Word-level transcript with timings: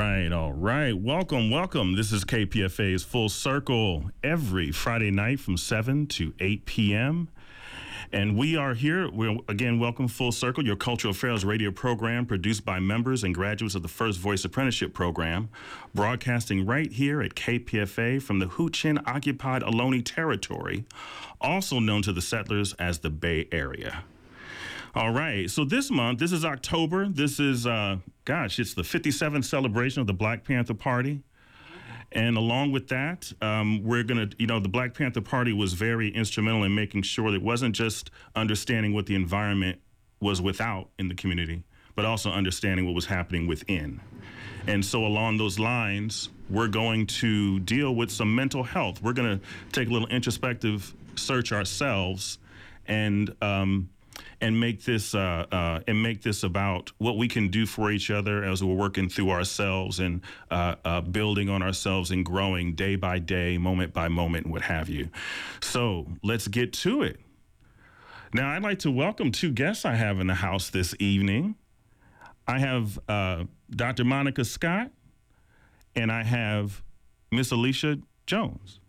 right, 0.00 0.32
all 0.32 0.54
right. 0.54 0.98
Welcome, 0.98 1.50
welcome. 1.50 1.94
This 1.94 2.10
is 2.10 2.24
KPFA's 2.24 3.04
Full 3.04 3.28
Circle 3.28 4.10
every 4.24 4.72
Friday 4.72 5.10
night 5.10 5.40
from 5.40 5.58
7 5.58 6.06
to 6.06 6.32
8 6.40 6.64
p.m. 6.64 7.28
And 8.10 8.34
we 8.34 8.56
are 8.56 8.72
here. 8.72 9.10
We're 9.10 9.36
again 9.46 9.78
welcome 9.78 10.08
Full 10.08 10.32
Circle, 10.32 10.64
your 10.64 10.76
cultural 10.76 11.10
affairs 11.10 11.44
radio 11.44 11.70
program 11.70 12.24
produced 12.24 12.64
by 12.64 12.80
members 12.80 13.24
and 13.24 13.34
graduates 13.34 13.74
of 13.74 13.82
the 13.82 13.88
First 13.88 14.18
Voice 14.20 14.42
Apprenticeship 14.42 14.94
Program, 14.94 15.50
broadcasting 15.94 16.64
right 16.64 16.90
here 16.90 17.20
at 17.20 17.34
KPFA 17.34 18.22
from 18.22 18.38
the 18.38 18.46
Huichin 18.46 19.02
occupied 19.06 19.60
Ohlone 19.60 20.02
territory, 20.02 20.86
also 21.42 21.78
known 21.78 22.00
to 22.02 22.14
the 22.14 22.22
settlers 22.22 22.72
as 22.78 23.00
the 23.00 23.10
Bay 23.10 23.48
Area. 23.52 24.02
All 24.92 25.12
right. 25.12 25.48
So 25.48 25.64
this 25.64 25.88
month, 25.88 26.18
this 26.18 26.32
is 26.32 26.44
October. 26.44 27.08
This 27.08 27.38
is, 27.38 27.64
uh, 27.64 27.98
gosh, 28.24 28.58
it's 28.58 28.74
the 28.74 28.82
57th 28.82 29.44
celebration 29.44 30.00
of 30.00 30.08
the 30.08 30.12
Black 30.12 30.42
Panther 30.42 30.74
Party. 30.74 31.22
And 32.10 32.36
along 32.36 32.72
with 32.72 32.88
that, 32.88 33.32
um, 33.40 33.84
we're 33.84 34.02
going 34.02 34.30
to, 34.30 34.36
you 34.36 34.48
know, 34.48 34.58
the 34.58 34.68
Black 34.68 34.94
Panther 34.94 35.20
Party 35.20 35.52
was 35.52 35.74
very 35.74 36.08
instrumental 36.08 36.64
in 36.64 36.74
making 36.74 37.02
sure 37.02 37.30
that 37.30 37.36
it 37.36 37.42
wasn't 37.42 37.76
just 37.76 38.10
understanding 38.34 38.92
what 38.92 39.06
the 39.06 39.14
environment 39.14 39.78
was 40.18 40.42
without 40.42 40.88
in 40.98 41.06
the 41.06 41.14
community, 41.14 41.62
but 41.94 42.04
also 42.04 42.32
understanding 42.32 42.84
what 42.84 42.96
was 42.96 43.06
happening 43.06 43.46
within. 43.46 44.00
And 44.66 44.84
so, 44.84 45.06
along 45.06 45.36
those 45.36 45.60
lines, 45.60 46.30
we're 46.50 46.68
going 46.68 47.06
to 47.06 47.60
deal 47.60 47.94
with 47.94 48.10
some 48.10 48.34
mental 48.34 48.64
health. 48.64 49.00
We're 49.00 49.12
going 49.12 49.38
to 49.38 49.46
take 49.70 49.88
a 49.88 49.92
little 49.92 50.08
introspective 50.08 50.92
search 51.14 51.52
ourselves 51.52 52.38
and 52.86 53.34
um, 53.40 53.88
and 54.40 54.58
make 54.58 54.84
this 54.84 55.14
uh, 55.14 55.46
uh, 55.52 55.80
and 55.86 56.02
make 56.02 56.22
this 56.22 56.42
about 56.42 56.90
what 56.98 57.16
we 57.16 57.28
can 57.28 57.48
do 57.48 57.66
for 57.66 57.90
each 57.90 58.10
other 58.10 58.42
as 58.42 58.64
we're 58.64 58.74
working 58.74 59.08
through 59.08 59.30
ourselves 59.30 60.00
and 60.00 60.22
uh, 60.50 60.76
uh, 60.84 61.00
building 61.00 61.48
on 61.50 61.62
ourselves 61.62 62.10
and 62.10 62.24
growing 62.24 62.74
day 62.74 62.96
by 62.96 63.18
day, 63.18 63.58
moment 63.58 63.92
by 63.92 64.08
moment, 64.08 64.46
what 64.46 64.62
have 64.62 64.88
you. 64.88 65.08
So 65.60 66.06
let's 66.22 66.48
get 66.48 66.72
to 66.74 67.02
it. 67.02 67.20
Now, 68.32 68.50
I'd 68.50 68.62
like 68.62 68.78
to 68.80 68.90
welcome 68.90 69.32
two 69.32 69.50
guests 69.50 69.84
I 69.84 69.94
have 69.94 70.20
in 70.20 70.26
the 70.26 70.34
house 70.34 70.70
this 70.70 70.94
evening. 71.00 71.56
I 72.46 72.58
have 72.58 72.98
uh, 73.08 73.44
Dr. 73.70 74.04
Monica 74.04 74.44
Scott, 74.44 74.90
and 75.94 76.10
I 76.10 76.22
have 76.22 76.82
Miss 77.32 77.50
Alicia 77.50 77.98
Jones. 78.26 78.79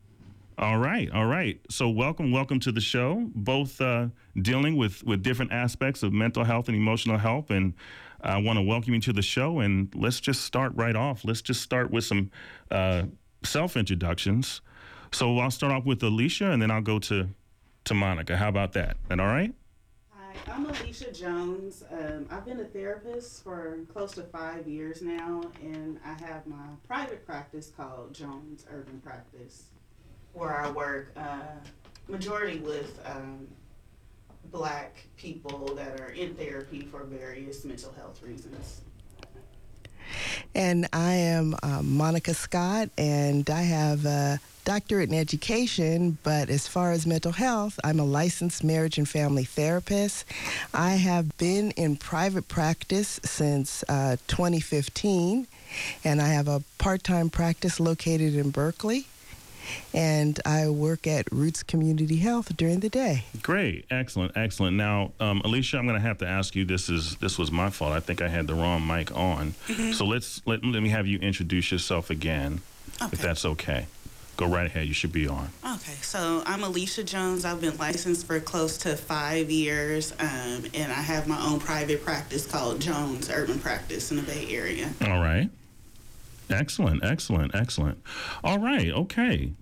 All 0.58 0.78
right, 0.78 1.10
all 1.12 1.26
right. 1.26 1.60
So 1.70 1.90
welcome, 1.90 2.32
welcome 2.32 2.60
to 2.62 2.72
the 2.72 2.82
show. 2.82 3.30
Both 3.34 3.80
uh, 3.82 4.08
dealing 4.42 4.76
with 4.78 5.04
with 5.04 5.24
different 5.24 5.52
aspects 5.52 6.04
of 6.04 6.14
mental 6.14 6.44
health 6.44 6.68
and 6.68 6.78
emotional 6.78 7.18
health, 7.18 7.50
and 7.50 7.74
I 8.22 8.38
want 8.38 8.58
to 8.58 8.64
welcome 8.64 8.94
you 8.94 9.02
to 9.02 9.14
the 9.14 9.22
show. 9.22 9.60
And 9.60 9.94
let's 9.96 10.20
just 10.20 10.42
start 10.42 10.74
right 10.76 10.96
off. 10.96 11.24
Let's 11.26 11.42
just 11.42 11.62
start 11.62 11.90
with 11.90 12.04
some 12.04 12.32
uh, 12.70 13.04
self 13.44 13.78
introductions. 13.78 14.62
So 15.12 15.40
I'll 15.40 15.52
start 15.52 15.74
off 15.74 15.86
with 15.86 16.04
Alicia, 16.04 16.52
and 16.52 16.62
then 16.62 16.70
I'll 16.70 16.82
go 16.82 17.00
to 17.00 17.30
to 17.86 17.94
Monica. 17.94 18.38
How 18.38 18.50
about 18.50 18.74
that? 18.74 18.98
That 19.08 19.20
all 19.20 19.28
right? 19.28 19.54
Hi, 20.12 20.54
I'm 20.54 20.66
Alicia 20.66 21.12
Jones. 21.12 21.84
Um, 21.92 22.28
I've 22.30 22.46
been 22.46 22.60
a 22.60 22.66
therapist 22.66 23.44
for 23.44 23.80
close 23.92 24.12
to 24.14 24.24
five 24.24 24.68
years 24.68 25.02
now, 25.02 25.42
and 25.62 26.00
I 26.06 26.14
have 26.26 26.46
my 26.46 26.68
private 26.88 27.26
practice 27.26 27.72
called 27.76 28.14
Jones 28.14 28.66
Urban 28.72 29.00
Practice, 29.00 29.64
where 30.34 30.62
I 30.62 30.70
work 30.70 31.12
uh, 31.16 31.40
majority 32.08 32.60
with 32.60 33.00
um, 33.06 33.48
black 34.52 35.06
people 35.18 35.74
that 35.76 36.00
are 36.00 36.12
in 36.12 36.36
therapy 36.36 36.82
for 36.82 37.04
various 37.04 37.64
mental 37.64 37.94
health 37.94 38.22
reasons. 38.22 38.82
And 40.54 40.88
I 40.92 41.14
am 41.14 41.56
uh, 41.64 41.82
Monica 41.82 42.34
Scott, 42.34 42.90
and 42.98 43.50
I 43.50 43.62
have 43.62 44.06
a 44.06 44.40
doctorate 44.66 45.10
in 45.10 45.16
education, 45.16 46.18
but 46.24 46.50
as 46.50 46.68
far 46.68 46.92
as 46.92 47.08
mental 47.08 47.32
health, 47.32 47.80
I'm 47.84 48.00
a 48.00 48.06
licensed 48.06 48.64
marriage 48.64 48.98
and 48.98 49.08
family 49.08 49.46
therapist. 49.46 50.26
I 50.74 50.92
have 50.92 51.38
been 51.38 51.72
in 51.72 51.96
private 51.96 52.48
practice 52.48 53.20
since 53.24 53.84
uh, 53.88 54.18
2015, 54.28 55.48
and 56.04 56.22
I 56.22 56.28
have 56.28 56.48
a 56.48 56.64
part 56.78 57.04
time 57.04 57.30
practice 57.30 57.80
located 57.80 58.36
in 58.36 58.50
Berkeley. 58.50 59.08
And 59.94 60.40
I 60.46 60.70
work 60.70 61.08
at 61.08 61.32
Roots 61.32 61.64
Community 61.64 62.18
Health 62.18 62.56
during 62.56 62.80
the 62.80 62.90
day. 62.90 63.26
Great, 63.42 63.86
excellent, 63.90 64.34
excellent. 64.36 64.78
Now, 64.78 65.12
um, 65.20 65.42
Alicia, 65.44 65.78
I'm 65.78 65.86
going 65.88 66.00
to 66.00 66.08
have 66.08 66.20
to 66.20 66.28
ask 66.28 66.56
you. 66.56 66.66
This 66.66 66.90
is 66.90 67.16
this 67.18 67.38
was 67.38 67.52
my 67.52 67.70
fault. 67.70 67.94
I 67.94 68.00
think 68.00 68.22
I 68.22 68.28
had 68.28 68.48
the 68.48 68.54
wrong 68.56 68.86
mic 68.86 69.16
on. 69.16 69.54
So 69.94 70.06
let's 70.06 70.42
let, 70.46 70.64
let 70.64 70.82
me 70.82 70.90
have 70.90 71.08
you 71.08 71.20
introduce 71.20 71.72
yourself 71.72 72.10
again, 72.10 72.62
if 73.02 73.22
that's 73.22 73.46
okay. 73.46 73.88
Go 74.38 74.48
right 74.48 74.66
ahead. 74.66 74.88
You 74.88 74.94
should 74.94 75.12
be 75.12 75.28
on. 75.28 75.50
Okay, 75.64 75.94
so 76.02 76.42
I'm 76.46 76.64
Alicia 76.64 77.04
Jones. 77.04 77.46
I've 77.46 77.62
been 77.62 77.78
licensed 77.78 78.26
for 78.26 78.40
close 78.40 78.78
to 78.80 78.96
five 78.96 79.52
years, 79.52 80.14
um, 80.20 80.64
and 80.74 80.92
I 80.92 81.02
have 81.02 81.28
my 81.28 81.40
own 81.46 81.60
private 81.60 82.04
practice 82.04 82.48
called 82.48 82.80
Jones 82.80 83.30
Urban 83.30 83.60
Practice 83.60 84.10
in 84.10 84.18
the 84.18 84.24
Bay 84.24 84.48
Area. 84.50 84.92
All 85.02 85.22
right. 85.22 85.50
Excellent, 86.52 87.04
excellent, 87.04 87.56
excellent. 87.56 88.02
All 88.44 88.60
right, 88.60 88.92
okay. 88.92 89.54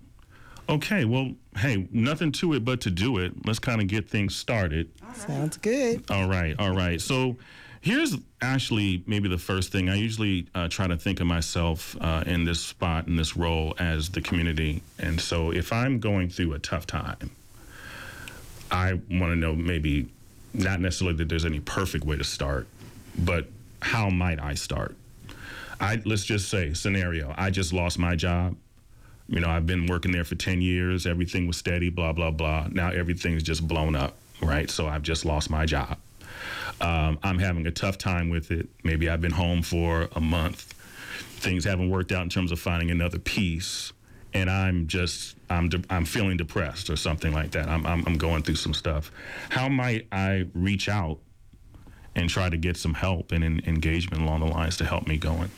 Okay, 0.68 1.04
well, 1.04 1.32
hey, 1.56 1.88
nothing 1.90 2.30
to 2.32 2.54
it 2.54 2.64
but 2.64 2.80
to 2.82 2.90
do 2.90 3.18
it. 3.18 3.32
Let's 3.44 3.58
kind 3.58 3.80
of 3.80 3.88
get 3.88 4.08
things 4.08 4.36
started. 4.36 4.90
Sounds 5.14 5.56
good. 5.56 6.08
All 6.10 6.28
right, 6.28 6.54
all 6.58 6.74
right. 6.74 7.00
So 7.00 7.36
here's 7.80 8.16
actually 8.40 9.02
maybe 9.06 9.28
the 9.28 9.38
first 9.38 9.72
thing. 9.72 9.88
I 9.88 9.96
usually 9.96 10.46
uh, 10.54 10.68
try 10.68 10.86
to 10.86 10.96
think 10.96 11.20
of 11.20 11.26
myself 11.26 11.96
uh, 12.00 12.22
in 12.26 12.44
this 12.44 12.60
spot, 12.60 13.08
in 13.08 13.16
this 13.16 13.36
role 13.36 13.74
as 13.78 14.10
the 14.10 14.20
community. 14.20 14.82
And 14.98 15.20
so 15.20 15.50
if 15.50 15.72
I'm 15.72 15.98
going 15.98 16.28
through 16.28 16.52
a 16.52 16.58
tough 16.58 16.86
time, 16.86 17.30
I 18.70 18.92
want 18.92 19.32
to 19.32 19.36
know 19.36 19.54
maybe 19.54 20.08
not 20.54 20.80
necessarily 20.80 21.16
that 21.16 21.28
there's 21.28 21.44
any 21.44 21.60
perfect 21.60 22.04
way 22.04 22.16
to 22.16 22.24
start, 22.24 22.68
but 23.18 23.46
how 23.82 24.08
might 24.10 24.40
I 24.40 24.54
start? 24.54 24.96
I 25.80 26.00
let's 26.04 26.24
just 26.24 26.48
say 26.48 26.74
scenario. 26.74 27.34
I 27.36 27.50
just 27.50 27.72
lost 27.72 27.98
my 27.98 28.14
job. 28.14 28.56
You 29.28 29.40
know, 29.40 29.48
I've 29.48 29.66
been 29.66 29.86
working 29.86 30.12
there 30.12 30.24
for 30.24 30.34
10 30.34 30.60
years. 30.60 31.06
Everything 31.06 31.46
was 31.46 31.56
steady, 31.56 31.88
blah, 31.88 32.12
blah, 32.12 32.32
blah. 32.32 32.66
Now 32.70 32.90
everything's 32.90 33.44
just 33.44 33.66
blown 33.66 33.94
up, 33.94 34.16
right? 34.42 34.68
So 34.68 34.88
I've 34.88 35.02
just 35.02 35.24
lost 35.24 35.50
my 35.50 35.64
job. 35.66 35.98
Um, 36.80 37.18
I'm 37.22 37.38
having 37.38 37.66
a 37.66 37.70
tough 37.70 37.96
time 37.96 38.28
with 38.28 38.50
it. 38.50 38.68
Maybe 38.82 39.08
I've 39.08 39.20
been 39.20 39.32
home 39.32 39.62
for 39.62 40.08
a 40.16 40.20
month. 40.20 40.74
Things 41.38 41.64
haven't 41.64 41.90
worked 41.90 42.10
out 42.10 42.22
in 42.22 42.28
terms 42.28 42.50
of 42.50 42.58
finding 42.58 42.90
another 42.90 43.18
piece. 43.18 43.92
And 44.34 44.50
I'm 44.50 44.86
just, 44.86 45.36
I'm, 45.48 45.68
de- 45.68 45.84
I'm 45.90 46.04
feeling 46.04 46.36
depressed 46.36 46.90
or 46.90 46.96
something 46.96 47.32
like 47.32 47.52
that. 47.52 47.68
I'm, 47.68 47.86
I'm, 47.86 48.04
I'm 48.06 48.18
going 48.18 48.42
through 48.42 48.56
some 48.56 48.74
stuff. 48.74 49.12
How 49.50 49.68
might 49.68 50.06
I 50.12 50.46
reach 50.54 50.88
out 50.88 51.18
and 52.16 52.28
try 52.28 52.48
to 52.48 52.56
get 52.56 52.76
some 52.76 52.94
help 52.94 53.32
and 53.32 53.44
en- 53.44 53.62
engagement 53.66 54.22
along 54.22 54.40
the 54.40 54.46
lines 54.46 54.76
to 54.78 54.84
help 54.84 55.06
me 55.06 55.16
going? 55.16 55.50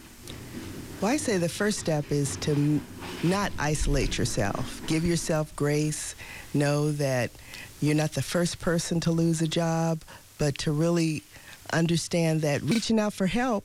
Well, 1.02 1.10
I 1.10 1.16
say 1.16 1.36
the 1.36 1.48
first 1.48 1.80
step 1.80 2.12
is 2.12 2.36
to 2.36 2.80
not 3.24 3.50
isolate 3.58 4.18
yourself. 4.18 4.80
Give 4.86 5.04
yourself 5.04 5.54
grace. 5.56 6.14
Know 6.54 6.92
that 6.92 7.32
you're 7.80 7.96
not 7.96 8.12
the 8.12 8.22
first 8.22 8.60
person 8.60 9.00
to 9.00 9.10
lose 9.10 9.42
a 9.42 9.48
job, 9.48 10.02
but 10.38 10.56
to 10.58 10.70
really 10.70 11.24
understand 11.72 12.42
that 12.42 12.62
reaching 12.62 13.00
out 13.00 13.14
for 13.14 13.26
help 13.26 13.64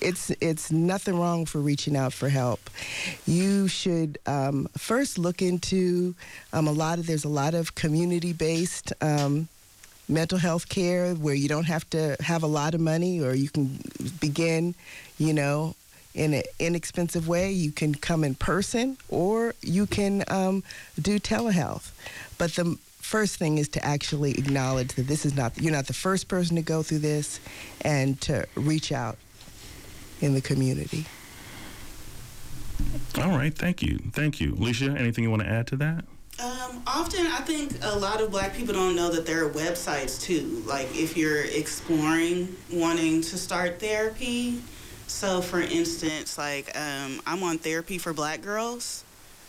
it's 0.00 0.30
it's 0.40 0.72
nothing 0.72 1.20
wrong 1.20 1.44
for 1.44 1.58
reaching 1.58 1.94
out 1.94 2.12
for 2.12 2.30
help. 2.30 2.70
You 3.26 3.68
should 3.68 4.18
um, 4.26 4.66
first 4.76 5.18
look 5.18 5.42
into 5.42 6.14
um, 6.54 6.66
a 6.66 6.72
lot 6.72 6.98
of 6.98 7.06
there's 7.06 7.24
a 7.24 7.28
lot 7.28 7.52
of 7.52 7.74
community 7.74 8.32
based 8.32 8.94
um, 9.02 9.48
mental 10.08 10.38
health 10.38 10.68
care 10.70 11.14
where 11.14 11.34
you 11.34 11.48
don't 11.48 11.66
have 11.66 11.88
to 11.90 12.16
have 12.20 12.42
a 12.42 12.46
lot 12.46 12.74
of 12.74 12.80
money 12.80 13.20
or 13.20 13.34
you 13.34 13.50
can 13.50 13.78
begin, 14.20 14.74
you 15.18 15.34
know, 15.34 15.74
in 16.14 16.34
an 16.34 16.42
inexpensive 16.58 17.28
way. 17.28 17.50
You 17.50 17.72
can 17.72 17.94
come 17.94 18.24
in 18.24 18.34
person 18.34 18.96
or 19.08 19.54
you 19.62 19.86
can 19.86 20.24
um, 20.28 20.62
do 21.00 21.18
telehealth. 21.18 21.90
But 22.38 22.52
the 22.52 22.78
first 23.10 23.36
thing 23.36 23.58
is 23.58 23.68
to 23.70 23.84
actually 23.84 24.32
acknowledge 24.32 24.94
that 24.94 25.08
this 25.08 25.26
is 25.26 25.34
not 25.34 25.60
you're 25.60 25.72
not 25.72 25.86
the 25.86 25.92
first 25.92 26.28
person 26.28 26.56
to 26.56 26.62
go 26.62 26.82
through 26.82 27.00
this 27.00 27.40
and 27.80 28.20
to 28.20 28.46
reach 28.54 28.92
out 28.92 29.18
in 30.20 30.34
the 30.34 30.40
community. 30.40 31.06
All 33.18 33.30
right, 33.30 33.52
thank 33.52 33.82
you, 33.82 33.98
thank 34.12 34.40
you, 34.40 34.54
Alicia. 34.54 34.92
Anything 34.92 35.24
you 35.24 35.30
want 35.30 35.42
to 35.42 35.48
add 35.48 35.66
to 35.68 35.76
that? 35.76 36.04
Um, 36.42 36.82
often, 36.86 37.26
I 37.26 37.40
think 37.40 37.72
a 37.82 37.98
lot 37.98 38.22
of 38.22 38.30
black 38.30 38.54
people 38.54 38.72
don't 38.72 38.96
know 38.96 39.10
that 39.10 39.26
there 39.26 39.44
are 39.44 39.50
websites 39.50 40.20
too. 40.20 40.62
Like 40.66 40.86
if 40.94 41.16
you're 41.16 41.42
exploring 41.42 42.56
wanting 42.72 43.20
to 43.22 43.36
start 43.36 43.78
therapy. 43.80 44.62
So, 45.10 45.42
for 45.42 45.60
instance, 45.60 46.38
like 46.38 46.74
um, 46.74 47.20
I'm 47.26 47.42
on 47.42 47.58
therapy 47.58 47.98
for 47.98 48.14
black 48.14 48.40
girls. 48.40 49.04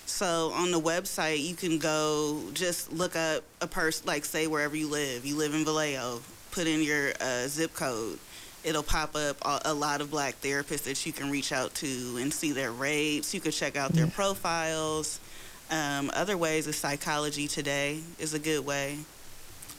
So 0.06 0.52
on 0.54 0.72
the 0.72 0.82
website, 0.82 1.48
you 1.48 1.56
can 1.56 1.78
go 1.78 2.42
just 2.54 2.92
look 2.92 3.16
up 3.16 3.44
a 3.62 3.68
person, 3.68 4.06
like 4.06 4.26
say 4.26 4.48
wherever 4.48 4.76
you 4.76 4.90
live. 4.90 5.26
You 5.26 5.38
live 5.38 5.54
in 5.54 5.64
Vallejo, 5.64 6.20
put 6.52 6.68
in 6.68 6.82
your 6.82 7.14
uh, 7.22 7.48
zip 7.48 7.74
code. 7.74 8.20
It'll 8.66 8.84
pop 8.84 9.16
up 9.16 9.38
a, 9.44 9.62
a 9.66 9.74
lot 9.74 10.02
of 10.02 10.12
black 10.12 10.42
therapists 10.42 10.84
that 10.84 11.06
you 11.06 11.14
can 11.14 11.32
reach 11.32 11.54
out 11.54 11.74
to 11.76 12.18
and 12.20 12.34
see 12.34 12.52
their 12.52 12.74
rates. 12.74 13.34
You 13.34 13.40
can 13.40 13.54
check 13.54 13.78
out 13.78 13.94
their 13.94 14.08
profiles. 14.08 15.22
Um, 15.70 16.12
other 16.14 16.36
ways 16.36 16.68
is 16.68 16.76
Psychology 16.76 17.48
Today 17.48 18.02
is 18.20 18.34
a 18.34 18.40
good 18.40 18.66
way. 18.66 18.98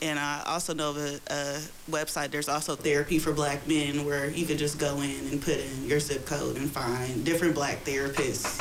And 0.02 0.18
I 0.18 0.42
also 0.46 0.74
know 0.74 0.90
of 0.90 0.96
a, 0.96 1.20
a 1.28 1.60
website, 1.88 2.32
there's 2.32 2.48
also 2.48 2.74
Therapy 2.74 3.20
for 3.20 3.32
Black 3.32 3.68
Men, 3.68 4.04
where 4.04 4.28
you 4.28 4.44
could 4.44 4.58
just 4.58 4.76
go 4.80 4.96
in 5.00 5.28
and 5.30 5.40
put 5.40 5.58
in 5.58 5.88
your 5.88 6.00
zip 6.00 6.26
code 6.26 6.56
and 6.56 6.68
find 6.68 7.24
different 7.24 7.54
black 7.54 7.84
therapists 7.84 8.58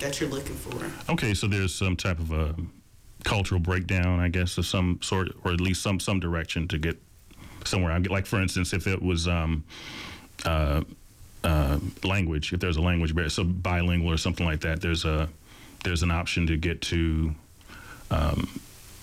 that 0.00 0.20
you're 0.20 0.28
looking 0.28 0.54
for. 0.54 1.10
Okay, 1.10 1.32
so 1.32 1.48
there's 1.48 1.74
some 1.74 1.96
type 1.96 2.18
of 2.18 2.30
a 2.30 2.54
cultural 3.24 3.58
breakdown, 3.58 4.20
I 4.20 4.28
guess, 4.28 4.58
of 4.58 4.66
some 4.66 4.98
sort, 5.02 5.28
or 5.44 5.52
at 5.52 5.62
least 5.62 5.80
some 5.80 5.98
some 5.98 6.20
direction 6.20 6.68
to 6.68 6.78
get 6.78 7.00
somewhere. 7.64 7.92
I 7.92 7.98
like, 7.98 8.26
for 8.26 8.40
instance, 8.42 8.74
if 8.74 8.86
it 8.86 9.00
was 9.00 9.26
um, 9.26 9.64
uh, 10.44 10.82
uh, 11.42 11.78
language, 12.04 12.52
if 12.52 12.60
there's 12.60 12.76
a 12.76 12.82
language 12.82 13.14
barrier, 13.14 13.30
so 13.30 13.44
bilingual 13.44 14.12
or 14.12 14.18
something 14.18 14.44
like 14.44 14.60
that, 14.60 14.82
there's 14.82 15.06
a 15.06 15.28
there's 15.84 16.02
an 16.02 16.10
option 16.10 16.46
to 16.48 16.56
get 16.58 16.82
to, 16.82 17.34
um, 18.10 18.60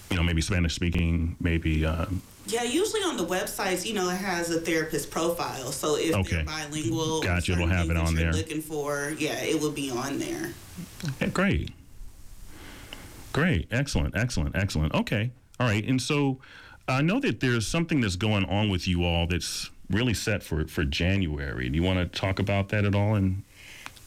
you 0.10 0.16
know, 0.18 0.24
maybe 0.24 0.42
Spanish 0.42 0.74
speaking, 0.76 1.36
maybe. 1.40 1.86
Um, 1.86 2.22
Yeah, 2.48 2.64
usually 2.64 3.02
on 3.02 3.16
the 3.18 3.26
websites, 3.26 3.86
you 3.86 3.94
know, 3.94 4.10
it 4.10 4.16
has 4.18 4.50
a 4.50 4.60
therapist 4.60 5.12
profile. 5.12 5.72
So 5.72 5.96
if 5.98 6.16
Okay. 6.16 6.38
they're 6.38 6.46
bilingual, 6.46 7.22
Gotcha, 7.22 7.52
it'll 7.54 7.68
have 7.68 7.90
it 7.92 7.98
on 7.98 8.16
there. 8.16 8.34
Looking 8.34 8.62
for, 8.62 9.14
yeah, 9.20 9.40
it 9.44 9.60
will 9.62 9.72
be 9.72 9.92
on 9.92 10.18
there. 10.18 10.54
Yeah, 11.22 11.28
great. 11.28 11.72
Great. 13.34 13.68
Excellent. 13.72 14.18
Excellent. 14.18 14.56
Excellent. 14.56 14.94
Okay. 14.96 15.30
All 15.60 15.68
right. 15.68 15.86
And 15.88 16.02
so 16.02 16.40
I 16.88 17.02
know 17.04 17.20
that 17.20 17.40
there's 17.40 17.68
something 17.68 18.02
that's 18.02 18.16
going 18.16 18.46
on 18.46 18.70
with 18.70 18.88
you 18.88 19.04
all 19.06 19.28
that's 19.28 19.70
really 19.92 20.16
set 20.16 20.42
for, 20.42 20.66
for 20.68 20.84
January. 20.84 21.70
Do 21.70 21.76
you 21.76 21.84
want 21.84 22.00
to 22.12 22.20
talk 22.20 22.40
about 22.40 22.70
that 22.70 22.86
at 22.86 22.96
all? 22.96 23.14
And 23.16 23.44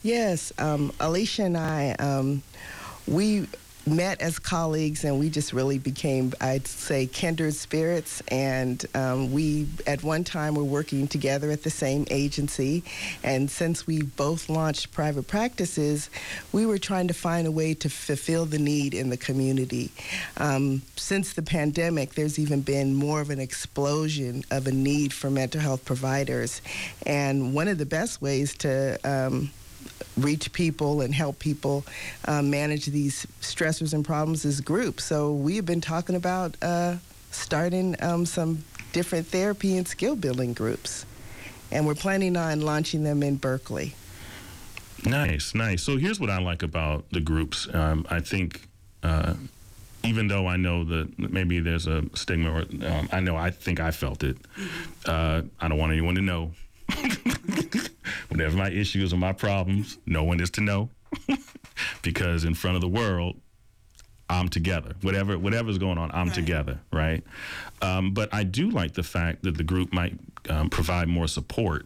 Yes, 0.01 0.51
um, 0.57 0.91
Alicia 0.99 1.43
and 1.43 1.57
I, 1.57 1.91
um, 1.99 2.43
we 3.07 3.47
met 3.85 4.21
as 4.21 4.39
colleagues 4.39 5.03
and 5.03 5.19
we 5.19 5.29
just 5.29 5.53
really 5.53 5.77
became, 5.77 6.33
I'd 6.39 6.67
say, 6.67 7.05
kindred 7.05 7.53
spirits. 7.53 8.21
And 8.29 8.85
um, 8.95 9.31
we, 9.31 9.67
at 9.85 10.03
one 10.03 10.23
time, 10.23 10.55
were 10.55 10.63
working 10.63 11.07
together 11.07 11.51
at 11.51 11.63
the 11.63 11.69
same 11.69 12.05
agency. 12.09 12.83
And 13.23 13.49
since 13.49 13.85
we 13.85 14.03
both 14.03 14.49
launched 14.49 14.91
private 14.91 15.27
practices, 15.27 16.09
we 16.51 16.65
were 16.65 16.77
trying 16.77 17.07
to 17.07 17.13
find 17.13 17.47
a 17.47 17.51
way 17.51 17.73
to 17.75 17.89
fulfill 17.89 18.45
the 18.45 18.59
need 18.59 18.93
in 18.93 19.09
the 19.09 19.17
community. 19.17 19.91
Um, 20.37 20.81
since 20.95 21.33
the 21.33 21.41
pandemic, 21.41 22.13
there's 22.13 22.39
even 22.39 22.61
been 22.61 22.95
more 22.95 23.21
of 23.21 23.29
an 23.29 23.39
explosion 23.39 24.43
of 24.51 24.67
a 24.67 24.71
need 24.71 25.13
for 25.13 25.29
mental 25.29 25.61
health 25.61 25.85
providers. 25.85 26.61
And 27.05 27.53
one 27.53 27.67
of 27.67 27.77
the 27.77 27.85
best 27.85 28.21
ways 28.21 28.55
to 28.57 28.99
um, 29.03 29.51
reach 30.17 30.51
people 30.53 31.01
and 31.01 31.13
help 31.13 31.39
people 31.39 31.85
uh, 32.25 32.41
manage 32.41 32.85
these 32.87 33.25
stressors 33.41 33.93
and 33.93 34.05
problems 34.05 34.45
is 34.45 34.61
groups. 34.61 35.03
So 35.05 35.33
we've 35.33 35.65
been 35.65 35.81
talking 35.81 36.15
about 36.15 36.55
uh, 36.61 36.95
starting 37.31 37.95
um, 38.01 38.25
some 38.25 38.63
different 38.91 39.27
therapy 39.27 39.77
and 39.77 39.87
skill 39.87 40.15
building 40.15 40.53
groups. 40.53 41.05
And 41.71 41.87
we're 41.87 41.95
planning 41.95 42.37
on 42.37 42.61
launching 42.61 43.03
them 43.03 43.23
in 43.23 43.37
Berkeley. 43.37 43.95
nice, 45.05 45.55
nice. 45.55 45.81
So 45.81 45.97
here's 45.97 46.19
what 46.19 46.29
I 46.29 46.39
like 46.39 46.61
about 46.61 47.09
the 47.11 47.21
groups. 47.21 47.67
Um, 47.73 48.05
I 48.09 48.19
think. 48.19 48.67
Uh, 49.01 49.33
even 50.05 50.27
though 50.27 50.47
I 50.47 50.57
know 50.57 50.83
that 50.83 51.17
maybe 51.17 51.61
there's 51.61 51.87
a 51.87 52.03
stigma, 52.13 52.51
or 52.51 52.61
um, 52.85 53.07
I 53.11 53.21
know 53.21 53.37
I 53.37 53.51
think 53.51 53.79
I 53.79 53.91
felt 53.91 54.23
it. 54.23 54.37
Uh, 55.05 55.43
I 55.61 55.67
don't 55.69 55.77
want 55.77 55.93
anyone 55.93 56.15
to 56.15 56.21
know. 56.21 56.51
Whatever 58.33 58.57
my 58.57 58.71
issues 58.71 59.13
or 59.13 59.17
my 59.17 59.31
problems, 59.31 59.99
no 60.07 60.23
one 60.23 60.39
is 60.39 60.49
to 60.51 60.61
know, 60.61 60.89
because 62.01 62.43
in 62.45 62.55
front 62.55 62.73
of 62.75 62.81
the 62.81 62.87
world, 62.87 63.35
I'm 64.27 64.49
together. 64.49 64.95
Whatever 65.01 65.37
whatever's 65.37 65.77
going 65.77 65.99
on, 65.99 66.09
I'm 66.11 66.27
Right. 66.29 66.33
together, 66.35 66.79
right? 66.91 67.23
Um, 67.83 68.11
but 68.15 68.33
I 68.33 68.43
do 68.43 68.71
like 68.71 68.93
the 68.93 69.03
fact 69.03 69.43
that 69.43 69.55
the 69.57 69.63
group 69.63 69.93
might 69.93 70.17
um, 70.49 70.71
provide 70.71 71.07
more 71.07 71.27
support, 71.27 71.85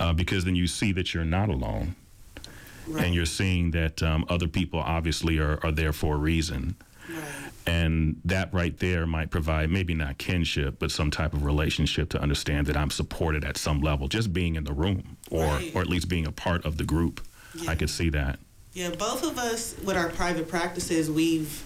uh, 0.00 0.12
because 0.12 0.44
then 0.44 0.56
you 0.56 0.66
see 0.66 0.90
that 0.90 1.14
you're 1.14 1.24
not 1.24 1.48
alone 1.50 1.94
Right. 2.88 3.04
and 3.06 3.14
you're 3.14 3.24
seeing 3.26 3.70
that 3.70 4.02
um, 4.02 4.24
other 4.28 4.48
people 4.48 4.80
obviously 4.80 5.38
are, 5.38 5.60
are 5.62 5.70
there 5.72 5.92
for 5.92 6.16
a 6.16 6.18
reason. 6.18 6.74
Right. 7.08 7.50
And 7.66 8.20
that 8.24 8.52
right 8.52 8.76
there 8.78 9.06
might 9.06 9.30
provide 9.30 9.70
maybe 9.70 9.94
not 9.94 10.18
kinship, 10.18 10.76
but 10.78 10.90
some 10.90 11.10
type 11.10 11.32
of 11.34 11.44
relationship 11.44 12.08
to 12.10 12.20
understand 12.20 12.66
that 12.66 12.76
I'm 12.76 12.90
supported 12.90 13.44
at 13.44 13.56
some 13.56 13.80
level, 13.80 14.08
just 14.08 14.32
being 14.32 14.56
in 14.56 14.64
the 14.64 14.72
room 14.72 15.16
or, 15.30 15.44
Right. 15.44 15.72
or 15.74 15.80
at 15.82 15.88
least 15.88 16.08
being 16.08 16.26
a 16.26 16.32
part 16.32 16.64
of 16.64 16.76
the 16.76 16.84
group. 16.84 17.20
I 17.68 17.74
could 17.74 17.90
see 17.90 18.08
that. 18.10 18.38
Yeah, 18.72 18.90
both 18.90 19.22
of 19.24 19.38
us 19.38 19.76
with 19.84 19.96
our 19.96 20.08
private 20.08 20.48
practices, 20.48 21.08
we've 21.10 21.62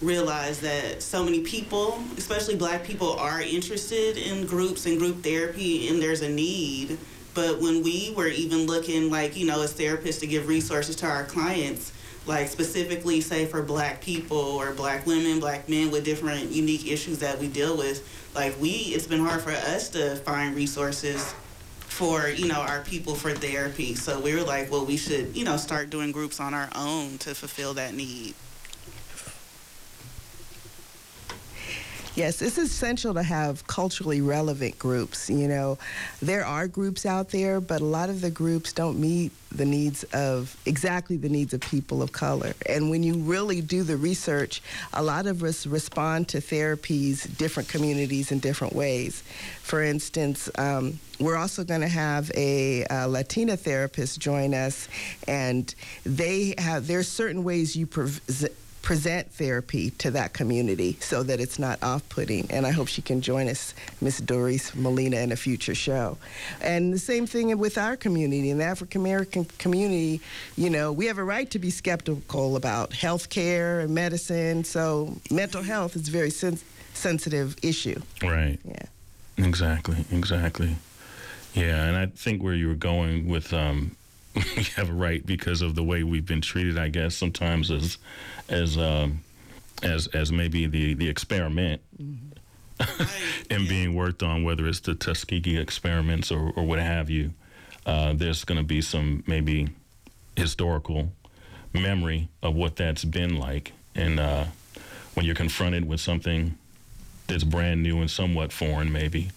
realized 0.00 0.62
that 0.62 1.02
so 1.02 1.24
many 1.24 1.40
people, 1.40 2.02
especially 2.16 2.54
black 2.54 2.84
people, 2.84 3.12
are 3.14 3.40
interested 3.42 4.16
in 4.16 4.46
groups 4.46 4.86
and 4.86 4.98
group 4.98 5.22
therapy, 5.24 5.88
and 5.88 6.00
there's 6.00 6.20
a 6.20 6.28
need. 6.28 6.98
But 7.34 7.60
when 7.60 7.82
we 7.82 8.12
were 8.16 8.28
even 8.28 8.66
looking, 8.66 9.10
like, 9.10 9.36
you 9.36 9.46
know, 9.46 9.62
as 9.62 9.72
therapists 9.74 10.20
to 10.20 10.26
give 10.28 10.46
resources 10.46 10.94
to 10.96 11.06
our 11.06 11.24
clients, 11.24 11.92
like 12.26 12.48
specifically, 12.48 13.20
say, 13.20 13.46
for 13.46 13.62
black 13.62 14.00
people 14.00 14.38
or 14.38 14.72
black 14.72 15.06
women, 15.06 15.40
black 15.40 15.68
men 15.68 15.90
with 15.90 16.04
different 16.04 16.50
unique 16.50 16.86
issues 16.86 17.18
that 17.18 17.38
we 17.38 17.48
deal 17.48 17.76
with, 17.76 18.06
like, 18.34 18.58
we, 18.60 18.70
it's 18.70 19.06
been 19.06 19.20
hard 19.20 19.42
for 19.42 19.52
us 19.52 19.88
to 19.90 20.16
find 20.16 20.54
resources 20.54 21.34
for 21.94 22.28
you 22.28 22.48
know 22.48 22.60
our 22.60 22.80
people 22.80 23.14
for 23.14 23.30
therapy. 23.30 23.94
So 23.94 24.18
we 24.18 24.34
were 24.34 24.42
like 24.42 24.68
well 24.68 24.84
we 24.84 24.96
should 24.96 25.36
you 25.36 25.44
know 25.44 25.56
start 25.56 25.90
doing 25.90 26.10
groups 26.10 26.40
on 26.40 26.52
our 26.52 26.68
own 26.74 27.18
to 27.18 27.34
fulfill 27.36 27.74
that 27.74 27.94
need 27.94 28.34
Yes, 32.16 32.42
it's 32.42 32.58
essential 32.58 33.12
to 33.14 33.24
have 33.24 33.66
culturally 33.66 34.20
relevant 34.20 34.78
groups. 34.78 35.28
You 35.28 35.48
know, 35.48 35.78
there 36.22 36.46
are 36.46 36.68
groups 36.68 37.04
out 37.04 37.30
there, 37.30 37.60
but 37.60 37.80
a 37.80 37.84
lot 37.84 38.08
of 38.08 38.20
the 38.20 38.30
groups 38.30 38.72
don't 38.72 39.00
meet 39.00 39.32
the 39.50 39.64
needs 39.64 40.04
of 40.12 40.56
exactly 40.64 41.16
the 41.16 41.28
needs 41.28 41.54
of 41.54 41.60
people 41.60 42.02
of 42.02 42.12
color. 42.12 42.54
And 42.66 42.88
when 42.88 43.02
you 43.02 43.14
really 43.14 43.60
do 43.60 43.82
the 43.82 43.96
research, 43.96 44.62
a 44.92 45.02
lot 45.02 45.26
of 45.26 45.42
us 45.42 45.66
respond 45.66 46.28
to 46.28 46.38
therapies, 46.38 47.36
different 47.36 47.68
communities 47.68 48.30
in 48.30 48.38
different 48.38 48.74
ways. 48.74 49.24
For 49.62 49.82
instance, 49.82 50.48
um, 50.56 51.00
we're 51.18 51.36
also 51.36 51.64
going 51.64 51.80
to 51.80 51.88
have 51.88 52.30
a, 52.36 52.84
uh 52.86 53.06
Latina 53.08 53.56
therapist 53.56 54.20
join 54.20 54.54
us, 54.54 54.88
and 55.26 55.74
they 56.04 56.54
have 56.58 56.86
there's 56.86 57.08
certain 57.08 57.42
ways 57.42 57.74
you 57.74 57.86
present 57.86 58.52
present 58.84 59.32
therapy 59.32 59.90
to 59.90 60.10
that 60.10 60.34
community 60.34 60.98
so 61.00 61.22
that 61.22 61.40
it's 61.40 61.58
not 61.58 61.82
off-putting. 61.82 62.50
And 62.50 62.66
I 62.66 62.70
hope 62.70 62.86
she 62.86 63.00
can 63.00 63.22
join 63.22 63.48
us, 63.48 63.74
Miss 64.02 64.18
Doris 64.18 64.74
Molina, 64.74 65.16
in 65.16 65.32
a 65.32 65.36
future 65.36 65.74
show. 65.74 66.18
And 66.60 66.92
the 66.92 66.98
same 66.98 67.26
thing 67.26 67.56
with 67.58 67.78
our 67.78 67.96
community, 67.96 68.50
in 68.50 68.58
the 68.58 68.64
African 68.64 69.00
American 69.00 69.46
community. 69.58 70.20
You 70.56 70.70
know, 70.70 70.92
we 70.92 71.06
have 71.06 71.18
a 71.18 71.24
right 71.24 71.50
to 71.50 71.58
be 71.58 71.70
skeptical 71.70 72.56
about 72.56 72.92
health 72.92 73.30
care 73.30 73.80
and 73.80 73.94
medicine. 73.94 74.64
So 74.64 75.16
mental 75.30 75.62
health 75.62 75.96
is 75.96 76.08
a 76.08 76.10
very 76.10 76.30
sen- 76.30 76.60
sensitive 76.92 77.56
issue. 77.62 78.00
Right. 78.22 78.58
Yeah. 78.64 78.86
Exactly. 79.38 80.04
Exactly. 80.12 80.76
Yeah, 81.54 81.84
and 81.84 81.96
I 81.96 82.06
think 82.06 82.42
where 82.42 82.54
you 82.54 82.68
were 82.68 82.74
going 82.74 83.28
with 83.28 83.52
um, 83.52 83.96
you 84.56 84.64
have 84.76 84.90
a 84.90 84.92
right 84.92 85.24
because 85.24 85.62
of 85.62 85.74
the 85.74 85.82
way 85.84 86.02
we've 86.02 86.26
been 86.26 86.40
treated. 86.40 86.76
I 86.78 86.88
guess 86.88 87.14
sometimes 87.16 87.70
as 87.70 87.98
as 88.48 88.76
um, 88.76 89.20
as 89.82 90.06
as 90.08 90.32
maybe 90.32 90.66
the 90.66 90.94
the 90.94 91.08
experiment 91.08 91.80
and 93.50 93.68
being 93.68 93.94
worked 93.94 94.22
on, 94.22 94.42
whether 94.44 94.66
it's 94.66 94.80
the 94.80 94.94
Tuskegee 94.94 95.56
experiments 95.58 96.30
or, 96.32 96.50
or 96.56 96.64
what 96.64 96.78
have 96.78 97.08
you. 97.10 97.32
Uh, 97.86 98.12
there's 98.14 98.44
going 98.44 98.58
to 98.58 98.64
be 98.64 98.80
some 98.80 99.22
maybe 99.26 99.68
historical 100.36 101.12
memory 101.72 102.28
of 102.42 102.54
what 102.54 102.76
that's 102.76 103.04
been 103.04 103.36
like, 103.38 103.72
and 103.94 104.18
uh, 104.18 104.44
when 105.14 105.26
you're 105.26 105.34
confronted 105.34 105.86
with 105.86 106.00
something 106.00 106.56
that's 107.26 107.44
brand 107.44 107.82
new 107.82 107.98
and 108.00 108.10
somewhat 108.10 108.52
foreign, 108.52 108.90
maybe 108.92 109.30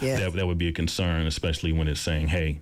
Yeah. 0.00 0.18
that 0.20 0.34
that 0.34 0.46
would 0.46 0.58
be 0.58 0.68
a 0.68 0.72
concern, 0.72 1.26
especially 1.26 1.72
when 1.72 1.88
it's 1.88 2.00
saying, 2.00 2.28
"Hey, 2.28 2.60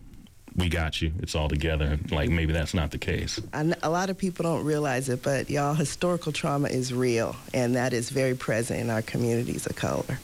we 0.56 0.68
got 0.68 1.02
you. 1.02 1.12
It's 1.20 1.34
all 1.34 1.48
together. 1.48 1.98
Like 2.10 2.30
maybe 2.30 2.52
that's 2.52 2.74
not 2.74 2.90
the 2.90 2.98
case. 2.98 3.40
I 3.52 3.62
kn- 3.62 3.76
a 3.82 3.90
lot 3.90 4.10
of 4.10 4.18
people 4.18 4.44
don't 4.44 4.64
realize 4.64 5.08
it, 5.08 5.22
but 5.22 5.50
y'all, 5.50 5.74
historical 5.74 6.32
trauma 6.32 6.68
is 6.68 6.92
real, 6.92 7.36
and 7.52 7.74
that 7.76 7.92
is 7.92 8.10
very 8.10 8.34
present 8.34 8.80
in 8.80 8.90
our 8.90 9.02
communities 9.02 9.66
of 9.66 9.76
color. 9.76 10.18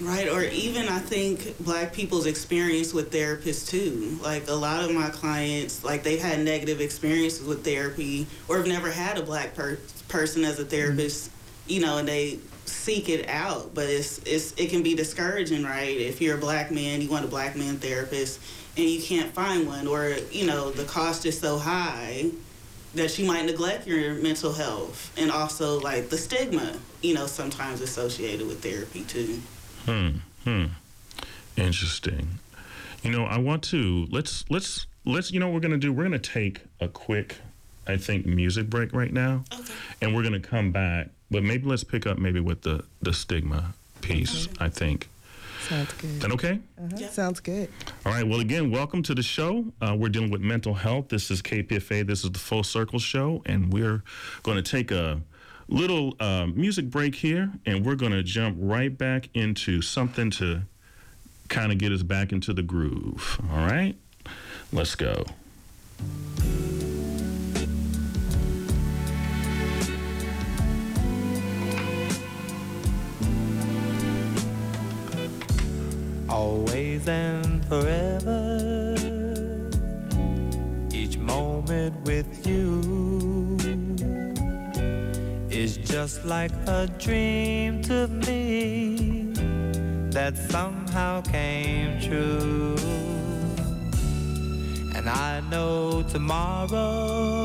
Right, 0.00 0.28
or 0.28 0.42
even 0.44 0.88
I 0.88 0.98
think 0.98 1.58
black 1.58 1.92
people's 1.92 2.24
experience 2.24 2.94
with 2.94 3.12
therapists 3.12 3.68
too. 3.68 4.18
Like 4.22 4.48
a 4.48 4.54
lot 4.54 4.82
of 4.82 4.94
my 4.94 5.10
clients, 5.10 5.84
like 5.84 6.02
they've 6.02 6.20
had 6.20 6.40
negative 6.40 6.80
experiences 6.80 7.46
with 7.46 7.64
therapy 7.64 8.26
or 8.48 8.56
have 8.56 8.66
never 8.66 8.90
had 8.90 9.18
a 9.18 9.22
black 9.22 9.54
per- 9.54 9.78
person 10.08 10.44
as 10.44 10.58
a 10.58 10.64
therapist, 10.64 11.28
mm-hmm. 11.28 11.70
you 11.70 11.80
know, 11.80 11.98
and 11.98 12.08
they 12.08 12.38
seek 12.64 13.10
it 13.10 13.28
out. 13.28 13.74
But 13.74 13.88
it's 13.88 14.18
it's 14.20 14.52
it 14.56 14.70
can 14.70 14.82
be 14.82 14.94
discouraging, 14.94 15.64
right? 15.64 15.98
If 15.98 16.22
you're 16.22 16.36
a 16.36 16.40
black 16.40 16.70
man, 16.70 17.02
you 17.02 17.10
want 17.10 17.26
a 17.26 17.28
black 17.28 17.54
man 17.54 17.76
therapist, 17.76 18.40
and 18.76 18.86
you 18.86 19.02
can't 19.02 19.32
find 19.32 19.66
one, 19.66 19.86
or 19.86 20.16
you 20.30 20.46
know, 20.46 20.70
the 20.70 20.84
cost 20.84 21.26
is 21.26 21.38
so 21.38 21.58
high 21.58 22.30
that 22.94 23.16
you 23.18 23.24
might 23.26 23.44
neglect 23.46 23.86
your 23.86 24.14
mental 24.14 24.52
health, 24.52 25.12
and 25.16 25.30
also 25.30 25.78
like 25.80 26.08
the 26.10 26.18
stigma, 26.18 26.76
you 27.02 27.14
know, 27.14 27.26
sometimes 27.26 27.80
associated 27.80 28.46
with 28.46 28.62
therapy 28.62 29.02
too. 29.04 29.40
Hmm. 29.86 30.08
Hmm. 30.44 30.64
Interesting. 31.56 32.38
You 33.02 33.10
know, 33.10 33.24
I 33.24 33.38
want 33.38 33.62
to 33.64 34.06
let's 34.10 34.44
let's 34.50 34.86
let's 35.04 35.30
you 35.32 35.40
know 35.40 35.46
what 35.48 35.54
we're 35.54 35.60
gonna 35.60 35.78
do. 35.78 35.92
We're 35.92 36.04
gonna 36.04 36.18
take 36.18 36.60
a 36.80 36.88
quick, 36.88 37.36
I 37.86 37.96
think, 37.96 38.26
music 38.26 38.68
break 38.68 38.92
right 38.92 39.12
now, 39.12 39.44
Okay. 39.52 39.72
and 40.02 40.14
we're 40.14 40.22
gonna 40.22 40.40
come 40.40 40.70
back. 40.72 41.08
But 41.30 41.42
maybe 41.44 41.66
let's 41.66 41.84
pick 41.84 42.06
up 42.06 42.18
maybe 42.18 42.40
with 42.40 42.62
the 42.62 42.84
the 43.02 43.12
stigma 43.12 43.74
piece. 44.00 44.48
I 44.58 44.68
think. 44.68 45.08
Sounds 45.68 45.92
good. 45.94 46.10
Is 46.10 46.18
that 46.20 46.32
okay? 46.32 46.60
Uh-huh. 46.78 46.88
Yeah. 46.96 47.08
Sounds 47.10 47.40
good. 47.40 47.68
All 48.04 48.12
right. 48.12 48.26
Well, 48.26 48.40
again, 48.40 48.70
welcome 48.70 49.02
to 49.04 49.14
the 49.14 49.22
show. 49.22 49.66
Uh, 49.80 49.94
we're 49.98 50.08
dealing 50.08 50.30
with 50.30 50.40
mental 50.40 50.74
health. 50.74 51.08
This 51.08 51.30
is 51.30 51.42
KPFA. 51.42 52.06
This 52.06 52.24
is 52.24 52.30
the 52.30 52.38
Full 52.38 52.62
Circle 52.64 52.98
Show, 52.98 53.42
and 53.46 53.72
we're 53.72 54.02
going 54.42 54.56
to 54.56 54.62
take 54.68 54.90
a 54.90 55.20
little 55.68 56.16
uh, 56.18 56.46
music 56.46 56.90
break 56.90 57.14
here, 57.14 57.50
and 57.66 57.84
we're 57.86 57.94
going 57.94 58.12
to 58.12 58.22
jump 58.22 58.56
right 58.60 58.96
back 58.96 59.28
into 59.34 59.80
something 59.82 60.30
to 60.32 60.62
kind 61.48 61.72
of 61.72 61.78
get 61.78 61.92
us 61.92 62.02
back 62.02 62.32
into 62.32 62.52
the 62.52 62.62
groove. 62.62 63.40
All 63.50 63.58
right. 63.58 63.96
Let's 64.72 64.94
go. 64.94 65.24
Always 76.30 77.06
and 77.08 77.64
forever. 77.66 78.94
Each 80.92 81.18
moment 81.18 81.94
with 82.04 82.46
you 82.46 83.56
is 85.50 85.76
just 85.76 86.24
like 86.24 86.52
a 86.66 86.86
dream 86.98 87.82
to 87.82 88.06
me 88.08 89.32
that 90.10 90.36
somehow 90.36 91.20
came 91.22 92.00
true. 92.00 92.76
And 94.94 95.08
I 95.08 95.40
know 95.50 96.02
tomorrow 96.02 97.44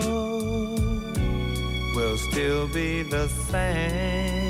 will 1.96 2.18
still 2.18 2.68
be 2.68 3.04
the 3.04 3.28
same. 3.50 4.45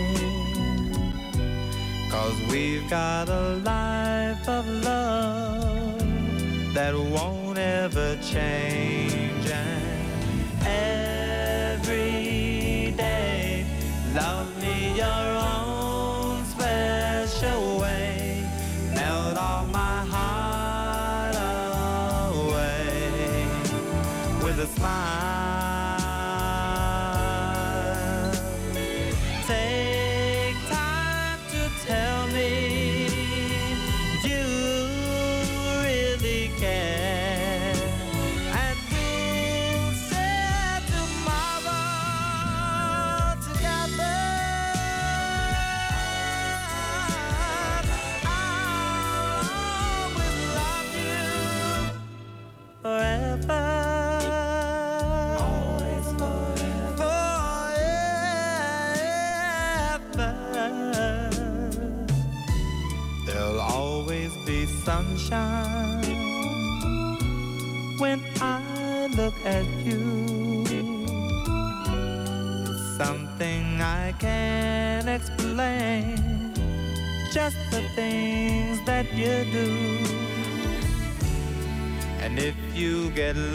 Cause 2.16 2.42
we've 2.50 2.90
got 2.90 3.28
a 3.28 3.58
life 3.66 4.48
of 4.48 4.66
love 4.86 6.00
that 6.74 6.96
won't 6.96 7.58
ever 7.58 8.16
change. 8.22 9.46
And 9.52 10.64
every 10.66 11.84
day, 12.96 13.66
love 14.14 14.48
me 14.62 14.96
your 14.96 15.28
own 15.58 16.46
special 16.46 17.80
way. 17.82 18.48
Melt 18.94 19.38
all 19.38 19.66
my 19.66 20.06
heart 20.14 21.36
away 22.32 23.46
with 24.42 24.58
a 24.62 24.68
smile. 24.68 25.15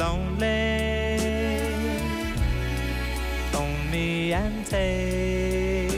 Lonely, 0.01 1.61
me 3.91 4.33
and 4.33 4.65
take 4.65 5.91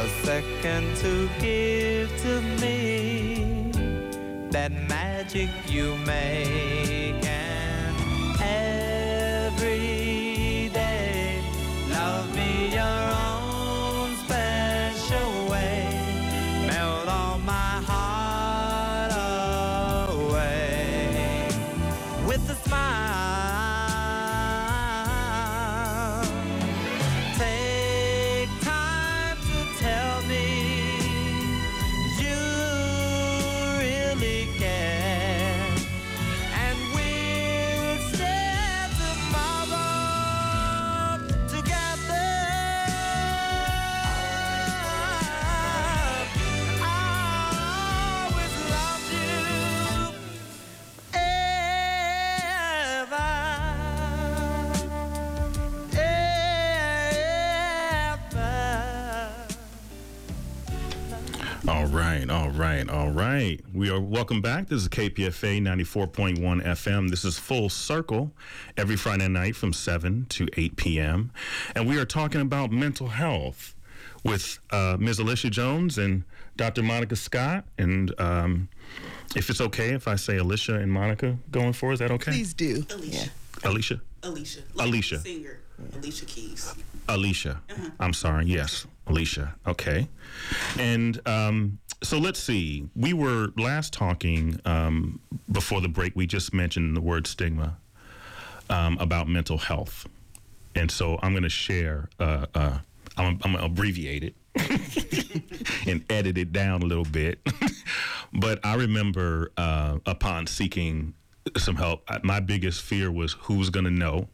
a 0.00 0.08
second 0.24 0.96
to 0.96 1.28
give 1.38 2.10
to 2.22 2.40
me 2.60 3.70
that 4.50 4.72
magic 4.72 5.50
you 5.68 5.96
make. 5.98 7.11
Right, 61.92 62.28
all 62.30 62.50
right, 62.50 62.88
all 62.88 63.10
right. 63.10 63.60
We 63.74 63.90
are 63.90 64.00
welcome 64.00 64.40
back. 64.40 64.68
This 64.68 64.82
is 64.82 64.88
KPFA 64.88 65.60
94.1 65.60 66.38
FM. 66.64 67.10
This 67.10 67.24
is 67.24 67.38
Full 67.38 67.68
Circle 67.68 68.32
every 68.78 68.96
Friday 68.96 69.28
night 69.28 69.56
from 69.56 69.74
7 69.74 70.26
to 70.30 70.48
8 70.56 70.76
p.m. 70.76 71.32
And 71.74 71.86
we 71.86 71.98
are 71.98 72.06
talking 72.06 72.40
about 72.40 72.70
mental 72.70 73.08
health 73.08 73.74
with 74.24 74.58
uh, 74.70 74.96
Ms. 74.98 75.18
Alicia 75.18 75.50
Jones 75.50 75.98
and 75.98 76.24
Dr. 76.56 76.82
Monica 76.82 77.14
Scott. 77.14 77.64
And 77.76 78.18
um, 78.18 78.68
if 79.36 79.50
it's 79.50 79.60
okay 79.60 79.90
if 79.90 80.08
I 80.08 80.16
say 80.16 80.38
Alicia 80.38 80.76
and 80.76 80.90
Monica 80.90 81.36
going 81.50 81.74
for, 81.74 81.92
is 81.92 81.98
that 81.98 82.10
okay? 82.10 82.32
Please 82.32 82.54
do. 82.54 82.86
Alicia. 82.94 83.30
Alicia? 83.64 84.00
Alicia. 84.22 84.60
Alicia. 84.78 85.16
The 85.16 85.22
singer. 85.22 85.58
Alicia 85.94 86.24
Keys. 86.24 86.74
Alicia. 87.08 87.60
I'm 88.00 88.12
sorry. 88.12 88.46
Yes, 88.46 88.86
Alicia. 89.12 89.54
Okay. 89.66 90.08
And 90.78 91.20
um, 91.28 91.78
so 92.02 92.18
let's 92.18 92.40
see. 92.40 92.88
We 92.96 93.12
were 93.12 93.48
last 93.56 93.92
talking 93.92 94.58
um, 94.64 95.20
before 95.50 95.80
the 95.80 95.88
break. 95.88 96.16
We 96.16 96.26
just 96.26 96.52
mentioned 96.52 96.96
the 96.96 97.00
word 97.00 97.26
stigma 97.26 97.76
um, 98.70 98.96
about 98.98 99.28
mental 99.28 99.58
health, 99.58 100.08
and 100.74 100.90
so 100.90 101.18
I'm 101.22 101.32
going 101.32 101.42
to 101.42 101.48
share. 101.48 102.08
Uh, 102.18 102.46
uh, 102.54 102.78
I'm, 103.16 103.38
I'm 103.44 103.52
going 103.52 103.58
to 103.58 103.64
abbreviate 103.64 104.24
it 104.24 104.34
and 105.86 106.02
edit 106.10 106.38
it 106.38 106.52
down 106.52 106.82
a 106.82 106.86
little 106.86 107.04
bit. 107.04 107.38
but 108.32 108.58
I 108.64 108.74
remember 108.76 109.52
uh, 109.58 109.98
upon 110.06 110.46
seeking 110.46 111.14
some 111.58 111.76
help, 111.76 112.08
my 112.24 112.40
biggest 112.40 112.80
fear 112.80 113.12
was 113.12 113.34
who's 113.34 113.68
going 113.68 113.84
to 113.84 113.90
know. 113.90 114.28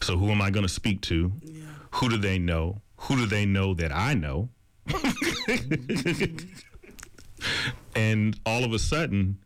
So 0.00 0.18
who 0.18 0.30
am 0.30 0.42
I 0.42 0.50
going 0.50 0.66
to 0.66 0.72
speak 0.72 1.00
to? 1.02 1.32
Who 1.92 2.08
do 2.08 2.16
they 2.16 2.38
know? 2.38 2.80
Who 3.04 3.16
do 3.16 3.26
they 3.26 3.46
know 3.46 3.74
that 3.74 3.92
I 3.94 4.14
know? 4.14 4.48
and 7.94 8.38
all 8.46 8.64
of 8.64 8.72
a 8.72 8.78
sudden, 8.78 9.38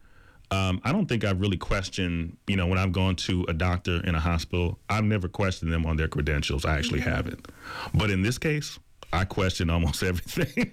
um, 0.51 0.81
I 0.85 0.93
don't 0.93 1.07
think 1.07 1.25
I've 1.25 1.41
really 1.41 1.57
questioned, 1.57 2.37
you 2.47 2.57
know, 2.57 2.67
when 2.67 2.79
I've 2.79 2.93
gone 2.93 3.17
to 3.17 3.45
a 3.49 3.53
doctor 3.53 4.01
in 4.05 4.15
a 4.15 4.21
hospital, 4.21 4.79
I've 4.89 5.05
never 5.05 5.29
questioned 5.29 5.73
them 5.73 5.85
on 5.87 5.97
their 5.97 6.09
credentials. 6.09 6.65
I 6.65 6.79
actually 6.79 7.01
haven't. 7.01 7.49
But 7.95 8.11
in 8.11 8.23
this 8.23 8.39
case, 8.39 8.79
I 9.13 9.25
question 9.25 9.71
almost 9.71 10.03
everything 10.05 10.73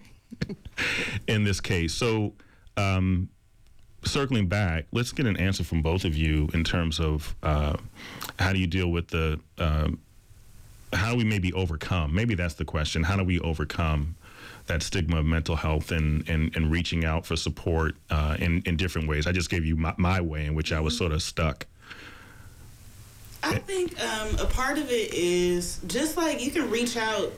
in 1.28 1.44
this 1.44 1.60
case. 1.60 1.94
So, 1.94 2.34
um, 2.78 3.30
circling 4.04 4.48
back, 4.48 4.86
let's 4.92 5.12
get 5.12 5.26
an 5.26 5.38
answer 5.38 5.64
from 5.64 5.82
both 5.82 6.06
of 6.06 6.16
you 6.16 6.50
in 6.54 6.64
terms 6.64 7.00
of 7.00 7.36
uh, 7.44 7.76
how 8.40 8.54
do 8.54 8.60
you 8.60 8.68
deal 8.68 8.92
with 8.92 9.08
the, 9.08 9.40
um, 9.58 10.00
how 10.96 11.12
do 11.12 11.18
we 11.18 11.24
maybe 11.24 11.54
overcome? 11.54 12.14
Maybe 12.14 12.36
that's 12.36 12.56
the 12.56 12.66
question. 12.66 13.04
How 13.04 13.16
do 13.16 13.24
we 13.24 13.40
overcome 13.40 14.16
that 14.68 14.82
stigma 14.82 15.20
of 15.20 15.26
mental 15.26 15.56
health 15.56 15.92
and, 15.92 16.28
and, 16.28 16.56
and 16.56 16.72
reaching 16.72 17.06
out 17.06 17.26
for 17.26 17.36
support 17.36 17.96
uh, 18.10 18.38
in, 18.40 18.62
in 18.66 18.78
different 18.78 19.08
ways? 19.08 19.28
I 19.28 19.32
just 19.32 19.50
gave 19.50 19.66
you 19.66 19.76
my, 19.76 19.94
my 19.98 20.22
way 20.22 20.46
in 20.46 20.56
which 20.56 20.72
I 20.72 20.80
was 20.80 20.98
sort 20.98 21.12
of 21.12 21.22
stuck. 21.22 21.66
I 23.44 23.60
think 23.60 24.02
um, 24.04 24.40
a 24.40 24.46
part 24.46 24.80
of 24.80 24.90
it 24.90 25.14
is 25.14 25.80
just 25.86 26.18
like 26.18 26.44
you 26.44 26.50
can 26.50 26.70
reach 26.72 26.98
out 26.98 27.32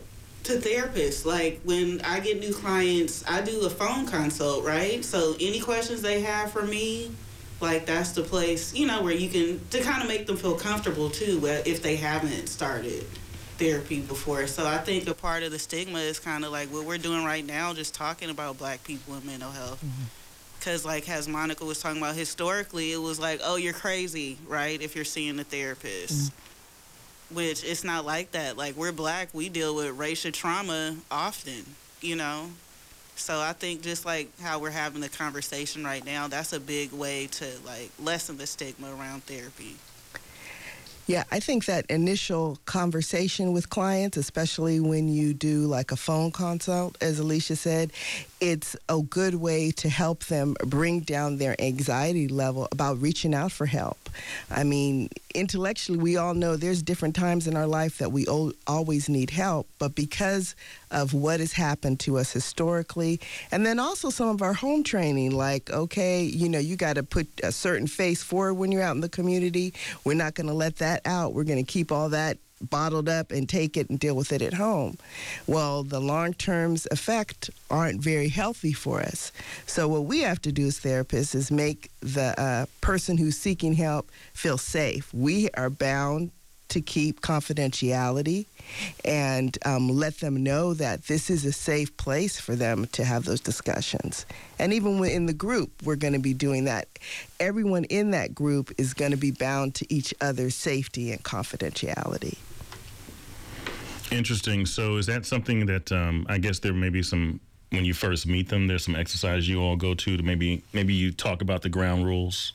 to 0.44 0.54
therapists. 0.54 1.26
Like 1.26 1.60
when 1.66 2.00
I 2.02 2.22
get 2.22 2.40
new 2.40 2.54
clients, 2.54 3.26
I 3.28 3.42
do 3.42 3.66
a 3.66 3.70
phone 3.70 4.06
consult, 4.06 4.64
right? 4.64 5.04
So 5.04 5.36
any 5.42 5.60
questions 5.60 6.02
they 6.02 6.22
have 6.22 6.52
for 6.52 6.64
me, 6.64 7.12
like 7.60 7.86
that's 7.86 8.12
the 8.12 8.22
place, 8.22 8.74
you 8.74 8.86
know, 8.86 9.02
where 9.02 9.14
you 9.14 9.30
can 9.30 9.60
to 9.72 9.82
kind 9.82 10.02
of 10.02 10.08
make 10.08 10.28
them 10.28 10.38
feel 10.38 10.56
comfortable 10.56 11.10
too, 11.10 11.42
if 11.66 11.82
they 11.82 11.98
haven't 11.98 12.48
started 12.48 13.06
therapy 13.58 14.02
before. 14.02 14.48
So 14.48 14.66
I 14.66 14.78
think 14.78 15.08
a 15.08 15.14
part 15.14 15.44
of 15.44 15.52
the 15.52 15.60
stigma 15.60 16.00
is 16.00 16.20
kind 16.20 16.46
of 16.46 16.52
like 16.52 16.70
what 16.70 16.86
we're 16.86 16.98
doing 16.98 17.24
right 17.26 17.46
now, 17.46 17.74
just 17.74 17.94
talking 17.94 18.30
about 18.30 18.58
Black 18.58 18.84
people 18.84 19.14
and 19.16 19.26
mental 19.26 19.52
health. 19.52 19.84
Mm-hmm. 19.84 20.04
Because, 20.60 20.84
like, 20.84 21.08
as 21.08 21.28
Monica 21.28 21.64
was 21.64 21.80
talking 21.80 22.02
about, 22.02 22.16
historically, 22.16 22.92
it 22.92 22.98
was 22.98 23.20
like, 23.20 23.40
oh, 23.44 23.58
you're 23.58 23.74
crazy, 23.74 24.40
right? 24.48 24.82
If 24.82 24.96
you're 24.96 25.06
seeing 25.06 25.40
a 25.40 25.44
therapist. 25.44 26.32
Mm-hmm. 26.32 27.36
Which 27.36 27.64
it's 27.64 27.84
not 27.84 28.06
like 28.06 28.32
that. 28.32 28.58
Like, 28.58 28.76
we're 28.76 28.92
black, 28.92 29.30
we 29.34 29.50
deal 29.50 29.76
with 29.76 29.98
racial 29.98 30.32
trauma 30.32 30.96
often, 31.12 31.64
you 32.02 32.16
know? 32.16 32.48
So 33.16 33.40
I 33.40 33.54
think 33.54 33.82
just 33.82 34.06
like 34.06 34.30
how 34.40 34.60
we're 34.60 34.70
having 34.70 35.02
the 35.02 35.10
conversation 35.10 35.84
right 35.84 36.06
now, 36.06 36.28
that's 36.28 36.54
a 36.54 36.60
big 36.60 36.92
way 36.92 37.28
to, 37.28 37.46
like, 37.66 37.92
lessen 38.00 38.38
the 38.38 38.48
stigma 38.48 38.88
around 38.96 39.24
therapy. 39.24 39.76
Yeah, 41.08 41.24
I 41.32 41.40
think 41.40 41.66
that 41.66 41.86
initial 41.90 42.60
conversation 42.66 43.54
with 43.54 43.70
clients, 43.70 44.18
especially 44.18 44.82
when 44.82 45.08
you 45.08 45.34
do 45.34 45.66
like 45.66 45.94
a 45.94 45.96
phone 45.96 46.32
consult, 46.32 46.98
as 47.02 47.18
Alicia 47.18 47.56
said, 47.56 47.94
it's 48.40 48.76
a 48.88 49.02
good 49.02 49.36
way 49.36 49.72
to 49.72 49.90
help 49.90 50.26
them 50.26 50.56
bring 50.66 51.00
down 51.00 51.38
their 51.38 51.60
anxiety 51.60 52.28
level 52.28 52.68
about 52.72 53.02
reaching 53.02 53.34
out 53.34 53.52
for 53.52 53.66
help. 53.66 54.10
I 54.52 54.64
mean, 54.64 55.10
intellectually, 55.34 55.98
we 55.98 56.18
all 56.18 56.34
know 56.34 56.56
there's 56.56 56.82
different 56.82 57.16
times 57.16 57.48
in 57.48 57.56
our 57.56 57.68
life 57.68 57.98
that 57.98 58.12
we 58.12 58.28
al- 58.28 58.54
always 58.68 59.10
need 59.10 59.32
help, 59.32 59.68
but 59.80 59.96
because 59.96 60.56
of 60.92 61.14
what 61.14 61.40
has 61.40 61.54
happened 61.54 62.00
to 62.02 62.18
us 62.18 62.32
historically, 62.32 63.20
and 63.52 63.66
then 63.66 63.80
also 63.80 64.10
some 64.10 64.30
of 64.30 64.42
our 64.42 64.54
home 64.54 64.84
training, 64.84 65.32
like, 65.32 65.70
okay, 65.72 66.24
you 66.24 66.48
know, 66.48 66.60
you 66.60 66.76
got 66.76 66.94
to 66.94 67.04
put 67.04 67.28
a 67.44 67.52
certain 67.52 67.88
face 67.88 68.24
forward 68.24 68.54
when 68.56 68.72
you're 68.72 68.84
out 68.84 68.96
in 68.96 69.02
the 69.02 69.10
community. 69.10 69.74
We're 70.04 70.14
not 70.14 70.36
going 70.36 70.48
to 70.48 70.54
let 70.54 70.78
that 70.78 71.02
out. 71.06 71.34
We're 71.34 71.44
going 71.44 71.64
to 71.64 71.72
keep 71.72 71.92
all 71.92 72.10
that 72.10 72.38
bottled 72.62 73.10
up 73.10 73.32
and 73.32 73.48
take 73.48 73.78
it 73.78 73.90
and 73.90 74.00
deal 74.00 74.16
with 74.16 74.32
it 74.32 74.42
at 74.42 74.54
home. 74.54 74.98
Well, 75.46 75.84
the 75.84 76.00
long 76.00 76.34
terms 76.34 76.88
effect 76.92 77.50
aren't 77.70 78.02
very 78.02 78.30
healthy 78.30 78.74
for 78.74 79.02
us. 79.02 79.32
So 79.66 79.88
what 79.88 80.06
we 80.06 80.22
have 80.22 80.42
to 80.42 80.52
do 80.52 80.68
as 80.68 80.80
therapists 80.80 81.36
is 81.36 81.52
make 81.52 81.92
the 82.02 82.40
uh, 82.40 82.66
person 82.82 83.18
who's 83.18 83.38
seeking 83.38 83.74
help 83.74 84.10
feel 84.34 84.58
safe. 84.58 85.14
We 85.14 85.50
are 85.52 85.70
bound 85.70 86.32
to 86.70 86.82
keep 86.82 87.22
confidentiality 87.22 88.46
and 89.06 89.58
um, 89.66 89.88
let 89.88 90.20
them 90.20 90.44
know 90.44 90.74
that 90.74 91.04
this 91.06 91.30
is 91.30 91.46
a 91.46 91.52
safe 91.52 91.96
place 91.98 92.40
for 92.40 92.56
them 92.56 92.86
to 92.88 93.06
have 93.06 93.26
those 93.26 93.40
discussions. 93.40 94.26
And 94.60 94.74
even 94.74 95.04
in 95.06 95.26
the 95.26 95.34
group, 95.34 95.72
we're 95.84 95.96
going 95.96 96.14
to 96.14 96.20
be 96.20 96.34
doing 96.34 96.66
that. 96.66 96.88
Everyone 97.40 97.86
in 97.86 98.12
that 98.12 98.36
group 98.36 98.72
is 98.78 98.94
going 98.94 99.12
to 99.12 99.18
be 99.18 99.32
bound 99.32 99.76
to 99.76 99.94
each 99.94 100.14
other's 100.20 100.56
safety 100.56 101.12
and 101.12 101.24
confidentiality. 101.24 102.38
Interesting. 104.12 104.66
So 104.66 104.98
is 104.98 105.06
that 105.08 105.26
something 105.26 105.66
that 105.66 105.92
um, 105.92 106.26
I 106.30 106.38
guess 106.38 106.60
there 106.60 106.74
may 106.74 106.90
be 106.90 107.04
some 107.04 107.40
when 107.72 107.84
you 107.86 107.94
first 107.94 108.26
meet 108.28 108.50
them? 108.50 108.68
There's 108.68 108.86
some 108.86 108.96
exercise 108.96 109.48
you 109.48 109.62
all 109.62 109.76
go 109.76 109.94
to 109.94 110.18
to 110.18 110.24
maybe 110.24 110.64
maybe 110.74 110.94
you 110.94 111.12
talk 111.12 111.42
about 111.42 111.62
the 111.62 111.70
ground 111.70 112.06
rules 112.06 112.54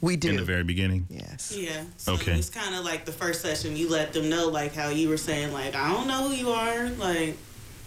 We 0.00 0.16
do. 0.16 0.30
in 0.30 0.36
the 0.36 0.44
very 0.44 0.62
beginning. 0.64 1.06
yes. 1.10 1.54
Yeah. 1.56 1.82
So 1.96 2.14
Okay. 2.14 2.32
it's 2.38 2.50
kind 2.50 2.74
of 2.76 2.84
like 2.84 3.04
the 3.04 3.12
first 3.12 3.40
session, 3.42 3.76
you 3.76 3.88
let 3.90 4.12
them 4.12 4.28
know, 4.30 4.48
like 4.48 4.74
how 4.74 4.88
you 4.90 5.08
were 5.08 5.16
saying, 5.16 5.52
like, 5.52 5.74
I 5.74 5.92
don't 5.92 6.06
know 6.06 6.28
who 6.28 6.34
you 6.34 6.50
are. 6.50 6.90
Like, 6.90 7.36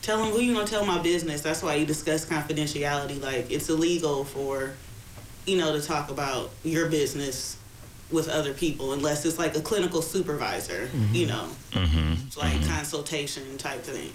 tell 0.01 0.17
them 0.21 0.31
who 0.33 0.39
you 0.41 0.53
gonna 0.53 0.67
tell 0.67 0.85
my 0.85 1.01
business. 1.01 1.41
That's 1.41 1.63
why 1.63 1.75
you 1.75 1.85
discuss 1.85 2.25
confidentiality. 2.25 3.21
Like, 3.21 3.49
it's 3.49 3.69
illegal 3.69 4.25
for, 4.25 4.73
you 5.45 5.57
know, 5.57 5.71
to 5.79 5.81
talk 5.85 6.11
about 6.11 6.51
your 6.65 6.89
business 6.89 7.55
with 8.11 8.29
other 8.29 8.53
people 8.53 8.93
unless 8.93 9.25
it's 9.25 9.37
like 9.37 9.55
a 9.55 9.61
clinical 9.61 10.01
supervisor, 10.01 10.89
you 11.11 11.27
know, 11.27 11.49
Mm-hmm. 11.71 12.27
It's 12.27 12.37
like 12.37 12.65
consultation 12.67 13.57
type 13.57 13.81
thing. 13.81 14.11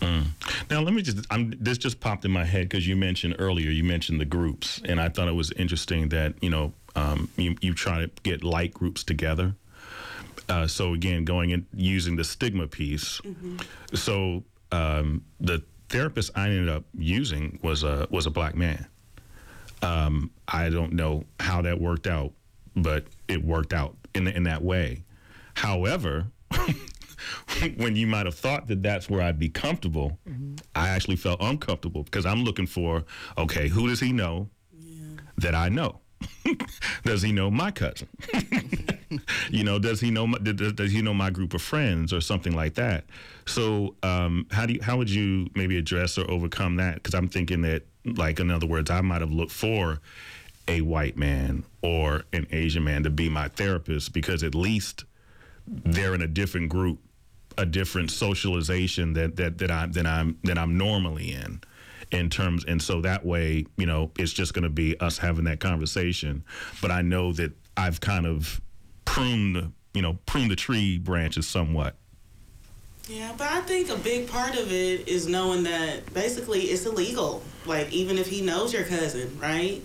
Mm. 0.00 0.26
Now 0.70 0.80
let 0.80 0.94
me 0.94 1.02
just 1.02 1.26
I'm, 1.30 1.52
this 1.58 1.78
just 1.78 2.00
popped 2.00 2.24
in 2.24 2.30
my 2.30 2.44
head 2.44 2.68
because 2.68 2.86
you 2.86 2.96
mentioned 2.96 3.36
earlier 3.38 3.70
you 3.70 3.82
mentioned 3.84 4.20
the 4.20 4.24
groups 4.24 4.80
and 4.84 5.00
I 5.00 5.08
thought 5.08 5.28
it 5.28 5.34
was 5.34 5.50
interesting 5.52 6.08
that 6.10 6.34
you 6.40 6.50
know 6.50 6.72
um, 6.96 7.28
you 7.36 7.56
you 7.60 7.74
try 7.74 8.00
to 8.00 8.10
get 8.22 8.44
like 8.44 8.74
groups 8.74 9.04
together. 9.04 9.54
Uh, 10.48 10.66
so 10.66 10.94
again, 10.94 11.24
going 11.24 11.50
in 11.50 11.66
using 11.74 12.16
the 12.16 12.24
stigma 12.24 12.66
piece. 12.66 13.20
So 13.94 14.44
um, 14.72 15.24
the 15.40 15.62
therapist 15.88 16.30
I 16.36 16.46
ended 16.48 16.68
up 16.68 16.84
using 16.94 17.58
was 17.62 17.82
a 17.82 18.06
was 18.10 18.26
a 18.26 18.30
black 18.30 18.54
man. 18.54 18.86
Um, 19.82 20.30
I 20.46 20.70
don't 20.70 20.94
know 20.94 21.24
how 21.38 21.62
that 21.62 21.80
worked 21.80 22.06
out, 22.06 22.32
but 22.82 23.06
it 23.28 23.44
worked 23.44 23.72
out 23.72 23.96
in 24.14 24.26
in 24.26 24.44
that 24.44 24.62
way. 24.62 25.04
However, 25.54 26.26
when 27.76 27.96
you 27.96 28.06
might 28.06 28.26
have 28.26 28.34
thought 28.34 28.68
that 28.68 28.82
that's 28.82 29.10
where 29.10 29.22
I'd 29.22 29.38
be 29.38 29.48
comfortable, 29.48 30.18
I 30.74 30.88
actually 30.88 31.16
felt 31.16 31.40
uncomfortable 31.40 32.04
because 32.04 32.26
I'm 32.26 32.44
looking 32.44 32.66
for 32.66 33.04
okay, 33.36 33.68
who 33.68 33.88
does 33.88 34.00
he 34.00 34.12
know 34.12 34.48
that 35.36 35.54
I 35.54 35.68
know? 35.68 36.00
does 37.04 37.22
he 37.22 37.32
know 37.32 37.50
my 37.50 37.70
cousin? 37.70 38.08
you 39.50 39.64
know, 39.64 39.78
does 39.78 40.00
he 40.00 40.10
know 40.10 40.26
my, 40.26 40.38
does, 40.38 40.72
does 40.72 40.92
he 40.92 41.02
know 41.02 41.14
my 41.14 41.30
group 41.30 41.54
of 41.54 41.62
friends 41.62 42.12
or 42.12 42.20
something 42.20 42.54
like 42.54 42.74
that? 42.74 43.04
So, 43.46 43.94
um, 44.02 44.46
how 44.50 44.66
do 44.66 44.74
you, 44.74 44.82
how 44.82 44.96
would 44.96 45.10
you 45.10 45.48
maybe 45.54 45.76
address 45.78 46.18
or 46.18 46.30
overcome 46.30 46.76
that? 46.76 46.96
Because 46.96 47.14
I'm 47.14 47.28
thinking 47.28 47.62
that, 47.62 47.86
like, 48.04 48.40
in 48.40 48.50
other 48.50 48.66
words, 48.66 48.90
I 48.90 49.00
might 49.00 49.20
have 49.20 49.30
looked 49.30 49.52
for 49.52 50.00
a 50.68 50.82
white 50.82 51.16
man 51.16 51.64
or 51.82 52.24
an 52.32 52.46
Asian 52.52 52.84
man 52.84 53.02
to 53.02 53.10
be 53.10 53.28
my 53.28 53.48
therapist 53.48 54.12
because 54.12 54.42
at 54.42 54.54
least 54.54 55.04
they're 55.66 56.14
in 56.14 56.22
a 56.22 56.28
different 56.28 56.68
group, 56.68 56.98
a 57.56 57.66
different 57.66 58.10
socialization 58.10 59.14
that 59.14 59.36
that 59.36 59.58
that 59.58 59.70
I'm 59.70 59.92
that 59.92 60.06
I'm 60.06 60.38
that 60.44 60.58
I'm 60.58 60.78
normally 60.78 61.32
in. 61.32 61.60
In 62.10 62.30
terms, 62.30 62.64
and 62.64 62.80
so 62.80 63.02
that 63.02 63.26
way, 63.26 63.66
you 63.76 63.84
know, 63.84 64.10
it's 64.18 64.32
just 64.32 64.54
to 64.54 64.70
be 64.70 64.98
us 64.98 65.18
having 65.18 65.44
that 65.44 65.60
conversation. 65.60 66.42
But 66.80 66.90
I 66.90 67.02
know 67.02 67.34
that 67.34 67.52
I've 67.76 68.00
kind 68.00 68.26
of 68.26 68.62
pruned, 69.04 69.74
you 69.92 70.00
know, 70.00 70.18
pruned 70.24 70.50
the 70.50 70.56
tree 70.56 70.96
branches 70.96 71.46
somewhat. 71.46 71.96
Yeah, 73.08 73.32
but 73.36 73.50
I 73.50 73.60
think 73.60 73.90
a 73.90 73.96
big 73.96 74.26
part 74.26 74.56
of 74.56 74.72
it 74.72 75.06
is 75.06 75.26
knowing 75.26 75.64
that 75.64 76.12
basically 76.14 76.62
it's 76.62 76.86
illegal. 76.86 77.42
Like 77.66 77.92
even 77.92 78.16
if 78.16 78.26
he 78.26 78.40
knows 78.40 78.72
your 78.72 78.84
cousin, 78.84 79.38
right? 79.38 79.82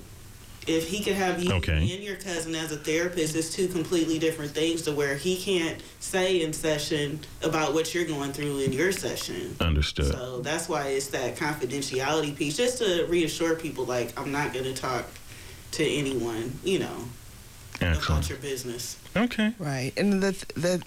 If 0.68 0.88
he 0.88 1.04
could 1.04 1.14
have 1.16 1.42
you 1.44 1.52
Okay. 1.54 1.78
and 1.94 2.04
your 2.04 2.16
cousin 2.16 2.56
as 2.56 2.72
a 2.72 2.78
therapist, 2.78 3.36
it's 3.36 3.54
two 3.54 3.68
completely 3.68 4.20
different 4.20 4.52
things. 4.52 4.84
To 4.84 4.92
where 4.94 5.16
he 5.16 5.38
can't 5.38 5.82
say 6.00 6.42
in 6.42 6.54
session 6.54 7.20
about 7.44 7.74
what 7.74 7.94
you're 7.94 8.06
going 8.06 8.34
through 8.34 8.60
in 8.60 8.74
your 8.74 8.92
session. 8.92 9.56
Understood. 9.60 10.12
So 10.12 10.40
that's 10.42 10.68
why 10.70 10.88
it's 10.90 11.08
that 11.08 11.36
confidentiality 11.36 12.36
piece, 12.36 12.58
just 12.58 12.78
to 12.80 13.06
reassure 13.08 13.56
people, 13.56 13.86
like 13.86 14.18
I'm 14.20 14.32
not 14.32 14.54
going 14.54 14.66
to 14.66 14.74
talk 14.74 15.06
to 15.72 15.84
anyone, 15.86 16.60
you 16.64 16.80
know, 16.80 17.06
about 17.78 17.98
Excellent. 17.98 18.30
your 18.30 18.38
business. 18.38 18.98
Okay. 19.16 19.54
Right. 19.60 19.92
And 19.98 20.22
the 20.22 20.32
the 20.56 20.82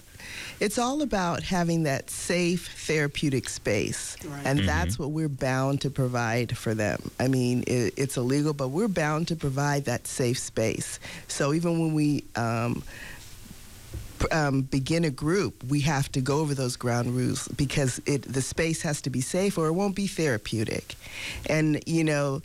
it's 0.59 0.77
all 0.77 1.01
about 1.01 1.43
having 1.43 1.83
that 1.83 2.09
safe 2.09 2.67
therapeutic 2.85 3.49
space. 3.49 4.17
Right. 4.25 4.45
And 4.45 4.59
that's 4.59 4.97
what 4.97 5.11
we're 5.11 5.29
bound 5.29 5.81
to 5.81 5.89
provide 5.89 6.57
for 6.57 6.73
them. 6.73 7.11
I 7.19 7.27
mean, 7.27 7.63
it, 7.67 7.93
it's 7.97 8.17
illegal, 8.17 8.53
but 8.53 8.69
we're 8.69 8.87
bound 8.87 9.27
to 9.29 9.35
provide 9.35 9.85
that 9.85 10.07
safe 10.07 10.39
space. 10.39 10.99
So 11.27 11.53
even 11.53 11.79
when 11.79 11.93
we 11.93 12.23
um, 12.35 12.83
um, 14.31 14.61
begin 14.63 15.03
a 15.03 15.09
group, 15.09 15.63
we 15.63 15.81
have 15.81 16.11
to 16.13 16.21
go 16.21 16.39
over 16.39 16.53
those 16.53 16.75
ground 16.75 17.15
rules 17.15 17.47
because 17.49 18.01
it 18.05 18.23
the 18.23 18.41
space 18.41 18.81
has 18.81 19.01
to 19.01 19.09
be 19.09 19.21
safe 19.21 19.57
or 19.57 19.67
it 19.67 19.73
won't 19.73 19.95
be 19.95 20.07
therapeutic. 20.07 20.95
And 21.47 21.81
you 21.85 22.03
know, 22.03 22.41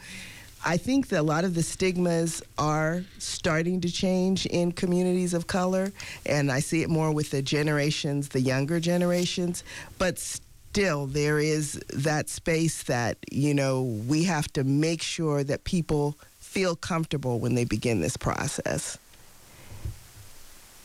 I 0.64 0.76
think 0.76 1.08
that 1.08 1.20
a 1.20 1.22
lot 1.22 1.44
of 1.44 1.54
the 1.54 1.62
stigmas 1.62 2.42
are 2.56 3.02
starting 3.18 3.80
to 3.80 3.90
change 3.90 4.46
in 4.46 4.72
communities 4.72 5.34
of 5.34 5.46
color, 5.46 5.92
and 6.24 6.52
I 6.52 6.60
see 6.60 6.82
it 6.82 6.88
more 6.88 7.12
with 7.12 7.30
the 7.30 7.42
generations, 7.42 8.28
the 8.28 8.40
younger 8.40 8.78
generations, 8.78 9.64
but 9.98 10.18
still 10.18 11.06
there 11.06 11.40
is 11.40 11.80
that 11.92 12.28
space 12.28 12.84
that, 12.84 13.18
you 13.30 13.54
know, 13.54 13.82
we 14.06 14.24
have 14.24 14.52
to 14.52 14.62
make 14.62 15.02
sure 15.02 15.42
that 15.42 15.64
people 15.64 16.16
feel 16.38 16.76
comfortable 16.76 17.40
when 17.40 17.54
they 17.54 17.64
begin 17.64 18.00
this 18.00 18.16
process. 18.16 18.98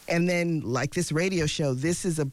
And 0.09 0.27
then, 0.27 0.61
like 0.61 0.93
this 0.93 1.11
radio 1.11 1.45
show, 1.45 1.73
this 1.73 2.03
is 2.03 2.17
a 2.17 2.27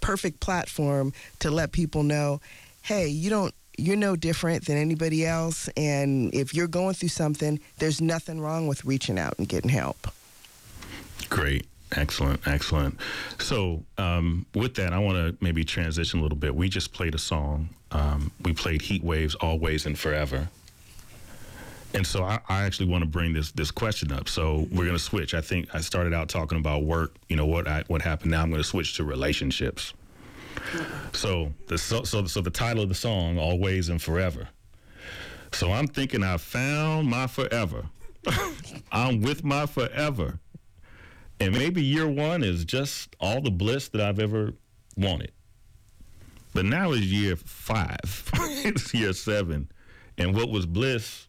perfect 0.00 0.40
platform 0.40 1.12
to 1.40 1.50
let 1.50 1.72
people 1.72 2.02
know 2.04 2.40
hey, 2.86 3.08
you 3.08 3.28
don't, 3.28 3.52
you're 3.76 3.96
no 3.96 4.16
different 4.16 4.66
than 4.66 4.76
anybody 4.76 5.26
else. 5.26 5.68
And 5.76 6.34
if 6.34 6.54
you're 6.54 6.68
going 6.68 6.94
through 6.94 7.10
something, 7.10 7.60
there's 7.78 8.00
nothing 8.00 8.40
wrong 8.40 8.66
with 8.66 8.84
reaching 8.84 9.18
out 9.18 9.34
and 9.38 9.48
getting 9.48 9.70
help. 9.70 10.08
Great. 11.28 11.66
Excellent. 11.92 12.40
Excellent. 12.46 12.98
So, 13.38 13.84
um, 13.96 14.44
with 14.54 14.74
that, 14.74 14.92
I 14.92 14.98
want 14.98 15.16
to 15.16 15.44
maybe 15.44 15.64
transition 15.64 16.18
a 16.18 16.22
little 16.22 16.38
bit. 16.38 16.54
We 16.54 16.68
just 16.68 16.92
played 16.92 17.14
a 17.14 17.18
song. 17.18 17.68
Um, 17.92 18.32
we 18.42 18.52
played 18.52 18.82
Heatwave's, 18.82 19.36
Always 19.36 19.86
and 19.86 19.98
Forever. 19.98 20.48
And 21.94 22.06
so 22.06 22.24
I, 22.24 22.40
I 22.48 22.64
actually 22.64 22.88
want 22.88 23.04
to 23.04 23.08
bring 23.08 23.32
this 23.32 23.52
this 23.52 23.70
question 23.70 24.12
up. 24.12 24.28
So 24.28 24.66
we're 24.70 24.84
going 24.84 24.96
to 24.96 24.98
switch. 24.98 25.32
I 25.32 25.40
think 25.40 25.74
I 25.74 25.80
started 25.80 26.12
out 26.12 26.28
talking 26.28 26.58
about 26.58 26.82
work. 26.82 27.14
You 27.28 27.36
know 27.36 27.46
what 27.46 27.66
I, 27.68 27.84
what 27.86 28.02
happened. 28.02 28.32
Now 28.32 28.42
I'm 28.42 28.50
going 28.50 28.62
to 28.62 28.68
switch 28.68 28.96
to 28.96 29.04
relationships. 29.04 29.94
So 31.12 31.52
the 31.68 31.78
so, 31.78 32.04
so 32.04 32.26
so 32.26 32.40
the 32.40 32.50
title 32.50 32.82
of 32.82 32.88
the 32.88 32.94
song, 32.94 33.38
Always 33.38 33.88
and 33.88 34.00
Forever. 34.00 34.48
So 35.52 35.72
I'm 35.72 35.86
thinking 35.86 36.22
I 36.22 36.36
found 36.36 37.08
my 37.08 37.26
forever. 37.26 37.86
I'm 38.92 39.20
with 39.20 39.44
my 39.44 39.66
forever. 39.66 40.38
And 41.40 41.52
maybe 41.52 41.82
year 41.82 42.08
one 42.08 42.42
is 42.42 42.64
just 42.64 43.14
all 43.20 43.40
the 43.40 43.50
bliss 43.50 43.88
that 43.88 44.00
I've 44.00 44.18
ever 44.18 44.52
wanted. 44.96 45.32
But 46.54 46.64
now 46.64 46.92
is 46.92 47.10
year 47.12 47.36
five. 47.36 48.30
it's 48.64 48.92
year 48.94 49.12
seven. 49.12 49.70
And 50.18 50.34
what 50.34 50.48
was 50.50 50.64
bliss 50.66 51.26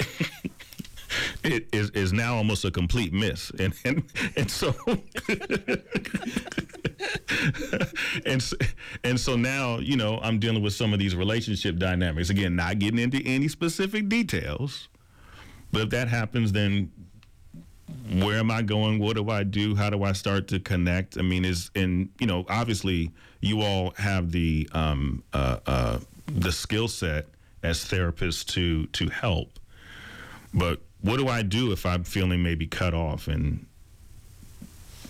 it 1.44 1.68
is, 1.72 1.90
is 1.90 2.12
now 2.12 2.36
almost 2.36 2.64
a 2.64 2.70
complete 2.70 3.12
miss. 3.12 3.50
And 3.58 3.74
and, 3.84 4.04
and 4.36 4.50
so 4.50 4.74
and 8.26 8.40
s- 8.40 8.54
and 9.04 9.18
so 9.18 9.36
now 9.36 9.78
you 9.78 9.96
know 9.96 10.18
I'm 10.22 10.38
dealing 10.38 10.62
with 10.62 10.72
some 10.74 10.92
of 10.92 10.98
these 10.98 11.14
relationship 11.16 11.76
dynamics. 11.76 12.30
Again 12.30 12.56
not 12.56 12.78
getting 12.78 12.98
into 12.98 13.22
any 13.26 13.48
specific 13.48 14.08
details 14.08 14.88
but 15.72 15.82
if 15.82 15.90
that 15.90 16.08
happens 16.08 16.52
then 16.52 16.90
where 18.22 18.38
am 18.38 18.50
I 18.50 18.62
going? 18.62 18.98
What 19.00 19.16
do 19.16 19.30
I 19.30 19.42
do? 19.42 19.74
How 19.74 19.90
do 19.90 20.04
I 20.04 20.12
start 20.12 20.48
to 20.48 20.60
connect? 20.60 21.16
I 21.18 21.22
mean 21.22 21.44
is 21.44 21.70
and 21.74 22.08
you 22.20 22.26
know 22.26 22.44
obviously 22.48 23.10
you 23.40 23.62
all 23.62 23.92
have 23.96 24.32
the 24.32 24.68
um 24.72 25.22
uh, 25.32 25.58
uh 25.66 25.98
the 26.26 26.52
skill 26.52 26.88
set 26.88 27.26
as 27.62 27.78
therapists 27.84 28.44
to 28.54 28.86
to 28.86 29.08
help. 29.08 29.58
But 30.54 30.80
what 31.00 31.16
do 31.18 31.28
I 31.28 31.42
do 31.42 31.72
if 31.72 31.86
I'm 31.86 32.04
feeling 32.04 32.42
maybe 32.42 32.66
cut 32.66 32.94
off 32.94 33.26
and 33.28 33.66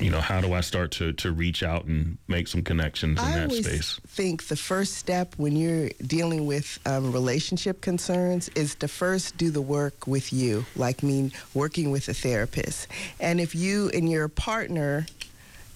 you 0.01 0.11
know 0.11 0.21
how 0.21 0.41
do 0.41 0.53
I 0.55 0.61
start 0.61 0.91
to 0.93 1.13
to 1.13 1.33
reach 1.33 1.63
out 1.63 1.85
and 1.85 2.19
make 2.29 2.49
some 2.49 2.63
connections 2.63 3.19
in 3.21 3.25
that 3.25 3.31
space? 3.31 3.35
I 3.35 3.39
that 3.39 3.51
always 3.51 3.67
space? 3.67 4.01
think 4.07 4.49
the 4.49 4.57
first 4.57 4.95
step 4.95 5.35
when 5.37 5.57
you're 5.57 5.91
dealing 6.07 6.47
with 6.47 6.79
um, 6.87 7.13
relationship 7.13 7.81
concerns 7.81 8.49
is 8.51 8.75
to 8.77 8.89
first 8.89 9.37
do 9.37 9.51
the 9.51 9.63
work 9.63 10.07
with 10.07 10.33
you, 10.33 10.65
like 10.77 11.03
mean 11.03 11.33
working 11.55 11.91
with 11.91 12.09
a 12.09 12.15
therapist. 12.15 12.89
And 13.19 13.41
if 13.41 13.55
you 13.55 13.91
and 13.91 14.11
your 14.11 14.29
partner 14.29 15.07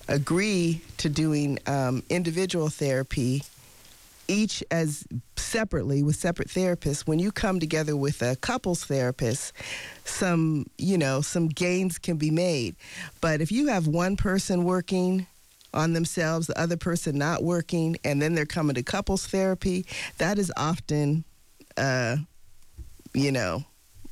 agree 0.08 0.80
to 0.98 1.08
doing 1.08 1.58
um, 1.66 2.02
individual 2.08 2.68
therapy, 2.68 3.42
each 4.28 4.62
as 4.70 5.04
separately 5.36 6.02
with 6.02 6.16
separate 6.16 6.48
therapists 6.48 7.06
when 7.06 7.18
you 7.18 7.30
come 7.30 7.60
together 7.60 7.96
with 7.96 8.22
a 8.22 8.36
couples 8.36 8.84
therapist 8.84 9.52
some 10.04 10.66
you 10.78 10.98
know 10.98 11.20
some 11.20 11.48
gains 11.48 11.98
can 11.98 12.16
be 12.16 12.30
made. 12.30 12.74
But 13.20 13.40
if 13.40 13.52
you 13.52 13.68
have 13.68 13.86
one 13.86 14.16
person 14.16 14.64
working 14.64 15.26
on 15.72 15.92
themselves 15.92 16.46
the 16.46 16.58
other 16.58 16.76
person 16.76 17.18
not 17.18 17.42
working 17.42 17.96
and 18.04 18.20
then 18.22 18.34
they're 18.34 18.46
coming 18.46 18.74
to 18.74 18.82
couples 18.82 19.26
therapy 19.26 19.86
that 20.18 20.38
is 20.38 20.52
often 20.56 21.24
uh 21.76 22.16
you 23.12 23.32
know 23.32 23.64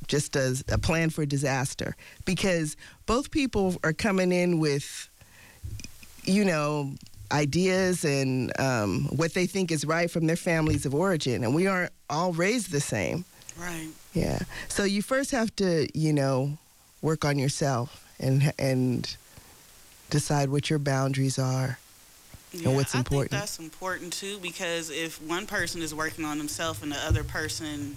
just 0.07 0.35
as 0.35 0.63
a 0.69 0.77
plan 0.77 1.09
for 1.09 1.25
disaster. 1.25 1.95
Because 2.25 2.75
both 3.05 3.31
people 3.31 3.75
are 3.83 3.93
coming 3.93 4.31
in 4.31 4.59
with 4.59 5.09
you 6.23 6.45
know 6.45 6.91
ideas 7.33 8.05
and 8.05 8.57
um, 8.59 9.05
what 9.15 9.33
they 9.33 9.45
think 9.47 9.71
is 9.71 9.83
right 9.85 10.09
from 10.09 10.27
their 10.27 10.35
families 10.35 10.85
of 10.85 10.93
origin 10.93 11.43
and 11.43 11.53
we 11.55 11.65
aren't 11.67 11.91
all 12.09 12.31
raised 12.31 12.71
the 12.71 12.79
same 12.79 13.25
Right. 13.57 13.89
yeah 14.13 14.39
so 14.67 14.83
you 14.83 15.01
first 15.01 15.31
have 15.31 15.55
to 15.57 15.87
you 15.97 16.13
know 16.13 16.57
work 17.01 17.25
on 17.25 17.37
yourself 17.39 18.07
and 18.19 18.53
and 18.59 19.17
decide 20.09 20.49
what 20.49 20.69
your 20.69 20.79
boundaries 20.79 21.39
are 21.39 21.79
Yeah, 22.51 22.69
what's 22.69 22.93
important. 22.93 23.33
I 23.33 23.37
think 23.37 23.41
that's 23.41 23.59
important 23.59 24.13
too 24.13 24.37
because 24.39 24.91
if 24.91 25.19
one 25.21 25.47
person 25.47 25.81
is 25.81 25.93
working 25.93 26.23
on 26.25 26.37
themselves 26.37 26.83
and 26.83 26.91
the 26.91 26.97
other 26.97 27.23
person 27.23 27.95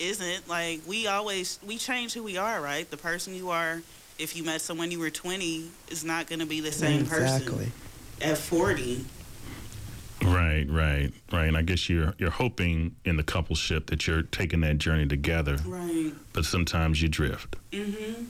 isn't, 0.00 0.48
like 0.48 0.80
we 0.86 1.06
always 1.06 1.60
we 1.64 1.76
change 1.78 2.12
who 2.14 2.22
we 2.24 2.36
are, 2.36 2.60
right? 2.60 2.90
The 2.90 2.96
person 2.96 3.34
you 3.36 3.50
are 3.50 3.82
if 4.18 4.36
you 4.36 4.42
met 4.42 4.60
someone 4.60 4.90
you 4.90 4.98
were 4.98 5.10
20 5.10 5.70
is 5.90 6.04
not 6.04 6.26
going 6.26 6.40
to 6.40 6.46
be 6.46 6.60
the 6.60 6.72
same 6.72 7.06
person. 7.06 7.24
exactly 7.24 7.66
person 7.66 7.83
at 8.20 8.38
40. 8.38 9.04
Right, 10.24 10.64
right, 10.70 11.12
right. 11.32 11.44
And 11.48 11.56
I 11.56 11.62
guess 11.62 11.88
you're 11.90 12.14
you're 12.18 12.30
hoping 12.30 12.94
in 13.04 13.16
the 13.16 13.22
coupleship 13.22 13.86
that 13.86 14.06
you're 14.06 14.22
taking 14.22 14.60
that 14.62 14.78
journey 14.78 15.06
together, 15.06 15.56
Right. 15.66 16.12
but 16.32 16.44
sometimes 16.46 17.02
you 17.02 17.08
drift. 17.08 17.56
Mm-hmm. 17.72 18.24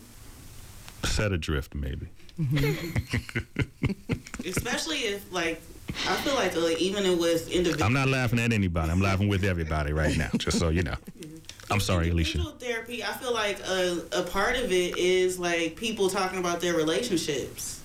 Set 1.05 1.31
adrift, 1.33 1.75
maybe. 1.75 2.09
Especially 4.45 4.99
if 4.99 5.31
like 5.33 5.61
I 6.09 6.17
feel 6.17 6.35
like 6.35 6.57
uh, 6.57 6.75
even 6.79 7.19
with 7.19 7.49
individual 7.53 7.85
I'm 7.85 7.93
not 7.93 8.09
laughing 8.09 8.39
at 8.41 8.53
anybody. 8.53 8.91
I'm 8.91 9.01
laughing 9.01 9.29
with 9.29 9.45
everybody 9.45 9.93
right 9.93 10.17
now, 10.17 10.31
just 10.37 10.59
so 10.59 10.71
you 10.71 10.83
know. 10.83 10.97
I'm 11.71 11.81
sorry, 11.81 12.11
Alicia. 12.11 12.43
Therapy, 12.59 13.03
I 13.05 13.13
feel 13.13 13.33
like 13.33 13.61
a, 13.61 14.03
a 14.13 14.23
part 14.25 14.57
of 14.57 14.73
it 14.73 14.99
is 14.99 15.39
like 15.39 15.77
people 15.77 16.11
talking 16.11 16.39
about 16.39 16.61
their 16.61 16.75
relationships. 16.75 17.81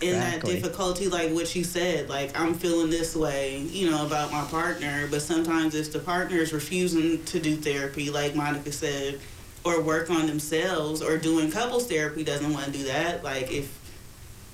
In 0.00 0.12
that 0.12 0.44
difficulty, 0.44 1.08
like 1.08 1.32
what 1.32 1.54
you 1.54 1.64
said, 1.64 2.08
like 2.08 2.38
I'm 2.38 2.54
feeling 2.54 2.90
this 2.90 3.16
way, 3.16 3.58
you 3.58 3.90
know, 3.90 4.04
about 4.04 4.30
my 4.30 4.44
partner, 4.44 5.08
but 5.10 5.22
sometimes 5.22 5.74
it's 5.74 5.88
the 5.88 5.98
partner 5.98 6.36
is 6.36 6.52
refusing 6.52 7.24
to 7.24 7.40
do 7.40 7.56
therapy, 7.56 8.10
like 8.10 8.34
Monica 8.34 8.72
said, 8.72 9.20
or 9.64 9.80
work 9.80 10.10
on 10.10 10.26
themselves, 10.26 11.00
or 11.00 11.16
doing 11.16 11.50
couples 11.50 11.86
therapy 11.86 12.24
doesn't 12.24 12.52
want 12.52 12.66
to 12.66 12.72
do 12.72 12.84
that. 12.84 13.24
Like, 13.24 13.50
if 13.50 13.78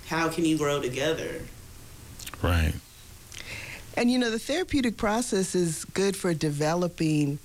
how 0.06 0.28
can 0.28 0.44
you 0.44 0.56
grow 0.56 0.80
together? 0.80 1.42
Right. 2.40 2.74
And 3.94 4.10
you 4.10 4.18
know, 4.18 4.30
the 4.30 4.38
therapeutic 4.38 4.96
process 4.96 5.54
is 5.54 5.84
good 5.86 6.16
for 6.16 6.34
developing 6.34 7.38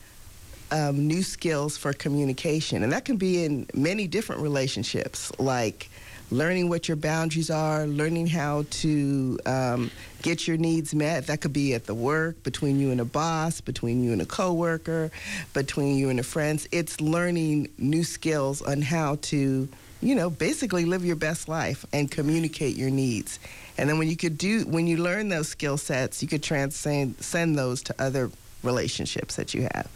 um, 0.72 1.08
new 1.08 1.24
skills 1.24 1.78
for 1.78 1.94
communication, 1.94 2.84
and 2.84 2.92
that 2.92 3.06
can 3.06 3.18
be 3.18 3.44
in 3.44 3.68
many 3.74 4.08
different 4.08 4.42
relationships, 4.42 5.32
like 5.40 5.90
learning 6.32 6.70
what 6.70 6.88
your 6.88 6.98
boundaries 6.98 7.50
are, 7.50 7.86
learning 7.88 8.28
how 8.28 8.66
to 8.70 9.40
um, 9.46 9.92
get 10.22 10.48
your 10.48 10.58
needs 10.58 10.94
met. 10.94 11.28
That 11.28 11.42
could 11.42 11.54
be 11.54 11.74
at 11.74 11.86
the 11.86 11.96
work, 11.96 12.44
between 12.44 12.80
you 12.80 12.92
and 12.92 13.00
a 13.00 13.06
boss, 13.06 13.62
between 13.62 14.04
you 14.04 14.12
and 14.12 14.22
a 14.22 14.26
coworker, 14.26 15.12
between 15.54 15.98
you 15.98 16.10
and 16.10 16.20
a 16.20 16.24
friend. 16.24 16.66
It's 16.72 17.00
learning 17.00 17.70
new 17.78 18.04
skills 18.04 18.62
on 18.62 18.82
how 18.82 19.16
to, 19.24 19.68
you 20.02 20.16
know, 20.16 20.30
basically 20.30 20.86
live 20.86 21.06
your 21.06 21.16
best 21.16 21.48
life 21.48 21.86
and 21.94 22.12
communicate 22.12 22.76
your 22.76 22.90
needs. 22.90 23.40
And 23.78 23.90
then 23.90 23.98
when 24.00 24.10
you 24.10 24.18
could 24.18 24.38
do, 24.38 24.66
when 24.66 24.88
you 24.88 24.98
learn 24.98 25.30
those 25.30 25.48
skill 25.48 25.78
sets, 25.78 26.22
you 26.22 26.28
could 26.28 26.44
transcend 26.44 27.16
send 27.24 27.58
those 27.58 27.84
to 27.84 27.96
other 28.00 28.32
relationships 28.64 29.36
that 29.36 29.54
you 29.54 29.62
have. 29.62 29.88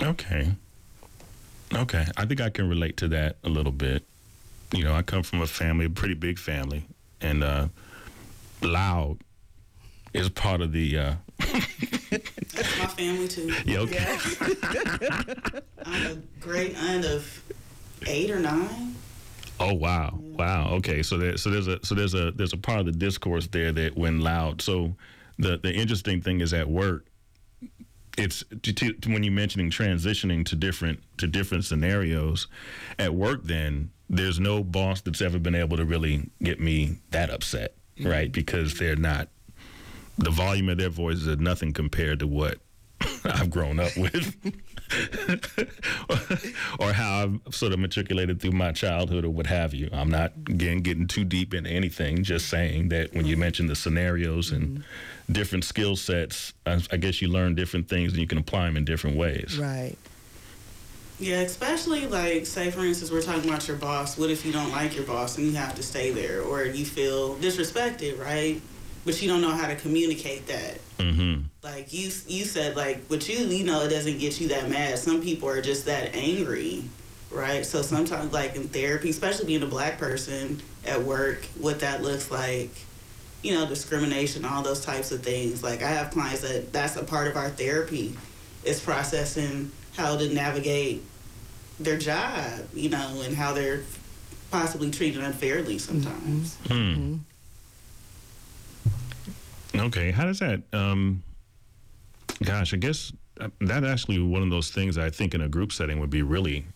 Okay. 0.00 0.52
Okay. 1.74 2.06
I 2.16 2.26
think 2.26 2.40
I 2.40 2.50
can 2.50 2.68
relate 2.68 2.96
to 2.98 3.08
that 3.08 3.36
a 3.44 3.48
little 3.48 3.72
bit. 3.72 4.04
You 4.72 4.84
know, 4.84 4.94
I 4.94 5.02
come 5.02 5.22
from 5.22 5.42
a 5.42 5.46
family, 5.46 5.84
a 5.84 5.90
pretty 5.90 6.14
big 6.14 6.38
family, 6.38 6.86
and 7.20 7.44
uh, 7.44 7.68
loud 8.62 9.18
is 10.14 10.28
part 10.30 10.60
of 10.60 10.72
the. 10.72 10.98
Uh, 10.98 11.14
That's 11.40 12.78
my 12.78 12.86
family 12.86 13.28
too. 13.28 13.54
yeah, 13.66 13.78
okay. 13.80 14.16
I'm 15.84 16.06
a 16.06 16.14
great 16.40 16.76
aunt 16.76 17.04
of 17.04 17.42
eight 18.06 18.30
or 18.30 18.38
nine. 18.38 18.94
Oh 19.60 19.74
wow, 19.74 20.18
wow. 20.20 20.70
Okay, 20.76 21.02
so 21.02 21.18
there, 21.18 21.36
so 21.36 21.50
there's 21.50 21.68
a 21.68 21.78
so 21.84 21.94
there's 21.94 22.14
a 22.14 22.32
there's 22.32 22.52
a 22.52 22.58
part 22.58 22.80
of 22.80 22.86
the 22.86 22.92
discourse 22.92 23.46
there 23.48 23.72
that 23.72 23.96
when 23.96 24.20
loud. 24.20 24.62
So 24.62 24.94
the 25.38 25.58
the 25.58 25.72
interesting 25.72 26.20
thing 26.20 26.40
is 26.40 26.52
at 26.52 26.68
work. 26.68 27.06
It's 28.18 28.44
to, 28.62 28.72
to, 28.74 28.92
to 28.92 29.10
when 29.10 29.22
you're 29.22 29.32
mentioning 29.32 29.70
transitioning 29.70 30.44
to 30.46 30.56
different 30.56 31.00
to 31.18 31.26
different 31.26 31.64
scenarios 31.64 32.46
at 32.98 33.14
work. 33.14 33.44
Then 33.44 33.90
there's 34.12 34.38
no 34.38 34.62
boss 34.62 35.00
that's 35.00 35.22
ever 35.22 35.38
been 35.38 35.54
able 35.54 35.78
to 35.78 35.86
really 35.86 36.30
get 36.42 36.60
me 36.60 36.98
that 37.10 37.30
upset, 37.30 37.74
mm-hmm. 37.98 38.10
right? 38.10 38.30
Because 38.30 38.78
they're 38.78 38.94
not. 38.94 39.28
The 40.18 40.30
volume 40.30 40.68
of 40.68 40.76
their 40.76 40.90
voices 40.90 41.26
is 41.26 41.38
nothing 41.38 41.72
compared 41.72 42.18
to 42.18 42.26
what 42.26 42.58
I've 43.24 43.50
grown 43.50 43.80
up 43.80 43.96
with. 43.96 44.36
or 46.78 46.92
how 46.92 47.22
I've 47.22 47.54
sort 47.54 47.72
of 47.72 47.78
matriculated 47.78 48.38
through 48.42 48.52
my 48.52 48.72
childhood 48.72 49.24
or 49.24 49.30
what 49.30 49.46
have 49.46 49.72
you. 49.72 49.88
I'm 49.90 50.10
not 50.10 50.32
again 50.46 50.82
getting 50.82 51.06
too 51.08 51.24
deep 51.24 51.54
into 51.54 51.70
anything. 51.70 52.22
Just 52.22 52.50
saying 52.50 52.90
that 52.90 53.14
when 53.14 53.24
you 53.24 53.38
mention 53.38 53.66
the 53.66 53.74
scenarios 53.74 54.50
and 54.50 54.78
mm-hmm. 54.78 55.32
different 55.32 55.64
skill 55.64 55.96
sets, 55.96 56.52
I, 56.66 56.82
I 56.90 56.98
guess 56.98 57.22
you 57.22 57.28
learn 57.28 57.54
different 57.54 57.88
things 57.88 58.12
and 58.12 58.20
you 58.20 58.26
can 58.26 58.36
apply 58.36 58.66
them 58.66 58.76
in 58.76 58.84
different 58.84 59.16
ways. 59.16 59.58
Right. 59.58 59.96
Yeah, 61.22 61.42
especially 61.42 62.08
like 62.08 62.46
say 62.46 62.72
for 62.72 62.84
instance 62.84 63.12
we're 63.12 63.22
talking 63.22 63.48
about 63.48 63.68
your 63.68 63.76
boss. 63.76 64.18
What 64.18 64.28
if 64.30 64.44
you 64.44 64.50
don't 64.50 64.72
like 64.72 64.96
your 64.96 65.04
boss 65.04 65.38
and 65.38 65.46
you 65.46 65.52
have 65.52 65.72
to 65.76 65.82
stay 65.82 66.10
there 66.10 66.42
or 66.42 66.64
you 66.64 66.84
feel 66.84 67.36
disrespected, 67.36 68.18
right? 68.18 68.60
But 69.04 69.22
you 69.22 69.28
don't 69.28 69.40
know 69.40 69.52
how 69.52 69.68
to 69.68 69.76
communicate 69.76 70.48
that. 70.48 70.80
Mm-hmm. 70.98 71.42
Like 71.62 71.92
you 71.92 72.10
you 72.26 72.44
said 72.44 72.74
like 72.74 73.08
with 73.08 73.30
you, 73.30 73.36
you 73.36 73.64
know 73.64 73.84
it 73.84 73.90
doesn't 73.90 74.18
get 74.18 74.40
you 74.40 74.48
that 74.48 74.68
mad. 74.68 74.98
Some 74.98 75.22
people 75.22 75.48
are 75.48 75.62
just 75.62 75.86
that 75.86 76.12
angry, 76.12 76.82
right? 77.30 77.64
So 77.64 77.82
sometimes 77.82 78.32
like 78.32 78.56
in 78.56 78.64
therapy, 78.64 79.10
especially 79.10 79.46
being 79.46 79.62
a 79.62 79.66
black 79.66 79.98
person 79.98 80.60
at 80.84 81.00
work, 81.04 81.44
what 81.60 81.78
that 81.80 82.02
looks 82.02 82.32
like, 82.32 82.70
you 83.44 83.54
know, 83.54 83.64
discrimination, 83.64 84.44
all 84.44 84.64
those 84.64 84.84
types 84.84 85.12
of 85.12 85.22
things. 85.22 85.62
Like 85.62 85.84
I 85.84 85.88
have 85.90 86.10
clients 86.10 86.40
that 86.40 86.72
that's 86.72 86.96
a 86.96 87.04
part 87.04 87.28
of 87.28 87.36
our 87.36 87.50
therapy 87.50 88.16
is 88.64 88.80
processing 88.80 89.70
how 89.96 90.16
to 90.16 90.28
navigate 90.34 91.04
their 91.84 91.98
job, 91.98 92.60
you 92.74 92.88
know, 92.88 93.22
and 93.24 93.34
how 93.34 93.52
they're 93.52 93.82
possibly 94.50 94.90
treated 94.90 95.22
unfairly 95.22 95.78
sometimes. 95.78 96.56
Hmm. 96.68 97.16
Okay, 99.74 100.10
how 100.10 100.26
does 100.26 100.38
that? 100.40 100.62
Um, 100.72 101.22
gosh, 102.44 102.74
I 102.74 102.76
guess 102.76 103.12
uh, 103.40 103.48
that 103.62 103.84
actually 103.84 104.20
one 104.20 104.42
of 104.42 104.50
those 104.50 104.70
things 104.70 104.98
I 104.98 105.10
think 105.10 105.34
in 105.34 105.40
a 105.40 105.48
group 105.48 105.72
setting 105.72 105.98
would 105.98 106.10
be 106.10 106.22
really, 106.22 106.66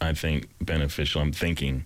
I 0.00 0.12
think, 0.12 0.48
beneficial. 0.60 1.22
I'm 1.22 1.32
thinking, 1.32 1.84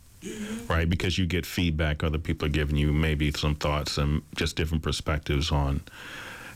right, 0.67 0.89
because 0.89 1.19
you 1.19 1.27
get 1.27 1.45
feedback. 1.45 2.03
Other 2.03 2.19
people 2.19 2.47
are 2.47 2.51
giving 2.51 2.77
you 2.77 2.93
maybe 2.93 3.31
some 3.33 3.55
thoughts 3.55 3.99
and 3.99 4.23
just 4.35 4.57
different 4.57 4.83
perspectives 4.83 5.53
on 5.53 5.83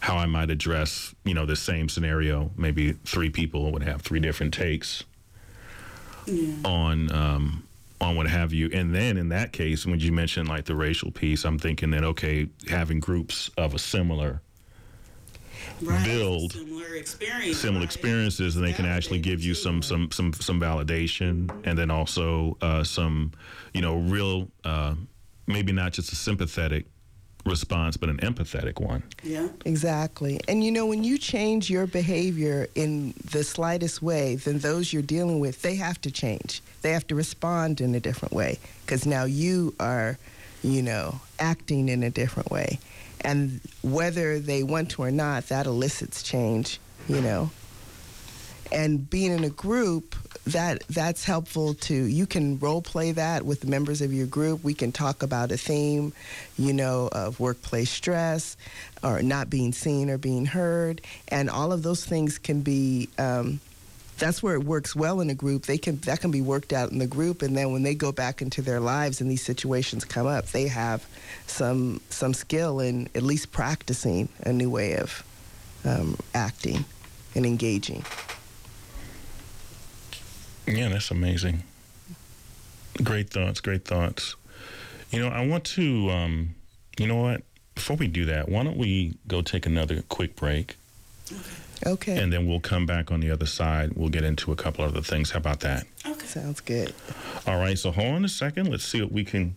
how 0.00 0.16
I 0.16 0.24
might 0.24 0.48
address, 0.48 1.14
you 1.24 1.34
know, 1.34 1.44
the 1.44 1.56
same 1.56 1.90
scenario. 1.90 2.50
Maybe 2.56 2.92
three 2.92 3.28
people 3.28 3.70
would 3.72 3.82
have 3.82 4.00
three 4.00 4.20
different 4.20 4.54
takes 4.54 5.04
Yeah. 6.26 6.54
on 6.64 7.12
um, 7.12 7.62
on 8.00 8.16
what 8.16 8.26
have 8.26 8.52
you. 8.52 8.70
And 8.72 8.94
then 8.94 9.16
in 9.16 9.28
that 9.30 9.52
case, 9.52 9.86
when 9.86 10.00
you 10.00 10.12
mentioned 10.12 10.48
like 10.48 10.64
the 10.64 10.74
racial 10.74 11.10
piece, 11.10 11.44
I'm 11.44 11.58
thinking 11.58 11.90
that 11.90 12.04
okay, 12.04 12.48
having 12.68 13.00
groups 13.00 13.50
of 13.56 13.74
a 13.74 13.78
similar 13.78 14.40
Right. 15.82 16.04
build 16.04 16.52
similar 16.52 16.94
experience. 16.94 17.58
similar 17.58 17.80
right? 17.80 17.84
experiences, 17.84 18.56
and 18.56 18.64
they 18.64 18.72
can 18.72 18.84
actually 18.84 19.18
give 19.18 19.42
you 19.42 19.54
some 19.54 19.82
some 19.82 20.10
some 20.10 20.32
some 20.34 20.60
validation, 20.60 21.50
and 21.64 21.78
then 21.78 21.90
also 21.90 22.56
uh, 22.60 22.84
some, 22.84 23.32
you 23.72 23.80
know, 23.80 23.96
real 23.96 24.48
uh, 24.64 24.94
maybe 25.46 25.72
not 25.72 25.92
just 25.92 26.12
a 26.12 26.16
sympathetic 26.16 26.86
response, 27.44 27.96
but 27.96 28.08
an 28.08 28.18
empathetic 28.18 28.80
one. 28.80 29.02
Yeah. 29.22 29.48
Exactly. 29.64 30.40
And 30.48 30.64
you 30.64 30.70
know, 30.70 30.86
when 30.86 31.04
you 31.04 31.18
change 31.18 31.70
your 31.70 31.86
behavior 31.86 32.68
in 32.74 33.14
the 33.30 33.44
slightest 33.44 34.02
way, 34.02 34.36
then 34.36 34.58
those 34.58 34.92
you're 34.92 35.02
dealing 35.02 35.40
with, 35.40 35.62
they 35.62 35.76
have 35.76 36.00
to 36.02 36.10
change. 36.10 36.62
They 36.82 36.92
have 36.92 37.06
to 37.08 37.14
respond 37.14 37.80
in 37.80 37.94
a 37.94 38.00
different 38.00 38.34
way 38.34 38.58
because 38.84 39.06
now 39.06 39.24
you 39.24 39.74
are, 39.78 40.18
you 40.62 40.82
know, 40.82 41.20
acting 41.38 41.88
in 41.88 42.02
a 42.02 42.10
different 42.10 42.50
way. 42.50 42.78
And 43.22 43.60
whether 43.82 44.38
they 44.38 44.62
want 44.62 44.90
to 44.92 45.02
or 45.02 45.10
not, 45.10 45.48
that 45.48 45.66
elicits 45.66 46.22
change, 46.22 46.80
you 47.08 47.20
know. 47.20 47.50
And 48.72 49.08
being 49.08 49.32
in 49.32 49.44
a 49.44 49.50
group, 49.50 50.14
that 50.46 50.82
that's 50.88 51.24
helpful 51.24 51.74
to 51.74 51.94
you 51.94 52.26
can 52.26 52.58
role 52.58 52.80
play 52.80 53.12
that 53.12 53.44
with 53.44 53.66
members 53.66 54.00
of 54.00 54.12
your 54.12 54.26
group. 54.26 54.64
We 54.64 54.74
can 54.74 54.92
talk 54.92 55.22
about 55.22 55.52
a 55.52 55.56
theme, 55.56 56.12
you 56.58 56.72
know, 56.72 57.08
of 57.12 57.40
workplace 57.40 57.90
stress 57.90 58.56
or 59.02 59.22
not 59.22 59.50
being 59.50 59.72
seen 59.72 60.08
or 60.10 60.18
being 60.18 60.46
heard, 60.46 61.00
and 61.28 61.50
all 61.50 61.72
of 61.72 61.82
those 61.82 62.04
things 62.04 62.38
can 62.38 62.60
be. 62.62 63.08
Um, 63.18 63.60
that's 64.18 64.42
where 64.42 64.54
it 64.54 64.64
works 64.64 64.94
well 64.94 65.20
in 65.20 65.30
a 65.30 65.34
group. 65.34 65.64
They 65.64 65.78
can 65.78 65.96
that 66.00 66.20
can 66.20 66.30
be 66.30 66.42
worked 66.42 66.72
out 66.72 66.90
in 66.90 66.98
the 66.98 67.06
group, 67.06 67.42
and 67.42 67.56
then 67.56 67.72
when 67.72 67.82
they 67.82 67.94
go 67.94 68.12
back 68.12 68.42
into 68.42 68.62
their 68.62 68.80
lives 68.80 69.20
and 69.20 69.30
these 69.30 69.42
situations 69.42 70.04
come 70.04 70.26
up, 70.26 70.46
they 70.46 70.68
have 70.68 71.06
some 71.46 72.00
some 72.10 72.34
skill 72.34 72.80
in 72.80 73.08
at 73.14 73.22
least 73.22 73.50
practicing 73.52 74.28
a 74.44 74.52
new 74.52 74.70
way 74.70 74.96
of 74.96 75.24
um, 75.84 76.16
acting 76.34 76.84
and 77.34 77.46
engaging. 77.46 78.04
Yeah, 80.70 80.88
that's 80.88 81.10
amazing. 81.10 81.64
Great 83.02 83.30
thoughts, 83.30 83.60
great 83.60 83.84
thoughts. 83.84 84.36
You 85.10 85.20
know, 85.20 85.28
I 85.28 85.46
want 85.46 85.64
to, 85.64 86.10
um, 86.10 86.54
you 86.98 87.06
know 87.06 87.16
what? 87.16 87.42
Before 87.74 87.96
we 87.96 88.08
do 88.08 88.24
that, 88.26 88.48
why 88.48 88.62
don't 88.62 88.76
we 88.76 89.14
go 89.26 89.42
take 89.42 89.66
another 89.66 90.02
quick 90.08 90.36
break? 90.36 90.76
Okay, 91.86 92.18
And 92.18 92.30
then 92.32 92.46
we'll 92.46 92.60
come 92.60 92.84
back 92.84 93.10
on 93.10 93.20
the 93.20 93.30
other 93.30 93.46
side. 93.46 93.92
We'll 93.94 94.10
get 94.10 94.22
into 94.22 94.52
a 94.52 94.56
couple 94.56 94.84
other 94.84 95.00
things. 95.00 95.30
How 95.30 95.38
about 95.38 95.60
that? 95.60 95.86
Okay. 96.06 96.26
sounds 96.26 96.60
good. 96.60 96.92
All 97.46 97.58
right, 97.58 97.78
so 97.78 97.90
hold 97.90 98.14
on 98.14 98.24
a 98.24 98.28
second. 98.28 98.68
Let's 98.68 98.84
see 98.84 99.00
what 99.00 99.10
we 99.12 99.24
can 99.24 99.56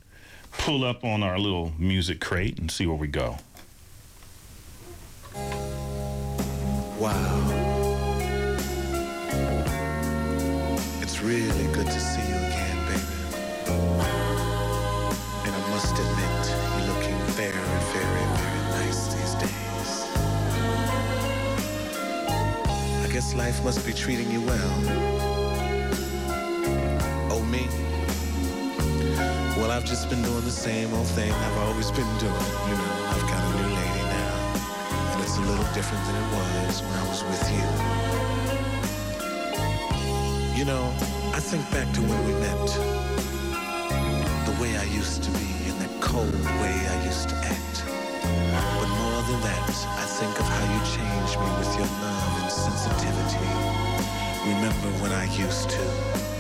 pull 0.60 0.86
up 0.86 1.04
on 1.04 1.22
our 1.22 1.38
little 1.38 1.74
music 1.78 2.22
crate 2.22 2.58
and 2.60 2.72
see 2.72 2.86
where 2.86 2.96
we 2.96 3.08
go. 3.08 3.38
Wow. 6.98 7.53
Really 11.24 11.68
good 11.74 11.88
to 11.88 12.00
see 12.00 12.22
you 12.28 12.36
again, 12.36 12.78
baby. 12.88 13.24
And 15.32 15.56
I 15.56 15.70
must 15.72 15.94
admit, 15.94 16.44
you're 16.76 16.88
looking 16.94 17.18
very, 17.34 17.54
very, 17.94 18.26
very 18.38 18.64
nice 18.78 19.08
these 19.16 19.36
days. 19.36 19.90
I 22.90 23.08
guess 23.12 23.34
life 23.36 23.64
must 23.64 23.86
be 23.86 23.94
treating 23.94 24.32
you 24.32 24.42
well. 24.42 25.00
Oh, 27.32 27.44
me? 27.44 27.68
Well, 29.58 29.72
I've 29.72 29.86
just 29.86 30.10
been 30.10 30.22
doing 30.24 30.46
the 30.46 30.52
same 30.52 30.94
old 30.94 31.08
thing 31.08 31.32
I've 31.32 31.58
always 31.60 31.92
been 31.92 32.12
doing. 32.20 32.34
You 32.70 32.76
know, 32.80 32.94
I've 33.14 33.28
got 33.32 33.44
a 33.44 33.58
new 33.58 33.76
lady 33.76 34.04
now. 34.12 35.14
And 35.14 35.24
it's 35.24 35.38
a 35.38 35.42
little 35.42 35.74
different 35.74 36.06
than 36.06 36.16
it 36.16 36.30
was 36.36 36.82
when 36.84 36.94
I 36.94 37.10
was 37.10 37.24
with 37.24 37.52
you. 37.52 38.23
You 40.64 40.70
know, 40.70 40.96
I 41.36 41.42
think 41.42 41.70
back 41.72 41.92
to 41.92 42.00
when 42.00 42.26
we 42.26 42.32
met. 42.40 42.68
The 44.48 44.56
way 44.62 44.78
I 44.78 44.86
used 44.96 45.22
to 45.24 45.32
be 45.32 45.50
and 45.68 45.78
that 45.82 45.92
cold 46.00 46.32
way 46.32 46.76
I 46.88 47.04
used 47.04 47.28
to 47.28 47.36
act. 47.36 47.84
But 47.84 48.88
more 48.88 49.22
than 49.28 49.42
that, 49.44 49.70
I 50.00 50.06
think 50.08 50.40
of 50.40 50.48
how 50.48 50.64
you 50.72 50.80
changed 50.96 51.36
me 51.36 51.50
with 51.60 51.72
your 51.76 51.92
love 52.00 52.34
and 52.40 52.50
sensitivity. 52.50 53.52
Remember 54.56 54.88
when 55.04 55.12
I 55.12 55.26
used 55.36 55.70
to 55.70 56.33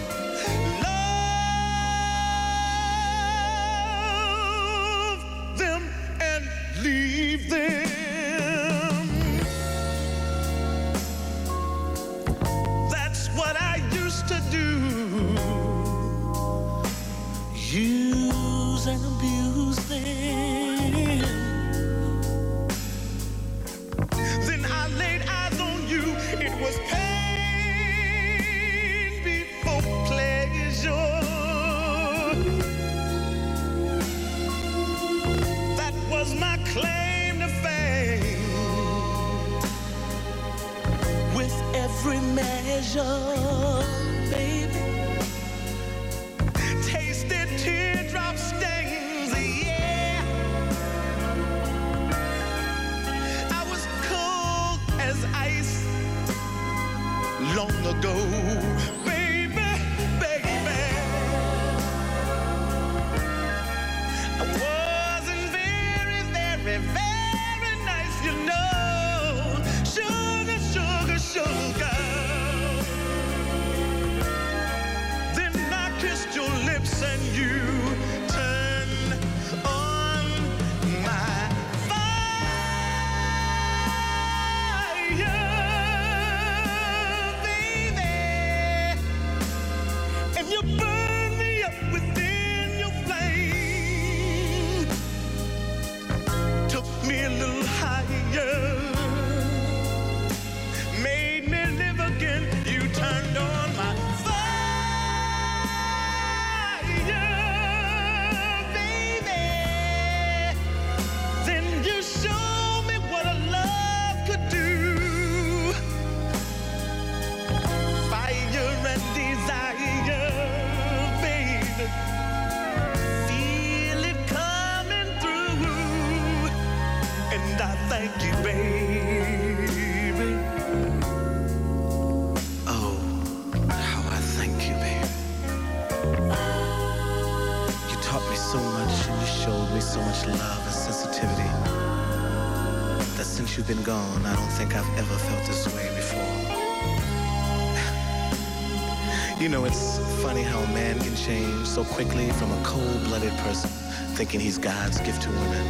so 151.73 151.83
quickly 151.83 152.29
from 152.33 152.51
a 152.51 152.63
cold-blooded 152.63 153.35
person 153.37 153.67
thinking 154.13 154.39
he's 154.39 154.59
God's 154.59 154.99
gift 154.99 155.23
to 155.23 155.29
women. 155.29 155.67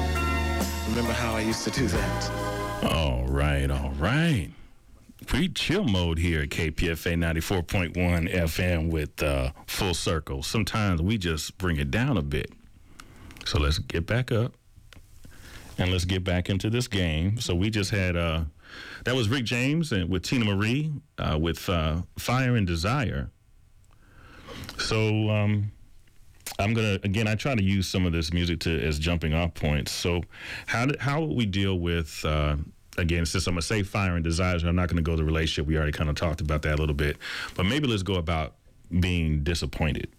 Remember 0.89 1.13
how 1.13 1.33
I 1.33 1.39
used 1.39 1.63
to 1.63 1.71
do 1.71 1.87
that? 1.87 2.83
All 2.91 3.23
right, 3.25 3.71
all 3.71 3.91
right. 3.91 4.49
Pretty 5.25 5.47
chill 5.47 5.85
mode 5.85 6.19
here 6.19 6.41
at 6.41 6.49
KPFA 6.49 7.15
94.1 7.15 7.93
FM 8.33 8.91
with 8.91 9.23
uh, 9.23 9.53
Full 9.67 9.93
Circle. 9.93 10.43
Sometimes 10.43 11.01
we 11.01 11.17
just 11.17 11.57
bring 11.57 11.77
it 11.77 11.89
down 11.89 12.17
a 12.17 12.21
bit. 12.21 12.51
So 13.45 13.57
let's 13.57 13.79
get 13.79 14.05
back 14.05 14.29
up 14.29 14.55
and 15.77 15.89
let's 15.89 16.03
get 16.03 16.25
back 16.25 16.49
into 16.49 16.69
this 16.69 16.89
game. 16.89 17.39
So 17.39 17.55
we 17.55 17.69
just 17.69 17.91
had, 17.91 18.17
uh, 18.17 18.43
that 19.05 19.15
was 19.15 19.29
Rick 19.29 19.45
James 19.45 19.93
and 19.93 20.09
with 20.09 20.23
Teena 20.23 20.53
Marie 20.53 20.91
uh, 21.17 21.37
with 21.39 21.69
uh, 21.69 22.01
Fire 22.17 22.57
and 22.57 22.67
Desire. 22.67 23.31
So 24.77 25.29
um, 25.29 25.71
I'm 26.59 26.73
gonna 26.73 26.99
again. 27.03 27.27
I 27.27 27.35
try 27.35 27.55
to 27.55 27.63
use 27.63 27.87
some 27.87 28.05
of 28.05 28.13
this 28.13 28.31
music 28.33 28.59
to 28.61 28.81
as 28.81 28.99
jumping 28.99 29.33
off 29.33 29.53
points. 29.53 29.91
So 29.91 30.21
how 30.67 30.85
did, 30.85 30.99
how 30.99 31.21
would 31.21 31.35
we 31.35 31.45
deal 31.45 31.79
with 31.79 32.23
uh, 32.25 32.57
again? 32.97 33.25
Since 33.25 33.47
I'm 33.47 33.53
gonna 33.53 33.61
say 33.61 33.83
fire 33.83 34.15
and 34.15 34.23
desires, 34.23 34.63
I'm 34.63 34.75
not 34.75 34.89
gonna 34.89 35.01
go 35.01 35.13
to 35.13 35.17
the 35.17 35.23
relationship. 35.23 35.67
We 35.67 35.77
already 35.77 35.93
kind 35.93 36.09
of 36.09 36.15
talked 36.15 36.41
about 36.41 36.61
that 36.63 36.75
a 36.75 36.77
little 36.77 36.95
bit, 36.95 37.17
but 37.55 37.65
maybe 37.65 37.87
let's 37.87 38.03
go 38.03 38.15
about 38.15 38.55
being 38.99 39.43
disappointed. 39.43 40.09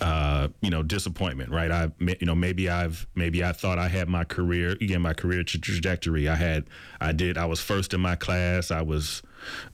Uh, 0.00 0.48
you 0.60 0.70
know, 0.70 0.82
disappointment, 0.84 1.50
right? 1.50 1.70
I, 1.70 1.90
you 1.98 2.26
know, 2.26 2.34
maybe 2.34 2.68
I've, 2.68 3.08
maybe 3.16 3.42
I 3.42 3.52
thought 3.52 3.76
I 3.78 3.88
had 3.88 4.08
my 4.08 4.22
career, 4.22 4.72
again, 4.72 5.02
my 5.02 5.14
career 5.14 5.42
tra- 5.42 5.58
trajectory. 5.58 6.28
I 6.28 6.36
had, 6.36 6.66
I 7.00 7.10
did, 7.10 7.36
I 7.36 7.46
was 7.46 7.58
first 7.58 7.92
in 7.92 8.00
my 8.00 8.14
class. 8.14 8.70
I 8.70 8.82
was, 8.82 9.22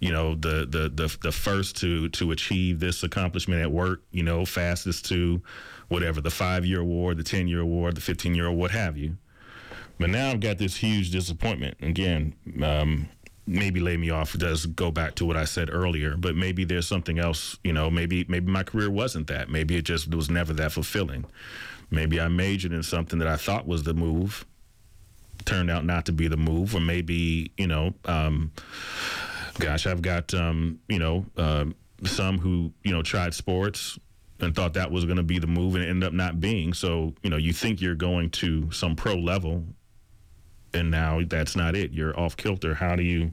you 0.00 0.12
know, 0.12 0.35
the, 0.35 0.66
the, 0.68 0.90
the, 0.94 1.16
the 1.22 1.33
first 1.33 1.76
to, 1.78 2.09
to 2.11 2.31
achieve 2.31 2.81
this 2.81 3.02
accomplishment 3.02 3.61
at 3.61 3.70
work, 3.70 4.02
you 4.11 4.22
know, 4.22 4.44
fastest 4.44 5.07
to 5.07 5.42
whatever, 5.88 6.20
the 6.20 6.31
five 6.31 6.64
year 6.64 6.81
award, 6.81 7.16
the 7.16 7.24
10 7.24 7.48
year 7.48 7.61
award, 7.61 7.96
the 7.96 8.00
15 8.00 8.35
year, 8.35 8.46
award 8.46 8.59
what 8.59 8.70
have 8.70 8.96
you. 8.96 9.16
But 9.98 10.11
now 10.11 10.31
I've 10.31 10.40
got 10.40 10.59
this 10.59 10.76
huge 10.76 11.11
disappointment. 11.11 11.76
Again, 11.83 12.35
um, 12.62 13.09
maybe 13.48 13.81
lay 13.81 13.96
me 13.96 14.11
off 14.11 14.35
does 14.35 14.66
go 14.66 14.90
back 14.90 15.14
to 15.16 15.24
what 15.24 15.37
I 15.37 15.44
said 15.44 15.70
earlier, 15.72 16.16
but 16.16 16.37
maybe 16.37 16.64
there's 16.64 16.87
something 16.87 17.18
else, 17.18 17.59
you 17.64 17.72
know, 17.72 17.90
maybe 17.90 18.24
maybe 18.28 18.52
my 18.52 18.62
career 18.62 18.90
wasn't 18.90 19.26
that. 19.28 19.48
Maybe 19.48 19.76
it 19.76 19.83
just 19.83 20.14
was 20.14 20.31
never 20.31 20.52
that 20.54 20.72
fulfilling. 20.72 21.24
Maybe 21.90 22.20
I 22.20 22.28
majored 22.28 22.72
in 22.72 22.83
something 22.83 23.18
that 23.18 23.28
I 23.28 23.37
thought 23.37 23.66
was 23.66 23.85
the 23.85 23.94
move, 23.94 24.44
turned 25.44 25.70
out 25.70 25.85
not 25.85 26.04
to 26.07 26.12
be 26.12 26.28
the 26.28 26.37
move, 26.37 26.74
or 26.74 26.81
maybe, 26.81 27.50
you 27.57 27.66
know, 27.66 27.94
um, 28.04 28.52
gosh, 29.59 29.87
I've 29.87 30.03
got 30.03 30.33
um, 30.35 30.81
you 30.88 30.99
know, 30.99 31.27
uh, 31.37 31.66
some 32.05 32.38
who, 32.38 32.73
you 32.85 32.92
know, 32.92 33.03
tried 33.03 33.35
sports 33.35 33.99
and 34.40 34.55
thought 34.55 34.75
that 34.75 34.90
was 34.90 35.05
going 35.05 35.16
to 35.16 35.23
be 35.23 35.38
the 35.38 35.47
move 35.47 35.75
and 35.75 35.85
ended 35.85 36.07
up 36.07 36.12
not 36.12 36.40
being. 36.40 36.73
So, 36.73 37.14
you 37.23 37.31
know, 37.31 37.37
you 37.37 37.53
think 37.53 37.81
you're 37.81 37.94
going 37.97 38.31
to 38.31 38.71
some 38.71 38.94
pro 38.94 39.14
level 39.14 39.64
and 40.75 40.90
now 40.90 41.21
that's 41.27 41.57
not 41.57 41.75
it. 41.75 41.92
You're 41.92 42.18
off 42.18 42.37
kilter. 42.37 42.75
How 42.75 42.97
do 42.97 43.03
you 43.03 43.33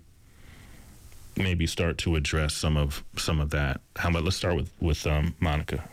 maybe 1.38 1.68
start 1.68 1.98
to 2.00 2.16
address 2.16 2.54
some 2.54 2.78
of 2.78 3.04
some 3.18 3.40
of 3.40 3.50
that? 3.52 3.82
How 3.96 4.10
about 4.10 4.24
let's 4.24 4.38
start 4.38 4.56
with 4.56 4.72
with 4.80 5.06
um, 5.06 5.36
Monica. 5.40 5.84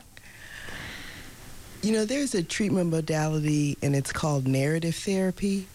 You 1.83 1.91
know, 1.91 2.05
there's 2.05 2.33
a 2.37 2.45
treatment 2.45 2.91
modality 2.91 3.77
and 3.83 3.97
it's 3.97 4.13
called 4.13 4.47
narrative 4.47 4.95
therapy. 4.95 5.67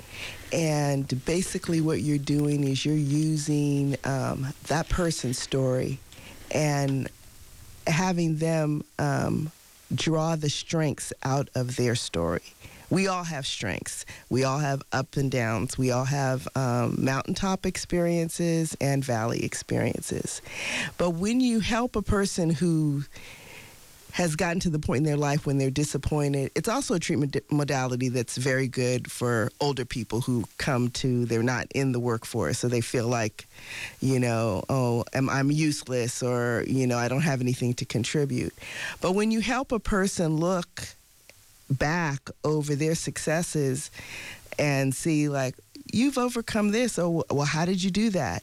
And 0.53 1.25
basically, 1.25 1.81
what 1.81 1.99
you're 1.99 2.17
doing 2.17 2.63
is 2.63 2.85
you're 2.85 2.95
using 2.95 3.97
um, 4.05 4.47
that 4.67 4.87
person's 4.87 5.37
story 5.37 5.99
and 6.49 7.09
having 7.85 8.37
them 8.37 8.85
um, 8.97 9.51
draw 9.93 10.37
the 10.37 10.49
strengths 10.49 11.11
out 11.23 11.49
of 11.55 11.75
their 11.75 11.95
story. 11.95 12.53
We 12.89 13.07
all 13.07 13.25
have 13.25 13.45
strengths. 13.45 14.05
We 14.29 14.45
all 14.45 14.59
have 14.59 14.81
up 14.93 15.17
and 15.17 15.29
downs. 15.29 15.77
We 15.77 15.91
all 15.91 16.05
have 16.05 16.47
um, 16.55 16.95
mountaintop 17.03 17.65
experiences 17.65 18.77
and 18.79 19.03
valley 19.03 19.43
experiences. 19.43 20.41
But 20.97 21.09
when 21.11 21.41
you 21.41 21.59
help 21.59 21.97
a 21.97 22.01
person 22.01 22.49
who 22.49 23.03
has 24.17 24.35
gotten 24.35 24.59
to 24.59 24.71
the 24.71 24.79
point 24.79 24.97
in 24.97 25.03
their 25.03 25.15
life 25.15 25.45
when 25.45 25.59
they're 25.59 25.69
disappointed. 25.69 26.49
It's 26.55 26.67
also 26.67 26.95
a 26.95 26.99
treatment 26.99 27.37
modality 27.51 28.09
that's 28.09 28.35
very 28.35 28.67
good 28.67 29.11
for 29.11 29.51
older 29.61 29.85
people 29.85 30.21
who 30.21 30.45
come 30.57 30.89
to, 31.01 31.25
they're 31.25 31.43
not 31.43 31.67
in 31.75 31.91
the 31.91 31.99
workforce, 31.99 32.57
so 32.57 32.67
they 32.67 32.81
feel 32.81 33.07
like, 33.07 33.45
you 34.01 34.19
know, 34.19 34.63
oh, 34.69 35.05
I'm, 35.13 35.29
I'm 35.29 35.51
useless 35.51 36.23
or, 36.23 36.63
you 36.65 36.87
know, 36.87 36.97
I 36.97 37.09
don't 37.09 37.21
have 37.21 37.41
anything 37.41 37.75
to 37.75 37.85
contribute. 37.85 38.55
But 39.01 39.11
when 39.11 39.29
you 39.29 39.39
help 39.39 39.71
a 39.71 39.77
person 39.77 40.37
look 40.37 40.87
back 41.69 42.31
over 42.43 42.73
their 42.73 42.95
successes 42.95 43.91
and 44.57 44.95
see, 44.95 45.29
like, 45.29 45.53
you've 45.93 46.17
overcome 46.17 46.71
this, 46.71 46.97
oh, 46.97 47.23
or, 47.29 47.37
well, 47.37 47.45
how 47.45 47.65
did 47.65 47.83
you 47.83 47.91
do 47.91 48.09
that? 48.09 48.41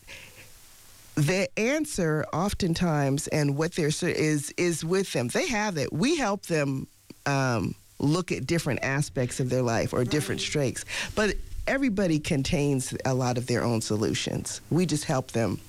The 1.15 1.49
answer 1.59 2.25
oftentimes 2.33 3.29
and 3.29 3.57
what 3.57 3.73
they're 3.73 3.91
is 4.03 4.53
is 4.57 4.85
with 4.85 5.13
them. 5.13 5.29
They 5.29 5.47
have 5.49 5.77
it. 5.77 5.93
We 5.93 6.17
help 6.17 6.47
them 6.47 6.87
um, 7.27 7.75
look 7.99 8.33
at 8.33 8.47
different 8.47 8.81
aspects 8.83 9.41
of 9.41 9.51
their 9.51 9.63
life 9.63 9.93
or 9.93 10.05
different 10.05 10.41
strengths 10.41 10.85
but 11.15 11.37
everybody 11.67 12.19
contains 12.19 12.95
a 13.05 13.15
lot 13.15 13.39
of 13.39 13.47
their 13.47 13.65
own 13.65 13.81
solutions. 13.81 14.61
We 14.71 14.87
just 14.87 15.05
help 15.05 15.31
them 15.33 15.61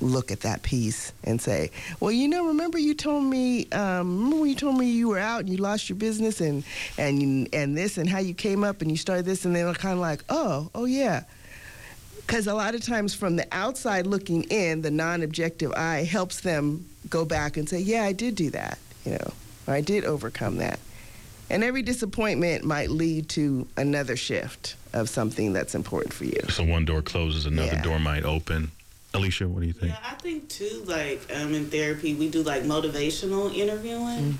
look 0.00 0.30
at 0.30 0.40
that 0.42 0.62
piece 0.62 1.12
and 1.24 1.40
say 1.40 1.72
well 1.98 2.12
you 2.12 2.28
know 2.28 2.46
remember 2.46 2.78
you 2.78 2.94
told 2.94 3.24
me 3.24 3.68
um, 3.70 4.16
remember 4.16 4.36
when 4.36 4.48
you 4.48 4.54
told 4.54 4.78
me 4.78 4.88
you 4.88 5.08
were 5.08 5.18
out 5.18 5.40
and 5.40 5.48
you 5.48 5.56
lost 5.56 5.88
your 5.88 5.98
business 5.98 6.40
and 6.40 6.62
and 6.98 7.48
and 7.52 7.76
this 7.76 7.98
and 7.98 8.08
how 8.08 8.20
you 8.20 8.32
came 8.32 8.62
up 8.62 8.80
and 8.80 8.92
you 8.92 8.96
started 8.96 9.24
this? 9.24 9.44
And 9.44 9.56
they're 9.56 9.72
kind 9.74 9.94
of 9.94 9.98
like 9.98 10.22
oh 10.28 10.70
oh 10.74 10.84
yeah 10.84 11.24
Because 12.28 12.46
a 12.46 12.52
lot 12.52 12.74
of 12.74 12.82
times 12.84 13.14
from 13.14 13.36
the 13.36 13.48
outside 13.52 14.06
looking 14.06 14.42
in, 14.44 14.82
the 14.82 14.90
non 14.90 15.22
objective 15.22 15.72
eye 15.72 16.04
helps 16.04 16.42
them 16.42 16.86
go 17.08 17.24
back 17.24 17.56
and 17.56 17.66
say, 17.66 17.78
yeah, 17.80 18.04
I 18.04 18.12
did 18.12 18.34
do 18.34 18.50
that, 18.50 18.78
you 19.06 19.12
know, 19.12 19.32
or 19.66 19.72
I 19.72 19.80
did 19.80 20.04
overcome 20.04 20.58
that. 20.58 20.78
And 21.48 21.64
every 21.64 21.80
disappointment 21.80 22.66
might 22.66 22.90
lead 22.90 23.30
to 23.30 23.66
another 23.78 24.14
shift 24.14 24.76
of 24.92 25.08
something 25.08 25.54
that's 25.54 25.74
important 25.74 26.12
for 26.12 26.26
you. 26.26 26.38
So 26.50 26.64
one 26.64 26.84
door 26.84 27.00
closes, 27.00 27.46
another 27.46 27.76
Yeah. 27.76 27.82
door 27.82 27.98
might 27.98 28.24
open. 28.24 28.72
Alycia, 29.14 29.46
what 29.46 29.60
do 29.62 29.66
you 29.66 29.72
think? 29.72 29.92
Yeah, 29.92 29.98
I 30.04 30.14
think 30.16 30.50
too, 30.50 30.84
like 30.86 31.22
um, 31.34 31.54
in 31.54 31.70
therapy, 31.70 32.14
we 32.14 32.28
do 32.28 32.42
like 32.42 32.64
motivational 32.64 33.54
interviewing. 33.56 34.36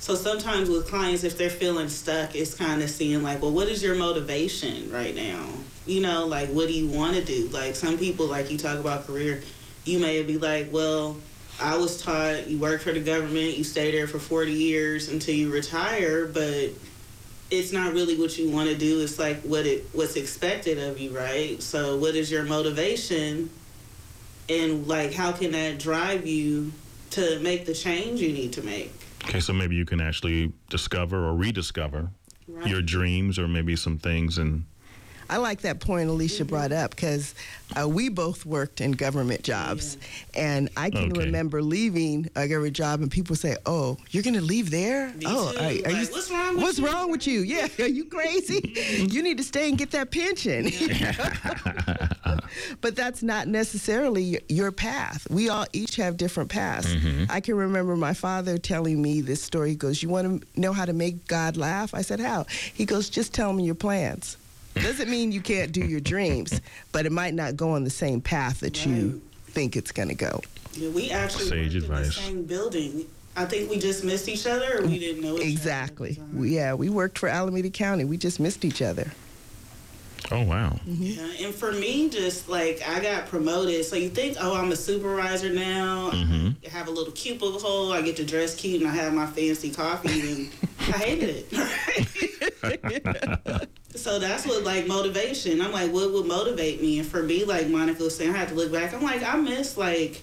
So 0.00 0.14
sometimes 0.14 0.68
with 0.68 0.88
clients, 0.88 1.24
if 1.24 1.38
they're 1.38 1.50
feeling 1.50 1.88
stuck, 1.88 2.34
it's 2.34 2.54
kind 2.54 2.82
of 2.82 2.90
seeing 2.90 3.22
like, 3.22 3.40
well, 3.42 3.52
what 3.52 3.68
is 3.68 3.82
your 3.82 3.94
motivation 3.94 4.90
right 4.90 5.14
now? 5.14 5.46
You 5.86 6.00
know, 6.00 6.26
like 6.26 6.48
what 6.50 6.68
do 6.68 6.74
you 6.74 6.88
want 6.88 7.16
to 7.16 7.24
do? 7.24 7.48
Like 7.48 7.74
some 7.74 7.98
people, 7.98 8.26
like 8.26 8.50
you 8.50 8.58
talk 8.58 8.78
about 8.78 9.06
career, 9.06 9.42
you 9.84 9.98
may 9.98 10.22
be 10.22 10.38
like, 10.38 10.72
well, 10.72 11.16
I 11.60 11.76
was 11.76 12.02
taught 12.02 12.48
you 12.48 12.58
work 12.58 12.80
for 12.80 12.92
the 12.92 13.00
government, 13.00 13.56
you 13.56 13.64
stay 13.64 13.92
there 13.92 14.06
for 14.06 14.18
40 14.18 14.52
years 14.52 15.08
until 15.08 15.34
you 15.34 15.52
retire, 15.52 16.26
but 16.26 16.70
it's 17.50 17.70
not 17.72 17.92
really 17.92 18.18
what 18.18 18.36
you 18.38 18.50
want 18.50 18.70
to 18.70 18.76
do. 18.76 19.00
It's 19.00 19.18
like 19.18 19.42
what 19.42 19.66
it 19.66 19.86
what's 19.92 20.16
expected 20.16 20.78
of 20.78 20.98
you, 20.98 21.16
right? 21.16 21.62
So 21.62 21.96
what 21.96 22.16
is 22.16 22.30
your 22.30 22.44
motivation? 22.44 23.50
and 24.48 24.86
like 24.86 25.12
how 25.12 25.32
can 25.32 25.52
that 25.52 25.78
drive 25.78 26.26
you 26.26 26.72
to 27.10 27.38
make 27.40 27.66
the 27.66 27.74
change 27.74 28.20
you 28.20 28.32
need 28.32 28.52
to 28.52 28.62
make 28.62 28.92
Okay, 29.24 29.40
so 29.40 29.52
maybe 29.52 29.74
you 29.74 29.84
can 29.84 30.00
actually 30.00 30.52
discover 30.70 31.26
or 31.26 31.34
rediscover 31.34 32.08
right 32.46 32.66
your 32.70 32.82
dreams 32.82 33.38
or 33.38 33.48
maybe 33.48 33.74
some 33.74 33.98
things 33.98 34.36
and 34.38 34.64
I 35.30 35.38
like 35.38 35.62
that 35.62 35.80
point 35.80 36.10
Alycia 36.10 36.46
brought 36.46 36.70
up 36.70 36.90
because 36.90 37.34
uh, 37.80 37.88
we 37.88 38.10
both 38.10 38.44
worked 38.44 38.82
in 38.82 38.92
government 38.92 39.42
jobs, 39.42 39.96
and 40.34 40.68
I 40.76 40.90
can 40.90 41.12
Okay. 41.12 41.24
remember 41.24 41.62
leaving 41.62 42.28
a 42.36 42.46
government 42.46 42.76
job, 42.76 43.00
and 43.00 43.10
people 43.10 43.34
say, 43.34 43.56
"Oh, 43.64 43.96
you're 44.10 44.22
going 44.22 44.34
to 44.34 44.42
leave 44.42 44.70
there? 44.70 45.08
Me 45.14 45.24
oh, 45.26 45.50
too. 45.50 45.58
are, 45.58 45.64
are 45.64 45.70
you? 45.70 46.06
What's 46.12 46.30
wrong 46.30 46.54
with 46.56 46.62
What's 46.62 46.78
you?" 46.78 46.86
wrong 46.86 47.10
with 47.10 47.26
you? 47.26 47.40
Yeah, 47.40 47.68
are 47.78 47.86
you 47.88 48.04
crazy? 48.04 48.60
you 49.10 49.22
need 49.22 49.38
to 49.38 49.44
stay 49.44 49.70
and 49.70 49.78
get 49.78 49.92
that 49.92 50.10
pension." 50.10 50.66
but 52.80 52.96
that's 52.96 53.22
not 53.22 53.48
necessarily 53.48 54.40
your 54.48 54.72
path. 54.72 55.26
We 55.30 55.48
all 55.48 55.66
each 55.72 55.96
have 55.96 56.16
different 56.16 56.50
paths. 56.50 56.86
Mm-hmm. 56.94 57.24
I 57.30 57.40
can 57.40 57.54
remember 57.56 57.96
my 57.96 58.14
father 58.14 58.58
telling 58.58 59.00
me 59.00 59.20
this 59.20 59.42
story. 59.42 59.70
He 59.70 59.76
goes, 59.76 60.02
"You 60.02 60.08
want 60.08 60.42
to 60.42 60.60
know 60.60 60.72
how 60.72 60.84
to 60.84 60.92
make 60.92 61.26
God 61.26 61.56
laugh?" 61.56 61.94
I 61.94 62.02
said, 62.02 62.20
"How?" 62.20 62.46
He 62.72 62.84
goes, 62.84 63.08
"Just 63.10 63.32
tell 63.34 63.52
me 63.52 63.64
your 63.64 63.74
plans." 63.74 64.36
Doesn't 64.74 65.08
mean 65.08 65.30
you 65.30 65.40
can't 65.40 65.70
do 65.70 65.84
your 65.84 66.00
dreams, 66.00 66.60
but 66.92 67.06
it 67.06 67.12
might 67.12 67.34
not 67.34 67.56
go 67.56 67.70
on 67.70 67.84
the 67.84 67.90
same 67.90 68.20
path 68.20 68.60
that 68.60 68.84
you 68.84 69.22
think 69.46 69.76
it's 69.76 69.92
going 69.92 70.08
to 70.08 70.16
go. 70.16 70.40
yeah, 70.72 70.88
we 70.88 71.10
actually 71.12 71.44
Sage 71.44 71.74
worked 71.74 71.74
in 71.76 71.82
advice. 71.84 72.06
the 72.06 72.12
same 72.12 72.44
building 72.44 73.06
i 73.36 73.44
think 73.44 73.68
we 73.70 73.78
just 73.78 74.02
missed 74.04 74.28
each 74.28 74.46
other 74.46 74.78
or 74.78 74.86
we 74.86 74.98
didn't 74.98 75.22
know 75.22 75.34
each 75.36 75.40
other 75.40 75.48
Exactly. 75.50 76.20
yeah, 76.40 76.74
we 76.74 76.88
worked 76.88 77.18
for 77.18 77.28
Alameda 77.28 77.70
County. 77.70 78.04
We 78.04 78.16
just 78.16 78.38
missed 78.40 78.64
each 78.64 78.80
other. 78.82 79.10
Oh 80.32 80.42
wow. 80.42 80.78
yeah, 80.86 81.26
and 81.40 81.54
for 81.54 81.72
me 81.72 82.08
just 82.08 82.48
like 82.48 82.82
i 82.88 82.98
got 83.00 83.26
promoted 83.26 83.84
so 83.84 83.94
you 83.94 84.08
think 84.08 84.36
oh 84.40 84.56
i'm 84.56 84.72
a 84.72 84.76
supervisor 84.76 85.50
now 85.50 86.10
mm-hmm. 86.10 86.50
i 86.64 86.68
have 86.68 86.88
a 86.88 86.90
little 86.90 87.12
cubicle 87.12 87.92
i 87.92 88.00
get 88.00 88.16
to 88.16 88.24
dress 88.24 88.54
cute 88.54 88.80
and 88.80 88.90
i 88.90 88.94
have 88.94 89.12
my 89.12 89.26
fancy 89.26 89.70
coffee 89.70 90.32
and 90.32 90.50
i 90.80 90.98
hated 90.98 91.46
it 91.50 93.68
So 93.94 94.18
that's 94.18 94.44
what 94.44 94.64
like 94.64 94.86
motivation. 94.86 95.60
I'm 95.60 95.72
like, 95.72 95.92
what 95.92 96.12
would 96.12 96.26
motivate 96.26 96.82
me? 96.82 96.98
And 96.98 97.08
for 97.08 97.22
me, 97.22 97.44
like 97.44 97.68
Monica 97.68 98.02
was 98.02 98.16
saying, 98.16 98.34
I 98.34 98.36
had 98.36 98.48
to 98.48 98.54
look 98.54 98.72
back. 98.72 98.92
I'm 98.92 99.02
like, 99.02 99.22
I 99.22 99.36
miss 99.36 99.76
like 99.76 100.22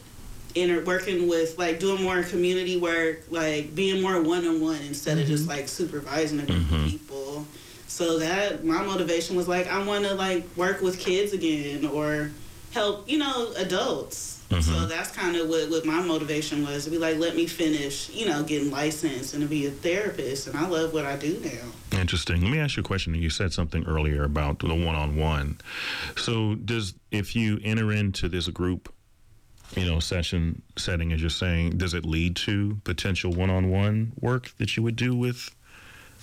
inner 0.54 0.84
working 0.84 1.30
with 1.30 1.58
like 1.58 1.80
doing 1.80 2.04
more 2.04 2.22
community 2.24 2.78
work, 2.78 3.24
like 3.30 3.74
being 3.74 4.02
more 4.02 4.22
one 4.22 4.46
on 4.46 4.62
one 4.62 4.82
instead 4.82 5.18
of 5.18 5.26
just 5.26 5.44
mm-hmm. 5.44 5.58
like 5.58 5.70
supervising 5.70 6.42
a 6.42 6.46
group 6.46 6.72
of 6.72 6.86
people. 6.86 7.48
So 7.92 8.20
that 8.20 8.64
my 8.64 8.82
motivation 8.84 9.36
was 9.36 9.50
like, 9.50 9.68
I 9.68 9.84
want 9.84 10.06
to 10.06 10.14
like 10.16 10.46
work 10.56 10.82
with 10.82 10.98
kids 10.98 11.34
again 11.34 11.86
or 11.86 12.32
help, 12.72 13.08
you 13.08 13.18
know, 13.18 13.52
adults. 13.58 14.42
So 14.50 14.58
mm-hmm. 14.58 14.88
that's 14.88 15.12
kind 15.12 15.36
of 15.36 15.50
what, 15.50 15.70
what 15.70 15.86
my 15.86 16.02
motivation 16.02 16.66
was 16.66 16.86
to 16.86 16.90
be 16.90 16.98
like, 16.98 17.18
let 17.18 17.36
me 17.36 17.48
finish, 17.48 18.10
you 18.10 18.26
know, 18.26 18.44
getting 18.44 18.72
licensed 18.72 19.34
and 19.34 19.44
to 19.44 19.48
be 19.48 19.66
a 19.66 19.72
therapist. 19.72 20.48
And 20.48 20.58
I 20.58 20.68
love 20.68 20.94
what 20.94 21.06
I 21.06 21.16
do 21.16 21.40
now. 21.44 21.98
Interesting. 22.00 22.42
Let 22.42 22.50
me 22.50 22.60
ask 22.60 22.76
you 22.76 22.82
a 22.82 22.86
question. 22.86 23.14
You 23.14 23.30
said 23.30 23.54
something 23.54 23.86
earlier 23.86 24.24
about 24.24 24.60
the 24.60 24.74
one-on-one. 24.74 25.60
So, 26.16 26.56
does 26.56 26.94
if 27.12 27.36
you 27.36 27.60
enter 27.64 27.92
into 27.92 28.28
this 28.28 28.48
group, 28.48 28.94
you 29.76 29.86
know, 29.86 30.00
session 30.00 30.62
setting, 30.78 31.14
as 31.14 31.22
you're 31.22 31.30
saying, 31.30 31.78
does 31.78 31.94
it 31.94 32.06
lead 32.06 32.36
to 32.38 32.78
potential 32.84 33.32
one-on-one 33.32 34.14
work 34.20 34.52
that 34.58 34.76
you 34.76 34.84
would 34.84 34.96
do 34.96 35.16
with 35.16 35.54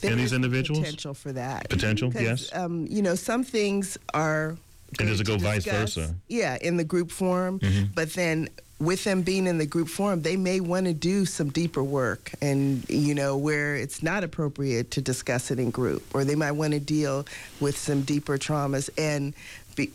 There 0.00 0.12
And 0.12 0.20
these 0.20 0.32
individuals? 0.32 0.80
Potential 0.80 1.14
for 1.14 1.32
that. 1.32 1.68
Potential, 1.68 2.12
yes. 2.14 2.50
Um, 2.54 2.86
you 2.88 3.02
know, 3.02 3.14
some 3.14 3.42
things 3.42 3.98
are. 4.14 4.56
And 4.98 5.08
does 5.08 5.20
it 5.20 5.26
go 5.26 5.36
vice 5.36 5.64
versa? 5.64 6.14
Yeah, 6.28 6.56
in 6.60 6.76
the 6.76 6.84
group 6.84 7.10
form. 7.10 7.58
Mhm. 7.60 7.94
But 7.94 8.12
then 8.14 8.48
with 8.78 9.02
them 9.04 9.22
being 9.22 9.46
in 9.46 9.58
the 9.58 9.66
group 9.66 9.88
form, 9.88 10.22
they 10.22 10.36
may 10.36 10.60
want 10.60 10.86
to 10.86 10.94
do 10.94 11.26
some 11.26 11.50
deeper 11.50 11.82
work 11.82 12.32
and, 12.40 12.88
you 12.88 13.12
know, 13.14 13.36
where 13.36 13.74
it's 13.74 14.02
not 14.02 14.22
appropriate 14.22 14.90
to 14.92 15.00
discuss 15.02 15.50
it 15.50 15.58
in 15.58 15.70
group, 15.70 16.02
or 16.14 16.24
they 16.24 16.36
might 16.36 16.52
want 16.52 16.72
to 16.72 16.80
deal 16.80 17.26
with 17.60 17.76
some 17.76 18.02
deeper 18.02 18.38
traumas. 18.38 18.88
And 18.96 19.34
be, 19.74 19.90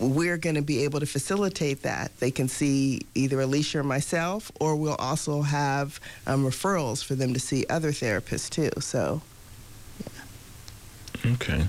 we're 0.00 0.36
going 0.36 0.56
to 0.56 0.62
be 0.62 0.82
able 0.82 0.98
to 0.98 1.06
facilitate 1.06 1.82
that. 1.82 2.10
They 2.18 2.32
can 2.32 2.48
see 2.48 3.02
either 3.14 3.36
Alycia 3.36 3.76
or 3.76 3.82
myself, 3.84 4.50
or 4.58 4.74
we'll 4.74 4.96
also 4.96 5.42
have 5.42 6.00
um, 6.26 6.44
referrals 6.44 7.04
for 7.04 7.14
them 7.14 7.32
to 7.34 7.40
see 7.40 7.64
other 7.70 7.92
therapists 7.92 8.50
too. 8.50 8.70
So. 8.80 9.22
Okay. 11.26 11.66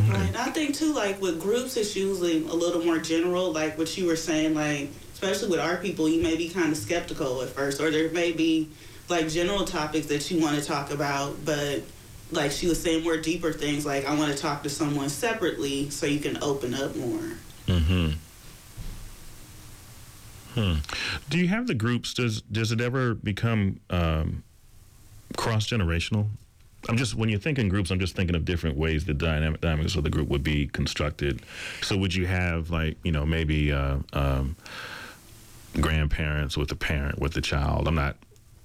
Right. 0.00 0.36
I 0.36 0.50
think 0.50 0.74
too, 0.74 0.94
like 0.94 1.20
with 1.20 1.40
groups, 1.40 1.76
it's 1.76 1.96
usually 1.96 2.44
a 2.46 2.54
little 2.54 2.84
more 2.84 2.98
general. 2.98 3.52
Like 3.52 3.76
what 3.76 3.96
you 3.96 4.06
were 4.06 4.16
saying, 4.16 4.54
like 4.54 4.90
especially 5.12 5.48
with 5.48 5.60
our 5.60 5.76
people, 5.76 6.08
you 6.08 6.22
may 6.22 6.36
be 6.36 6.48
kind 6.48 6.70
of 6.70 6.78
skeptical 6.78 7.42
at 7.42 7.48
first, 7.48 7.80
or 7.80 7.90
there 7.90 8.10
may 8.10 8.30
be 8.32 8.68
like 9.08 9.28
general 9.28 9.64
topics 9.64 10.06
that 10.06 10.30
you 10.30 10.40
want 10.40 10.56
to 10.56 10.64
talk 10.64 10.92
about, 10.92 11.44
but 11.44 11.82
like 12.30 12.52
she 12.52 12.68
was 12.68 12.80
saying, 12.80 13.02
more 13.02 13.16
deeper 13.16 13.52
things. 13.52 13.84
Like 13.84 14.06
I 14.06 14.14
want 14.14 14.32
to 14.32 14.38
talk 14.38 14.62
to 14.62 14.70
someone 14.70 15.08
separately 15.08 15.90
so 15.90 16.06
you 16.06 16.20
can 16.20 16.40
open 16.42 16.74
up 16.74 16.94
more. 16.94 17.32
Mm-hmm. 17.66 18.10
Hmm. 20.54 20.74
Do 21.28 21.38
you 21.38 21.48
have 21.48 21.66
the 21.66 21.74
groups? 21.74 22.14
Does 22.14 22.42
does 22.42 22.72
it 22.72 22.80
ever 22.80 23.14
become 23.14 23.80
um, 23.90 24.42
cross 25.36 25.66
generational? 25.68 26.26
I'm 26.88 26.96
just 26.96 27.14
when 27.14 27.28
you're 27.28 27.40
thinking 27.40 27.68
groups, 27.68 27.90
I'm 27.90 27.98
just 27.98 28.14
thinking 28.14 28.36
of 28.36 28.44
different 28.44 28.76
ways 28.76 29.04
the 29.04 29.14
dynamic 29.14 29.60
dynamics 29.60 29.96
of 29.96 30.04
the 30.04 30.10
group 30.10 30.28
would 30.28 30.44
be 30.44 30.66
constructed. 30.68 31.42
So 31.82 31.96
would 31.96 32.14
you 32.14 32.26
have 32.26 32.70
like 32.70 32.96
you 33.02 33.12
know 33.12 33.26
maybe 33.26 33.72
uh, 33.72 33.98
um, 34.12 34.56
grandparents 35.80 36.56
with 36.56 36.68
the 36.68 36.76
parent 36.76 37.18
with 37.18 37.32
the 37.32 37.40
child? 37.40 37.88
I'm 37.88 37.94
not 37.94 38.16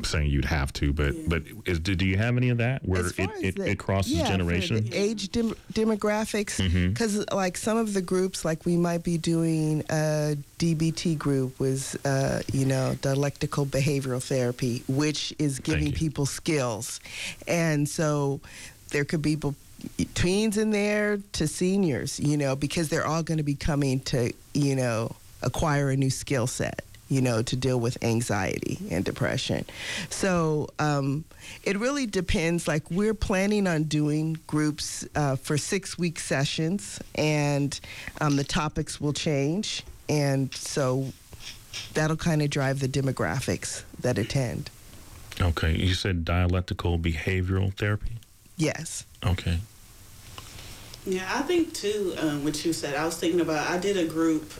saying 0.04 0.30
you'd 0.30 0.46
have 0.46 0.74
to, 0.74 0.92
but 0.94 1.14
but 1.28 1.44
is, 1.66 1.80
do, 1.80 1.96
do 1.96 2.06
you 2.06 2.18
have 2.18 2.36
any 2.38 2.50
of 2.50 2.58
that 2.58 2.84
where 2.86 3.06
it, 3.08 3.20
it, 3.42 3.56
the- 3.56 3.70
it 3.72 3.80
crosses 3.80 4.14
yeah, 4.14 4.28
generation? 4.28 4.84
the 4.84 4.96
age 4.96 5.30
dem- 5.32 5.56
demographics, 5.74 6.58
because 6.90 7.26
like 7.32 7.58
some 7.58 7.78
of 7.78 7.94
the 7.94 8.02
groups, 8.02 8.44
like 8.44 8.66
we 8.66 8.76
might 8.76 9.04
be 9.04 9.18
doing 9.18 9.82
a 9.90 10.36
DBT 10.60 11.18
group 11.18 11.60
was, 11.60 11.96
uh, 12.06 12.42
you 12.52 12.66
know, 12.66 12.96
dialectical 13.02 13.66
behavioral 13.66 14.22
therapy, 14.24 14.84
which 14.88 15.34
is 15.40 15.60
giving 15.60 15.92
people 15.92 16.26
skills, 16.26 17.00
and 17.48 17.88
so 17.88 18.40
there 18.92 19.06
could 19.06 19.22
be 19.22 19.34
people 19.34 19.56
tweens 20.14 20.58
in 20.58 20.70
there 20.72 21.18
to 21.34 21.48
seniors, 21.48 22.20
you 22.20 22.38
know, 22.38 22.56
because 22.56 22.90
they're 22.90 23.06
all 23.06 23.24
going 23.24 23.38
to 23.38 23.44
be 23.44 23.56
coming 23.56 24.00
to, 24.00 24.32
you 24.54 24.76
know, 24.76 25.12
acquire 25.42 25.90
a 25.90 25.96
new 25.98 26.10
skill 26.10 26.48
set, 26.48 26.84
you 27.10 27.22
know, 27.22 27.42
to 27.42 27.56
deal 27.56 27.80
with 27.80 28.02
anxiety 28.04 28.80
and 28.90 29.06
depression. 29.06 29.66
So 30.10 30.70
um, 30.80 31.26
it 31.64 31.78
really 31.78 32.06
depends. 32.06 32.68
Like 32.68 32.90
we're 32.90 33.14
planning 33.14 33.68
on 33.68 33.84
doing 33.84 34.38
groups 34.48 35.06
uh, 35.16 35.36
for 35.36 35.58
six 35.58 35.98
week 35.98 36.20
sessions, 36.20 37.00
and 37.16 37.80
um, 38.22 38.36
the 38.36 38.44
topics 38.44 39.00
will 39.00 39.14
change, 39.14 39.84
and 40.10 40.54
so 40.54 41.12
that'll 41.94 42.18
kind 42.18 42.42
of 42.42 42.50
drive 42.50 42.80
the 42.80 42.88
demographics 42.88 43.84
that 44.00 44.18
attend. 44.18 44.70
Okay, 45.42 45.76
you 45.76 45.94
said 45.94 46.24
dialectical 46.24 47.00
behavioral 47.00 47.74
therapy. 47.74 48.12
Yes. 48.58 49.06
Okay. 49.26 49.60
Yeah, 51.06 51.30
I 51.34 51.42
think 51.42 51.74
too. 51.74 52.16
Um, 52.18 52.44
what 52.44 52.64
you 52.64 52.72
said, 52.72 52.96
I 52.96 53.06
was 53.06 53.18
thinking 53.18 53.42
about. 53.42 53.70
I 53.70 53.78
did 53.78 53.98
a 53.98 54.06
group. 54.06 54.52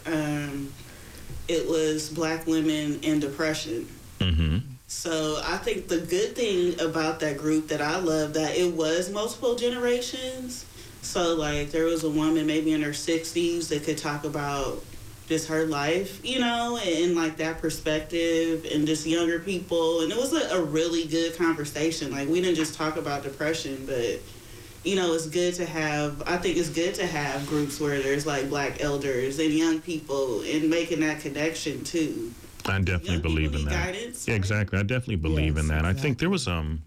It 1.48 1.68
was 1.68 2.10
Black 2.10 2.48
women 2.48 3.00
and 3.04 3.20
depression. 3.22 3.88
Mm-hmm. 4.20 4.58
So 4.88 5.42
I 5.44 5.58
think 5.58 5.88
the 5.88 5.98
good 6.00 6.36
thing 6.36 6.80
about 6.80 7.20
that 7.22 7.38
group 7.38 7.68
that 7.70 7.82
I 7.82 7.98
love 7.98 8.36
that 8.36 8.56
it 8.56 8.74
was 8.74 9.10
multiple 9.12 9.56
generations, 9.56 10.66
So 11.02 11.36
like 11.36 11.72
there 11.72 11.86
was 11.86 12.04
a 12.04 12.10
woman 12.10 12.46
maybe 12.46 12.72
in 12.72 12.82
her 12.84 12.92
60s 12.92 13.70
that 13.70 13.84
could 13.84 13.98
talk 13.98 14.24
about 14.24 14.84
just 15.28 15.48
her 15.48 15.66
life, 15.66 16.24
you 16.24 16.40
know, 16.40 16.78
and, 16.78 17.06
and 17.06 17.16
like 17.16 17.38
that 17.38 17.60
perspective 17.60 18.66
and 18.72 18.86
just 18.86 19.06
younger 19.06 19.40
people. 19.40 20.02
And 20.02 20.12
it 20.12 20.18
was 20.18 20.34
a, 20.34 20.58
a 20.58 20.62
really 20.62 21.06
good 21.06 21.38
conversation. 21.38 22.12
Like 22.12 22.30
we 22.30 22.40
didn't 22.40 22.56
just 22.56 22.76
talk 22.76 22.96
about 22.98 23.24
depression, 23.24 23.86
but 23.86 24.20
you 24.84 24.96
know, 24.96 25.14
it's 25.14 25.28
good 25.28 25.54
to 25.56 25.66
have, 25.66 26.22
I 26.26 26.38
think 26.38 26.58
it's 26.58 26.70
good 26.70 26.94
to 26.96 27.06
have 27.08 27.48
groups 27.48 27.80
where 27.80 28.02
there's 28.02 28.26
like 28.26 28.50
black 28.50 28.82
elders 28.84 29.40
and 29.40 29.52
young 29.52 29.80
people 29.82 30.42
and 30.42 30.70
making 30.70 31.00
that 31.02 31.22
connection 31.22 31.84
too. 31.84 32.34
I 32.66 32.80
definitely 32.80 33.14
Young 33.14 33.22
believe 33.22 33.56
in 33.56 33.66
that. 33.66 33.94
guidance, 33.94 34.28
Yeah, 34.28 34.34
right? 34.34 34.38
exactly. 34.38 34.80
I 34.80 34.84
definitely 34.84 35.18
believe 35.18 35.58
in 35.58 35.68
Yes, 35.68 35.70
that. 35.70 35.86
I 35.86 35.94
think 35.94 36.20
there 36.20 36.30
was 36.30 36.48
um, 36.48 36.82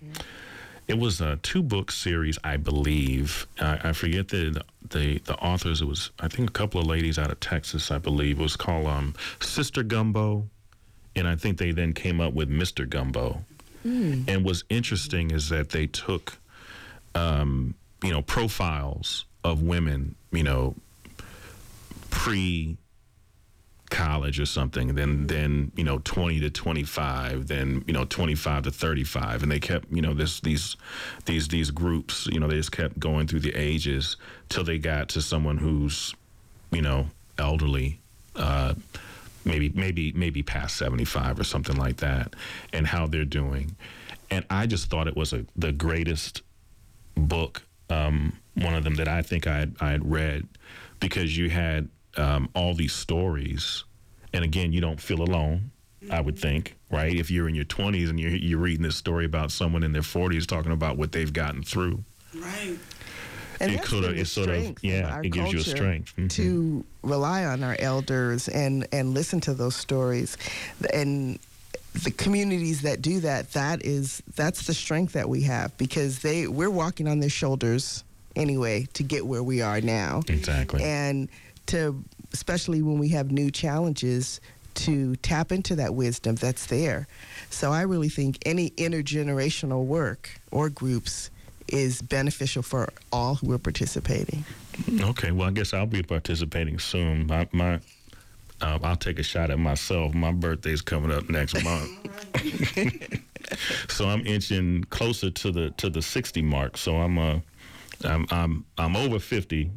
it 0.88 0.98
was 0.98 1.20
a 1.20 1.36
two 1.42 1.62
book 1.62 1.90
series, 1.90 2.38
I 2.44 2.56
believe. 2.56 3.46
I, 3.60 3.80
I 3.84 3.92
forget 3.92 4.28
the 4.28 4.62
the 4.88 5.18
the 5.18 5.34
authors. 5.36 5.82
It 5.82 5.86
was 5.86 6.12
I 6.20 6.28
think 6.28 6.48
a 6.48 6.52
couple 6.52 6.80
of 6.80 6.86
ladies 6.86 7.18
out 7.18 7.30
of 7.30 7.40
Texas, 7.40 7.90
I 7.90 7.98
believe. 7.98 8.40
It 8.40 8.42
was 8.42 8.56
called 8.56 8.86
um, 8.86 9.14
Sister 9.40 9.82
Gumbo, 9.82 10.48
and 11.14 11.28
I 11.28 11.36
think 11.36 11.58
they 11.58 11.72
then 11.72 11.92
came 11.92 12.20
up 12.22 12.32
with 12.32 12.48
Mister 12.48 12.86
Gumbo. 12.86 13.42
And 13.84 14.44
what's 14.44 14.64
interesting 14.68 15.30
is 15.30 15.48
that 15.50 15.68
they 15.68 15.86
took, 15.86 16.38
um, 17.14 17.74
you 18.02 18.10
know, 18.10 18.22
profiles 18.22 19.24
of 19.44 19.62
women, 19.62 20.14
you 20.32 20.42
know, 20.42 20.74
pre 22.10 22.76
college 23.88 24.40
or 24.40 24.46
something 24.46 24.96
then 24.96 25.28
then 25.28 25.70
you 25.76 25.84
know 25.84 26.00
20 26.02 26.40
to 26.40 26.50
25 26.50 27.46
then 27.46 27.84
you 27.86 27.92
know 27.92 28.04
25 28.04 28.64
to 28.64 28.70
35 28.72 29.44
and 29.44 29.52
they 29.52 29.60
kept 29.60 29.86
you 29.92 30.02
know 30.02 30.12
this 30.12 30.40
these 30.40 30.76
these 31.26 31.46
these 31.46 31.70
groups 31.70 32.26
you 32.32 32.40
know 32.40 32.48
they 32.48 32.56
just 32.56 32.72
kept 32.72 32.98
going 32.98 33.28
through 33.28 33.38
the 33.38 33.54
ages 33.54 34.16
till 34.48 34.64
they 34.64 34.76
got 34.76 35.08
to 35.08 35.22
someone 35.22 35.56
who's 35.56 36.16
you 36.72 36.82
know 36.82 37.06
elderly 37.38 38.00
uh 38.34 38.74
maybe 39.46 39.70
maybe 39.74 40.12
maybe 40.12 40.42
past 40.42 40.76
75 40.76 41.38
or 41.38 41.44
something 41.44 41.76
like 41.76 41.98
that 41.98 42.34
and 42.72 42.86
how 42.86 43.06
they're 43.06 43.24
doing. 43.24 43.76
And 44.30 44.44
i 44.50 44.66
just 44.66 44.90
thought 44.90 45.06
it 45.06 45.16
was 45.16 45.32
a 45.32 45.46
the 45.54 45.72
greatest 45.72 46.42
book, 47.14 47.62
um, 47.90 48.38
one 48.54 48.74
of 48.74 48.84
them 48.84 48.94
that 48.96 49.08
I 49.08 49.22
think 49.22 49.46
I 49.46 49.58
had, 49.58 49.76
I 49.80 49.90
had 49.90 50.10
read, 50.10 50.46
because 51.00 51.36
you 51.36 51.50
had 51.50 51.88
um, 52.16 52.48
all 52.54 52.74
these 52.74 52.92
stories, 52.92 53.84
and 54.32 54.44
again, 54.44 54.72
you 54.72 54.80
don't 54.80 55.00
feel 55.00 55.22
alone. 55.22 55.70
I 56.10 56.20
would 56.20 56.38
think, 56.38 56.76
right? 56.90 57.12
If 57.14 57.30
you're 57.32 57.48
in 57.48 57.54
your 57.56 57.64
20s 57.64 58.08
and 58.10 58.20
you're 58.20 58.30
you're 58.30 58.60
reading 58.60 58.82
this 58.84 58.94
story 58.96 59.24
about 59.24 59.50
someone 59.50 59.82
in 59.82 59.90
their 59.92 60.02
40s 60.02 60.46
talking 60.46 60.70
about 60.70 60.96
what 60.96 61.10
they've 61.10 61.32
gotten 61.32 61.62
through, 61.64 62.04
Right. 62.34 62.78
And 63.58 63.72
It 63.72 63.76
that's 63.76 63.88
coulda- 63.88 64.14
it 64.14 64.26
sort 64.26 64.50
of- 64.50 64.76
yeah, 64.82 65.18
it 65.20 65.30
gives 65.32 65.36
you 65.52 65.58
a 65.60 65.62
culture 65.62 65.70
strength. 65.70 66.14
Mhm. 66.16 66.28
to 66.32 66.84
rely 67.02 67.44
on 67.46 67.64
our 67.64 67.74
elders 67.78 68.46
and 68.48 68.86
and 68.92 69.14
listen 69.14 69.40
to 69.40 69.54
those 69.54 69.74
stories, 69.74 70.36
and 70.92 71.38
the 72.04 72.10
communities 72.10 72.82
that 72.82 73.02
do 73.02 73.20
that. 73.20 73.52
That 73.52 73.84
is 73.84 74.22
that's 74.34 74.66
the 74.66 74.74
strength 74.74 75.12
that 75.14 75.28
we 75.28 75.42
have 75.42 75.76
because 75.78 76.20
they 76.20 76.46
we're 76.46 76.70
walking 76.70 77.08
on 77.08 77.20
their 77.20 77.30
shoulders 77.30 78.04
anyway 78.34 78.86
to 78.94 79.02
get 79.02 79.26
where 79.26 79.42
we 79.42 79.62
are 79.62 79.80
now, 79.80 80.22
exactly. 80.28 80.82
and 80.82 81.28
to 81.66 82.02
especially 82.32 82.82
when 82.82 82.98
we 82.98 83.08
have 83.08 83.30
new 83.30 83.50
challenges 83.50 84.40
to 84.74 85.16
tap 85.16 85.52
into 85.52 85.74
that 85.76 85.94
wisdom 85.94 86.34
that's 86.34 86.66
there. 86.66 87.08
So 87.48 87.72
I 87.72 87.82
really 87.82 88.10
think 88.10 88.38
any 88.44 88.70
intergenerational 88.70 89.86
work 89.86 90.38
or 90.50 90.68
groups 90.68 91.30
is 91.68 92.02
beneficial 92.02 92.62
for 92.62 92.88
all 93.10 93.36
who 93.36 93.52
are 93.52 93.58
participating. 93.58 94.44
Okay, 95.00 95.30
well, 95.32 95.48
I 95.48 95.52
guess 95.52 95.72
I'll 95.72 95.86
be 95.86 96.02
participating 96.02 96.78
soon. 96.78 97.26
My, 97.26 97.48
my 97.52 97.80
uh, 98.66 98.78
I'll 98.82 98.96
take 98.96 99.18
a 99.18 99.22
shot 99.22 99.50
at 99.50 99.58
myself. 99.58 100.14
My 100.14 100.32
birthday's 100.32 100.82
coming 100.82 101.12
up 101.12 101.28
next 101.30 101.62
month, 101.62 101.90
so 103.88 104.08
I'm 104.08 104.26
inching 104.26 104.84
closer 104.84 105.30
to 105.30 105.52
the 105.52 105.70
to 105.72 105.88
the 105.88 106.02
60 106.02 106.42
mark. 106.42 106.76
So 106.76 106.96
I'm 106.96 107.18
uh, 107.18 107.38
I'm 108.04 108.26
I'm 108.30 108.64
I'm 108.76 108.96
over 108.96 109.18
50, 109.18 109.70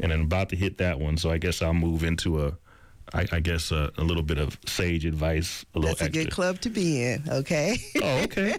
and 0.00 0.12
I'm 0.12 0.22
about 0.22 0.48
to 0.50 0.56
hit 0.56 0.78
that 0.78 0.98
one. 0.98 1.16
So 1.16 1.30
I 1.30 1.38
guess 1.38 1.62
I'll 1.62 1.74
move 1.74 2.02
into 2.02 2.44
a, 2.44 2.52
I, 3.14 3.26
I 3.32 3.40
guess 3.40 3.70
a, 3.70 3.92
a 3.96 4.02
little 4.02 4.22
bit 4.22 4.38
of 4.38 4.58
sage 4.66 5.04
advice, 5.06 5.64
a 5.74 5.78
little 5.78 5.94
That's 5.94 6.02
a 6.02 6.04
extra. 6.06 6.24
good 6.24 6.32
club 6.32 6.60
to 6.62 6.70
be 6.70 7.02
in, 7.04 7.22
okay? 7.28 7.76
Oh, 8.02 8.18
okay. 8.24 8.56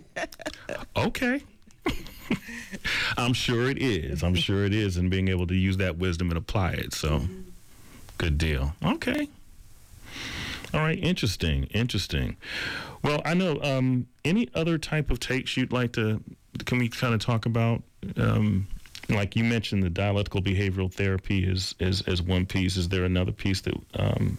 okay. 0.95 1.43
I'm 3.17 3.33
sure 3.33 3.69
it 3.69 3.77
is. 3.81 4.23
I'm 4.23 4.35
sure 4.35 4.63
it 4.65 4.73
is, 4.73 4.95
and 4.97 5.09
being 5.09 5.27
able 5.27 5.47
to 5.47 5.55
use 5.55 5.77
that 5.77 5.97
wisdom 5.97 6.29
and 6.29 6.37
apply 6.37 6.71
it. 6.73 6.93
So, 6.93 7.21
good 8.17 8.37
deal. 8.37 8.73
Okay. 8.83 9.27
All 10.73 10.79
right. 10.81 10.97
Interesting. 10.97 11.65
Interesting. 11.65 12.37
Well, 13.03 13.21
I 13.25 13.33
know. 13.33 13.59
Um, 13.61 14.07
any 14.25 14.49
other 14.55 14.77
type 14.77 15.11
of 15.11 15.19
takes 15.19 15.55
you'd 15.57 15.71
like 15.73 15.91
to? 15.93 16.23
Can 16.65 16.77
we 16.79 16.89
kind 16.89 17.13
of 17.13 17.19
talk 17.19 17.45
about? 17.45 17.83
Um, 18.17 18.67
like 19.09 19.35
you 19.35 19.43
mentioned, 19.43 19.83
the 19.83 19.89
dialectical 19.89 20.41
behavioral 20.41 20.91
therapy 20.91 21.43
is 21.43 21.75
is 21.79 22.01
is 22.07 22.21
one 22.21 22.45
piece. 22.45 22.77
Is 22.77 22.89
there 22.89 23.03
another 23.03 23.31
piece 23.31 23.61
that? 23.61 23.75
Um, 23.95 24.37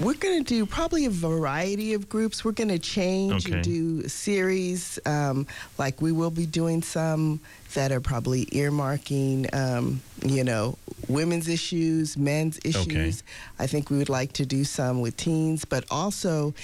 We're 0.00 0.14
going 0.14 0.42
to 0.42 0.48
do 0.54 0.66
probably 0.66 1.04
a 1.06 1.10
variety 1.10 1.94
of 1.94 2.08
groups. 2.08 2.44
We're 2.44 2.50
going 2.52 2.68
to 2.68 2.80
change 2.80 3.46
Okay. 3.46 3.54
and 3.54 3.62
do 3.64 4.08
series. 4.08 4.98
Um, 5.06 5.46
like 5.78 6.02
we 6.02 6.10
will 6.10 6.32
be 6.32 6.46
doing 6.46 6.82
some 6.82 7.40
that 7.74 7.92
are 7.92 8.00
probably 8.00 8.46
earmarking, 8.46 9.52
um, 9.54 10.00
you 10.24 10.42
know, 10.42 10.76
women's 11.08 11.48
issues, 11.48 12.16
men's 12.16 12.58
issues. 12.64 13.22
I 13.58 13.66
think 13.66 13.90
we 13.90 13.98
would 13.98 14.08
like 14.08 14.32
to 14.34 14.46
do 14.46 14.64
some 14.64 15.00
with 15.00 15.16
teens, 15.16 15.64
but 15.64 15.84
also 15.90 16.54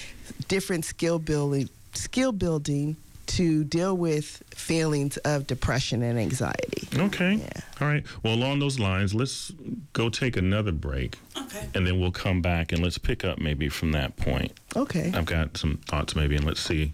different 0.47 0.85
skill 0.85 1.19
building, 1.19 1.69
skill 1.93 2.31
building 2.31 2.97
to 3.27 3.63
deal 3.63 3.95
with 3.95 4.43
feelings 4.53 5.15
of 5.17 5.47
depression 5.47 6.01
and 6.03 6.19
anxiety. 6.19 6.87
okay. 6.97 7.35
Yeah. 7.35 7.61
All 7.79 7.87
right. 7.87 8.03
Well, 8.23 8.33
along 8.33 8.59
those 8.59 8.77
lines, 8.77 9.13
let's 9.13 9.53
go 9.93 10.09
take 10.09 10.35
another 10.35 10.71
break. 10.73 11.17
Okay. 11.37 11.67
and 11.73 11.87
then 11.87 11.99
we'll 11.99 12.11
come 12.11 12.41
back 12.41 12.71
and 12.71 12.81
let's 12.83 12.97
pick 12.97 13.23
up 13.23 13.39
maybe 13.39 13.69
from 13.69 13.93
that 13.93 14.17
point. 14.17 14.51
Okay. 14.75 15.11
I've 15.15 15.25
got 15.25 15.57
some 15.57 15.77
thoughts 15.87 16.15
maybe, 16.15 16.35
and 16.35 16.45
let's 16.45 16.59
see, 16.61 16.93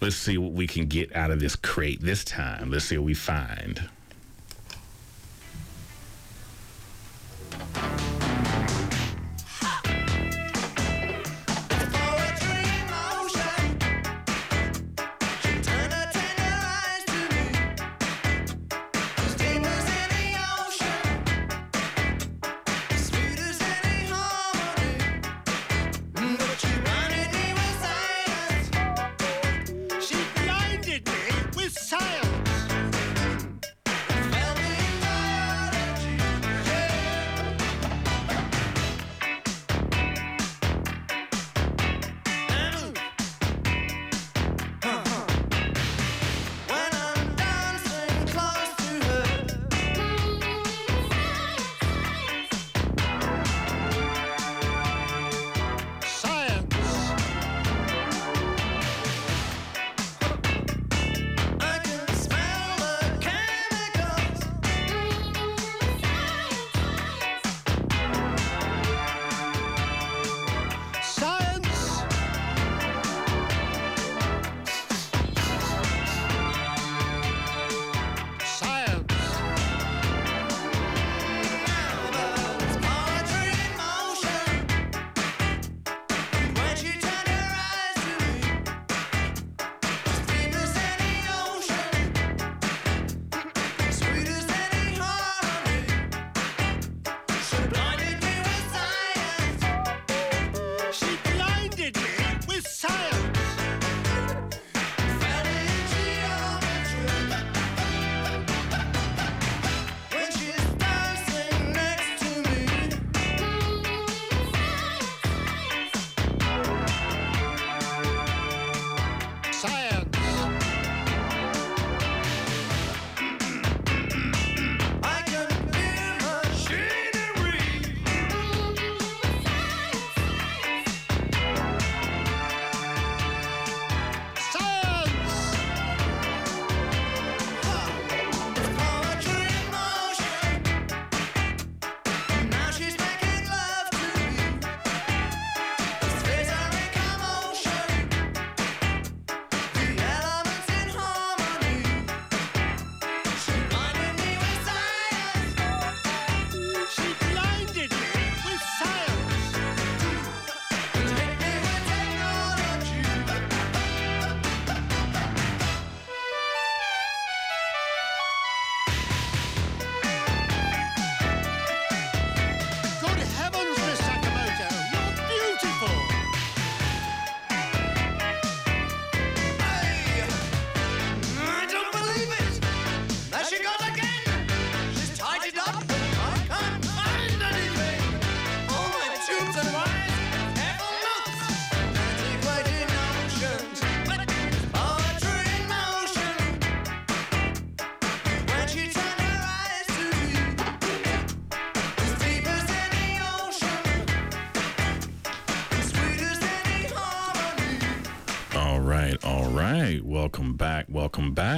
let's 0.00 0.16
see 0.16 0.38
what 0.38 0.52
we 0.52 0.66
can 0.66 0.86
get 0.86 1.14
out 1.14 1.30
of 1.30 1.40
this 1.40 1.56
crate 1.56 2.00
this 2.00 2.24
time. 2.24 2.70
Let's 2.70 2.86
see 2.86 2.98
what 2.98 3.06
we 3.06 3.14
find. 3.14 3.88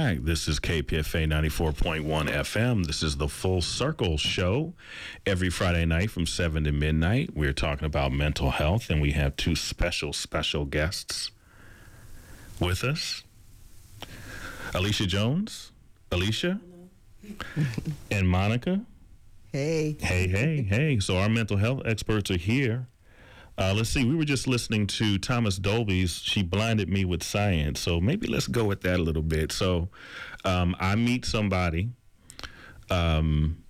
Back. 0.09 0.23
This 0.23 0.47
is 0.47 0.59
KPFA 0.59 1.27
94.1 1.27 2.03
FM. 2.03 2.87
This 2.87 3.03
is 3.03 3.17
the 3.17 3.27
Full 3.27 3.61
Circle 3.61 4.17
Show. 4.17 4.73
Every 5.23 5.51
Friday 5.51 5.85
night 5.85 6.09
from 6.09 6.25
7 6.25 6.63
to 6.63 6.71
midnight, 6.71 7.35
we're 7.35 7.53
talking 7.53 7.85
about 7.85 8.11
mental 8.11 8.49
health, 8.49 8.89
and 8.89 9.03
we 9.03 9.11
have 9.11 9.35
two 9.35 9.55
special, 9.55 10.11
special 10.11 10.65
guests 10.65 11.29
with 12.59 12.83
us 12.83 13.23
Alycia 14.71 15.05
Jones, 15.05 15.73
Alycia, 16.09 16.59
and 18.09 18.27
Monica. 18.27 18.81
Hey. 19.51 19.95
Hey, 19.99 20.27
hey, 20.27 20.63
hey. 20.63 20.99
So, 20.99 21.17
our 21.17 21.29
mental 21.29 21.57
health 21.57 21.83
experts 21.85 22.31
are 22.31 22.37
here. 22.37 22.87
Uh, 23.59 23.73
let's 23.73 23.89
see. 23.89 24.05
We 24.05 24.15
were 24.15 24.23
just 24.23 24.47
listening 24.47 24.87
to 24.87 25.17
Thomas 25.17 25.57
Dolby's 25.57 26.21
"She 26.23 26.43
Blinded 26.43 26.87
Me 26.87 27.03
with 27.03 27.21
Science," 27.21 27.81
so 27.81 27.99
maybe 27.99 28.25
let's 28.25 28.47
go 28.47 28.63
with 28.63 28.81
that 28.81 29.01
a 29.01 29.03
little 29.03 29.21
bit. 29.21 29.51
So, 29.51 29.89
um, 30.45 30.77
I 30.79 30.95
meet 30.95 31.25
somebody. 31.25 31.89
Um, 32.89 33.61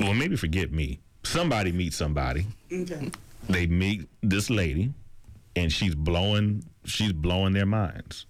well, 0.00 0.14
maybe 0.14 0.34
forget 0.34 0.72
me. 0.72 0.98
Somebody 1.22 1.70
meets 1.70 1.96
somebody. 1.96 2.46
Okay. 2.72 3.10
They 3.48 3.68
meet 3.68 4.08
this 4.20 4.50
lady, 4.50 4.92
and 5.54 5.72
she's 5.72 5.94
blowing. 5.94 6.64
She's 6.84 7.12
blowing 7.12 7.52
their 7.52 7.66
minds. 7.66 8.26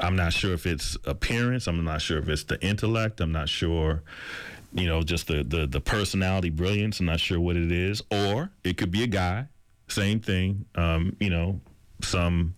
I'm 0.00 0.16
not 0.16 0.32
sure 0.32 0.52
if 0.54 0.66
it's 0.66 0.96
appearance. 1.04 1.68
I'm 1.68 1.84
not 1.84 2.02
sure 2.02 2.18
if 2.18 2.28
it's 2.28 2.42
the 2.42 2.60
intellect. 2.60 3.20
I'm 3.20 3.30
not 3.30 3.48
sure 3.48 4.02
you 4.74 4.86
know, 4.86 5.02
just 5.02 5.28
the, 5.28 5.44
the 5.44 5.66
the 5.66 5.80
personality 5.80 6.50
brilliance. 6.50 7.00
I'm 7.00 7.06
not 7.06 7.20
sure 7.20 7.40
what 7.40 7.56
it 7.56 7.70
is, 7.70 8.02
or 8.10 8.50
it 8.64 8.76
could 8.76 8.90
be 8.90 9.04
a 9.04 9.06
guy. 9.06 9.46
Same 9.88 10.20
thing. 10.20 10.66
Um, 10.74 11.16
you 11.20 11.30
know, 11.30 11.60
some 12.02 12.54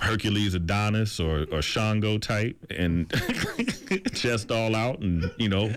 Hercules 0.00 0.54
Adonis 0.54 1.20
or 1.20 1.46
or 1.52 1.62
Shango 1.62 2.18
type, 2.18 2.56
and 2.70 3.10
chest 4.14 4.50
all 4.50 4.74
out, 4.74 5.00
and 5.00 5.30
you 5.38 5.48
know. 5.48 5.72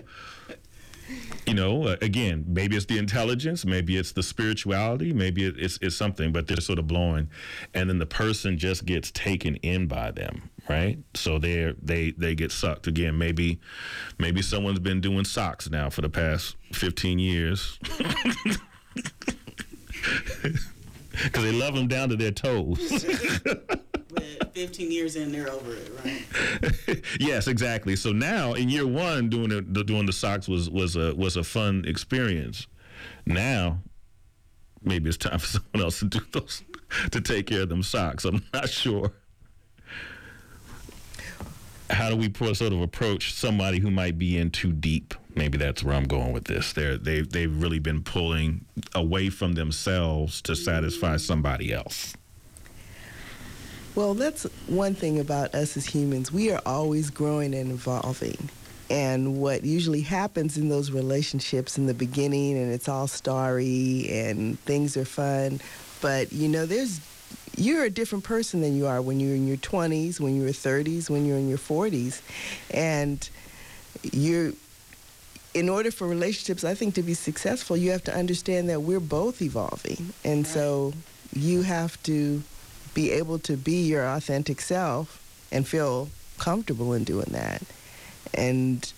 You 1.48 1.54
know, 1.54 1.84
uh, 1.84 1.96
again, 2.02 2.44
maybe 2.46 2.76
it's 2.76 2.86
the 2.86 2.98
intelligence, 2.98 3.64
maybe 3.64 3.96
it's 3.96 4.12
the 4.12 4.22
spirituality, 4.22 5.12
maybe 5.12 5.44
it's 5.44 5.78
it's 5.80 5.96
something, 5.96 6.30
but 6.32 6.46
they're 6.46 6.60
sort 6.60 6.78
of 6.78 6.86
blowing, 6.86 7.30
and 7.74 7.88
then 7.88 7.98
the 7.98 8.06
person 8.06 8.58
just 8.58 8.84
gets 8.84 9.10
taken 9.10 9.56
in 9.56 9.86
by 9.86 10.10
them, 10.10 10.50
right? 10.68 10.98
So 11.14 11.38
they 11.38 11.74
they 11.82 12.10
they 12.12 12.34
get 12.34 12.52
sucked 12.52 12.86
again. 12.86 13.16
Maybe 13.16 13.60
maybe 14.18 14.42
someone's 14.42 14.80
been 14.80 15.00
doing 15.00 15.24
socks 15.24 15.70
now 15.70 15.88
for 15.90 16.02
the 16.02 16.10
past 16.10 16.56
15 16.72 17.18
years. 17.18 17.78
Because 21.24 21.42
they 21.42 21.52
love 21.52 21.74
them 21.74 21.88
down 21.88 22.10
to 22.10 22.16
their 22.16 22.30
toes. 22.30 22.78
But 24.38 24.54
15 24.54 24.90
years 24.90 25.16
in, 25.16 25.32
they're 25.32 25.50
over 25.50 25.74
it, 25.74 25.92
right? 26.04 27.02
yes, 27.20 27.46
exactly. 27.46 27.96
So 27.96 28.12
now 28.12 28.54
in 28.54 28.68
year 28.68 28.86
one, 28.86 29.28
doing 29.28 29.48
the, 29.48 29.60
the 29.60 29.84
doing 29.84 30.06
the 30.06 30.12
socks 30.12 30.48
was 30.48 30.68
was 30.70 30.96
a 30.96 31.14
was 31.14 31.36
a 31.36 31.44
fun 31.44 31.84
experience. 31.86 32.66
Now, 33.26 33.78
maybe 34.82 35.08
it's 35.08 35.18
time 35.18 35.38
for 35.38 35.46
someone 35.46 35.82
else 35.82 36.00
to 36.00 36.06
do 36.06 36.20
those 36.32 36.62
to 37.10 37.20
take 37.20 37.46
care 37.46 37.62
of 37.62 37.68
them 37.68 37.82
socks. 37.82 38.24
I'm 38.24 38.42
not 38.52 38.68
sure. 38.68 39.12
How 41.90 42.10
do 42.10 42.16
we 42.16 42.30
sort 42.54 42.72
of 42.72 42.82
approach 42.82 43.32
somebody 43.32 43.78
who 43.78 43.90
might 43.90 44.18
be 44.18 44.36
in 44.36 44.50
too 44.50 44.72
deep? 44.72 45.14
Maybe 45.34 45.56
that's 45.56 45.82
where 45.82 45.94
I'm 45.94 46.04
going 46.04 46.32
with 46.32 46.44
this. 46.44 46.72
They're 46.72 46.98
they 46.98 47.22
they've 47.22 47.62
really 47.62 47.78
been 47.78 48.02
pulling 48.02 48.66
away 48.94 49.30
from 49.30 49.52
themselves 49.52 50.42
to 50.42 50.54
satisfy 50.54 51.16
somebody 51.16 51.72
else. 51.72 52.14
Well, 53.94 54.14
that's 54.14 54.44
one 54.66 54.94
thing 54.94 55.18
about 55.18 55.54
us 55.54 55.76
as 55.76 55.86
humans. 55.86 56.32
We 56.32 56.50
are 56.52 56.60
always 56.64 57.10
growing 57.10 57.54
and 57.54 57.72
evolving. 57.72 58.48
And 58.90 59.38
what 59.40 59.64
usually 59.64 60.00
happens 60.00 60.56
in 60.56 60.68
those 60.68 60.90
relationships 60.90 61.76
in 61.76 61.86
the 61.86 61.94
beginning, 61.94 62.56
and 62.56 62.72
it's 62.72 62.88
all 62.88 63.06
starry 63.06 64.08
and 64.10 64.58
things 64.60 64.96
are 64.96 65.04
fun, 65.04 65.60
but 66.00 66.32
you 66.32 66.48
know, 66.48 66.64
there's 66.64 67.00
you're 67.56 67.84
a 67.84 67.90
different 67.90 68.24
person 68.24 68.60
than 68.60 68.76
you 68.76 68.86
are 68.86 69.02
when 69.02 69.18
you're 69.20 69.34
in 69.34 69.46
your 69.46 69.56
20s, 69.56 70.20
when 70.20 70.40
you're 70.40 70.50
30s, 70.50 71.10
when 71.10 71.26
you're 71.26 71.36
in 71.36 71.48
your 71.48 71.58
40s, 71.58 72.22
and 72.70 73.28
you're 74.12 74.52
in 75.54 75.68
order 75.68 75.90
for 75.90 76.06
relationships, 76.06 76.62
I 76.62 76.74
think, 76.74 76.94
to 76.94 77.02
be 77.02 77.14
successful, 77.14 77.76
you 77.76 77.90
have 77.90 78.04
to 78.04 78.14
understand 78.14 78.68
that 78.68 78.82
we're 78.82 79.00
both 79.00 79.42
evolving. 79.42 80.12
And 80.24 80.46
so 80.46 80.92
you 81.34 81.62
have 81.62 82.00
to 82.04 82.42
be 82.94 83.12
able 83.12 83.38
to 83.40 83.56
be 83.56 83.82
your 83.82 84.06
authentic 84.06 84.60
self 84.60 85.22
and 85.50 85.66
feel 85.66 86.08
comfortable 86.38 86.92
in 86.92 87.04
doing 87.04 87.28
that. 87.30 87.62
And, 88.34 88.90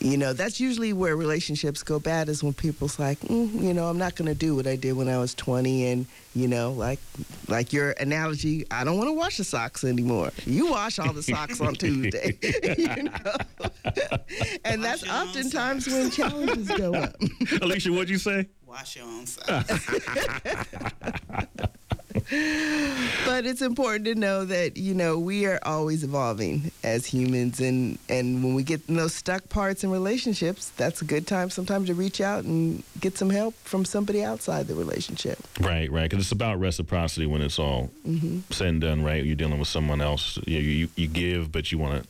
you 0.00 0.16
know, 0.16 0.32
that's 0.32 0.60
usually 0.60 0.92
where 0.92 1.16
relationships 1.16 1.82
go 1.82 1.98
bad 1.98 2.28
is 2.28 2.42
when 2.42 2.52
people's 2.52 2.98
like, 2.98 3.18
mm, 3.20 3.52
you 3.60 3.72
know, 3.72 3.88
I'm 3.88 3.98
not 3.98 4.14
going 4.14 4.28
to 4.28 4.34
do 4.34 4.54
what 4.54 4.66
I 4.66 4.76
did 4.76 4.92
when 4.92 5.08
I 5.08 5.18
was 5.18 5.34
20. 5.34 5.86
And, 5.86 6.06
you 6.34 6.48
know, 6.48 6.72
like, 6.72 7.00
like 7.48 7.72
your 7.72 7.92
analogy, 7.92 8.66
I 8.70 8.84
don't 8.84 8.98
want 8.98 9.08
to 9.08 9.14
wash 9.14 9.38
the 9.38 9.44
socks 9.44 9.84
anymore. 9.84 10.32
You 10.44 10.70
wash 10.70 10.98
all 10.98 11.12
the 11.12 11.22
socks 11.22 11.60
on 11.60 11.74
Tuesday. 11.74 12.38
you 12.78 13.04
know? 13.04 13.36
and 14.64 14.84
that's 14.84 15.08
oftentimes 15.08 15.86
when 15.86 16.10
challenges 16.10 16.68
go 16.68 16.94
up. 16.94 17.18
Alycia, 17.20 17.90
what'd 17.90 18.10
you 18.10 18.18
say? 18.18 18.46
Wash 18.66 18.96
your 18.96 19.06
own 19.06 19.26
socks. 19.26 19.86
but 23.26 23.46
it's 23.46 23.62
important 23.62 24.04
to 24.04 24.14
know 24.14 24.44
that 24.44 24.76
you 24.76 24.94
know 24.94 25.18
we 25.18 25.46
are 25.46 25.58
always 25.62 26.04
evolving 26.04 26.70
as 26.82 27.06
humans 27.06 27.60
and 27.60 27.98
and 28.08 28.42
when 28.42 28.54
we 28.54 28.62
get 28.62 28.80
in 28.88 28.96
those 28.96 29.14
stuck 29.14 29.48
parts 29.48 29.84
in 29.84 29.90
relationships 29.90 30.70
that's 30.76 31.02
a 31.02 31.04
good 31.04 31.26
time 31.26 31.50
sometimes 31.50 31.88
to 31.88 31.94
reach 31.94 32.20
out 32.20 32.44
and 32.44 32.82
get 33.00 33.16
some 33.16 33.30
help 33.30 33.54
from 33.64 33.84
somebody 33.84 34.22
outside 34.22 34.66
the 34.66 34.74
relationship 34.74 35.38
Right, 35.60 35.90
right. 35.90 36.08
Because 36.08 36.24
it's 36.24 36.32
about 36.32 36.60
reciprocity 36.60 37.26
when 37.26 37.42
it's 37.42 37.58
all 37.58 37.90
mm-hmm. 38.06 38.40
said 38.50 38.68
and 38.68 38.80
done. 38.80 39.02
Right, 39.02 39.24
you're 39.24 39.36
dealing 39.36 39.58
with 39.58 39.68
someone 39.68 40.00
else. 40.00 40.38
You 40.46 40.58
you, 40.58 40.88
you 40.96 41.08
give, 41.08 41.50
but 41.50 41.72
you 41.72 41.78
want 41.78 42.02
to. 42.02 42.08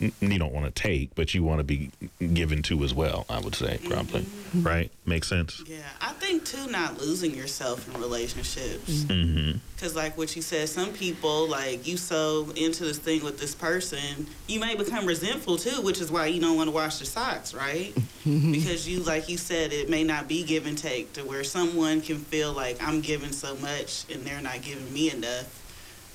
You 0.00 0.38
don't 0.38 0.52
want 0.52 0.66
to 0.66 0.70
take, 0.70 1.14
but 1.14 1.34
you 1.34 1.42
want 1.42 1.58
to 1.58 1.64
be 1.64 1.90
given 2.18 2.62
to 2.62 2.82
as 2.84 2.94
well. 2.94 3.26
I 3.28 3.40
would 3.40 3.54
say 3.54 3.78
probably. 3.84 4.26
Right, 4.54 4.90
makes 5.04 5.28
sense. 5.28 5.62
Yeah, 5.66 5.78
I 6.00 6.12
think 6.12 6.44
too, 6.44 6.70
not 6.70 7.00
losing 7.00 7.34
yourself 7.34 7.92
in 7.92 8.00
relationships. 8.00 9.04
Mm-hmm. 9.04 9.58
Because, 9.74 9.96
like 9.96 10.16
what 10.16 10.34
you 10.36 10.42
said, 10.42 10.68
some 10.68 10.92
people, 10.92 11.48
like 11.48 11.86
you 11.86 11.96
so 11.96 12.48
into 12.56 12.84
this 12.84 12.98
thing 12.98 13.24
with 13.24 13.38
this 13.38 13.54
person, 13.54 14.26
you 14.46 14.60
may 14.60 14.74
become 14.76 15.06
resentful 15.06 15.56
too, 15.56 15.82
which 15.82 16.00
is 16.00 16.10
why 16.10 16.26
you 16.26 16.40
don't 16.40 16.56
want 16.56 16.68
to 16.68 16.74
wash 16.74 17.00
your 17.00 17.06
socks, 17.06 17.52
right? 17.52 17.92
because 18.24 18.88
you, 18.88 19.00
like 19.00 19.28
you 19.28 19.36
said, 19.36 19.72
it 19.72 19.90
may 19.90 20.04
not 20.04 20.28
be 20.28 20.44
give 20.44 20.66
and 20.66 20.78
take 20.78 21.12
to 21.14 21.24
where 21.24 21.44
someone 21.44 22.00
can 22.00 22.18
feel 22.18 22.52
like 22.52 22.82
I'm 22.82 23.00
giving 23.00 23.32
so 23.32 23.56
much 23.56 24.04
and 24.12 24.22
they're 24.24 24.40
not 24.40 24.62
giving 24.62 24.92
me 24.92 25.10
enough, 25.10 25.60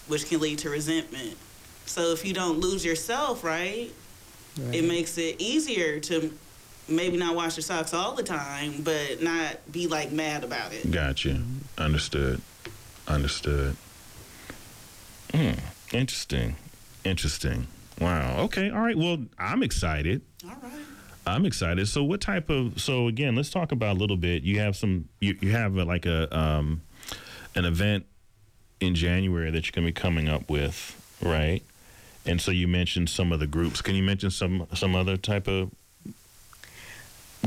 which 0.08 0.28
can 0.28 0.40
lead 0.40 0.60
to 0.60 0.70
resentment. 0.70 1.38
So, 1.90 2.12
if 2.12 2.24
you 2.24 2.34
don't 2.34 2.60
lose 2.60 2.86
yourself, 2.86 3.44
right, 3.44 3.92
it 4.72 4.84
makes 4.84 5.18
it 5.18 5.38
easier 5.40 6.00
to 6.02 6.32
maybe 6.88 7.18
not 7.18 7.36
wash 7.36 7.58
your 7.58 7.64
socks 7.64 7.94
all 7.94 8.14
the 8.14 8.24
time, 8.24 8.82
but 8.84 9.22
not 9.22 9.72
be 9.72 9.88
like 9.88 10.12
mad 10.12 10.44
about 10.44 10.72
it. 10.72 10.90
Gotcha. 10.92 11.42
Understood. 11.78 12.42
Understood. 13.08 13.76
Hmm. 15.34 15.54
Interesting. 15.92 16.56
Interesting. 17.04 17.68
Wow. 18.00 18.42
Okay. 18.44 18.70
All 18.70 18.82
right. 18.82 18.98
Well, 18.98 19.26
I'm 19.40 19.64
excited. 19.64 20.22
All 20.46 20.56
right. 20.62 20.72
I'm 21.26 21.46
excited. 21.46 21.88
So, 21.88 22.04
what 22.04 22.22
type 22.22 22.50
of? 22.50 22.80
So, 22.80 23.08
again, 23.08 23.36
let's 23.36 23.50
talk 23.50 23.72
about 23.72 23.98
a 23.98 24.00
little 24.00 24.18
bit. 24.18 24.44
You 24.44 24.60
have 24.60 24.76
some. 24.76 25.10
You, 25.20 25.38
you 25.42 25.52
have 25.52 25.76
a, 25.76 25.86
like 25.86 26.06
a 26.06 26.38
um, 26.38 26.82
an 27.56 27.66
event 27.66 28.06
in 28.80 28.96
January 28.96 29.50
that 29.52 29.66
you're 29.66 29.74
going 29.74 29.88
to 29.88 29.94
be 29.94 30.00
coming 30.00 30.30
up 30.30 30.50
with, 30.50 30.96
right? 31.22 31.64
And 32.26 32.40
so 32.42 32.52
you 32.52 32.68
mentioned 32.68 33.10
some 33.10 33.32
of 33.32 33.40
the 33.40 33.48
groups. 33.48 33.82
Can 33.82 33.96
you 33.96 34.04
mention 34.04 34.30
some 34.30 34.68
some 34.76 34.96
other 34.96 35.18
type 35.18 35.48
of 35.48 35.72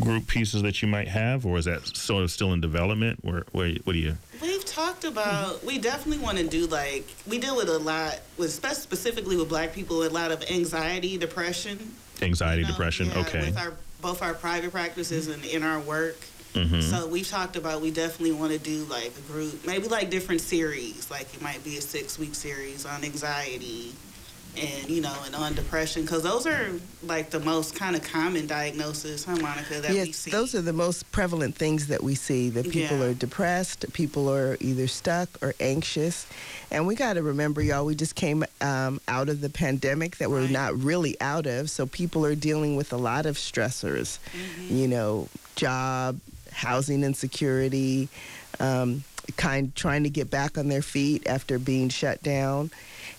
group 0.01 0.27
pieces 0.27 0.63
that 0.63 0.81
you 0.81 0.89
might 0.89 1.09
have, 1.09 1.45
or 1.45 1.59
is 1.59 1.67
that 1.67 1.87
sort 1.97 2.25
of 2.25 2.31
still 2.31 2.53
in 2.53 2.61
development? 2.61 3.19
Where, 3.23 3.45
where 3.53 3.75
what 3.85 3.93
do 3.93 3.99
you? 3.99 4.17
We've 4.41 4.65
talked 4.65 5.05
about. 5.05 5.63
We 5.65 5.79
definitely 5.79 6.25
want 6.25 6.39
to 6.39 6.47
do 6.49 6.67
like 6.67 7.07
we 7.27 7.39
deal 7.39 7.57
with 7.57 7.69
a 7.69 7.79
lot 7.79 8.21
with 8.39 8.51
specifically 8.53 9.37
with 9.37 9.49
Black 9.49 9.73
people 9.73 10.03
a 10.03 10.09
lot 10.09 10.33
of 10.33 10.43
anxiety, 10.51 11.19
depression, 11.19 11.95
Anxiety, 12.23 12.63
you 12.63 12.67
know, 12.69 12.73
depression. 12.73 13.07
yeah, 13.09 13.19
okay. 13.21 13.41
With 13.41 13.59
our 13.59 13.75
both 14.01 14.23
our 14.23 14.35
private 14.35 14.73
practices 14.73 15.29
and 15.29 15.45
in 15.45 15.63
our 15.63 15.79
work. 15.81 16.17
Mhm. 16.55 16.83
So 16.83 17.07
we've 17.07 17.29
talked 17.29 17.57
about 17.57 17.81
we 17.81 17.91
definitely 17.91 18.33
want 18.33 18.53
to 18.53 18.59
do 18.59 18.85
like 18.85 19.13
a 19.17 19.33
group, 19.33 19.65
maybe 19.67 19.89
like 19.89 20.11
different 20.11 20.41
series. 20.41 21.11
Like 21.11 21.33
it 21.35 21.41
might 21.41 21.63
be 21.65 21.77
a 21.79 21.81
six 21.81 22.19
week 22.19 22.35
series 22.35 22.85
on 22.85 23.05
anxiety, 23.05 23.93
and 24.57 24.91
you 24.91 25.01
know, 25.01 25.15
and 25.25 25.35
on 25.35 25.55
depression, 25.55 26.03
because 26.03 26.23
those 26.23 26.47
are 26.47 26.71
like 27.03 27.31
the 27.31 27.41
most 27.41 27.75
kind 27.75 27.97
of 27.97 28.03
common 28.03 28.47
diagnosis, 28.47 29.25
huh, 29.25 29.37
Monica, 29.37 29.81
that 29.81 29.91
we 29.91 29.97
yes, 29.97 30.17
see. 30.17 30.31
those 30.31 30.55
are 30.55 30.61
the 30.63 30.73
most 30.73 31.11
prevalent 31.11 31.57
things 31.57 31.87
that 31.89 32.03
we 32.03 32.15
see 32.15 32.51
that 32.51 32.69
people 32.69 32.99
Yeah. 32.99 33.07
are 33.07 33.15
depressed, 33.15 33.91
people 33.93 34.29
are 34.31 34.57
either 34.61 34.87
stuck 34.87 35.29
or 35.43 35.55
anxious. 35.59 36.27
And 36.71 36.87
we 36.87 36.95
got 36.95 37.15
to 37.15 37.23
remember, 37.23 37.63
y'all, 37.63 37.85
we 37.87 37.95
just 37.95 38.15
came 38.15 38.45
um, 38.61 39.01
out 39.09 39.29
of 39.29 39.41
the 39.41 39.51
pandemic 39.51 40.19
that 40.19 40.31
we're 40.31 40.43
Right. 40.43 40.51
not 40.51 40.79
really 40.83 41.19
out 41.21 41.47
of. 41.47 41.71
So 41.71 41.87
people 41.87 42.25
are 42.27 42.35
dealing 42.35 42.77
with 42.77 42.93
a 42.93 42.97
lot 42.99 43.27
of 43.27 43.37
stressors, 43.37 44.19
Mm-hmm. 44.33 44.77
you 44.77 44.89
know, 44.89 45.29
job, 45.57 46.21
housing 46.53 47.03
insecurity, 47.05 48.09
um, 48.61 49.03
kind 49.37 49.75
trying 49.75 50.03
to 50.03 50.11
get 50.11 50.31
back 50.31 50.59
on 50.59 50.69
their 50.69 50.83
feet 50.83 51.27
after 51.27 51.59
being 51.59 51.89
shut 51.89 52.23
down. 52.23 52.71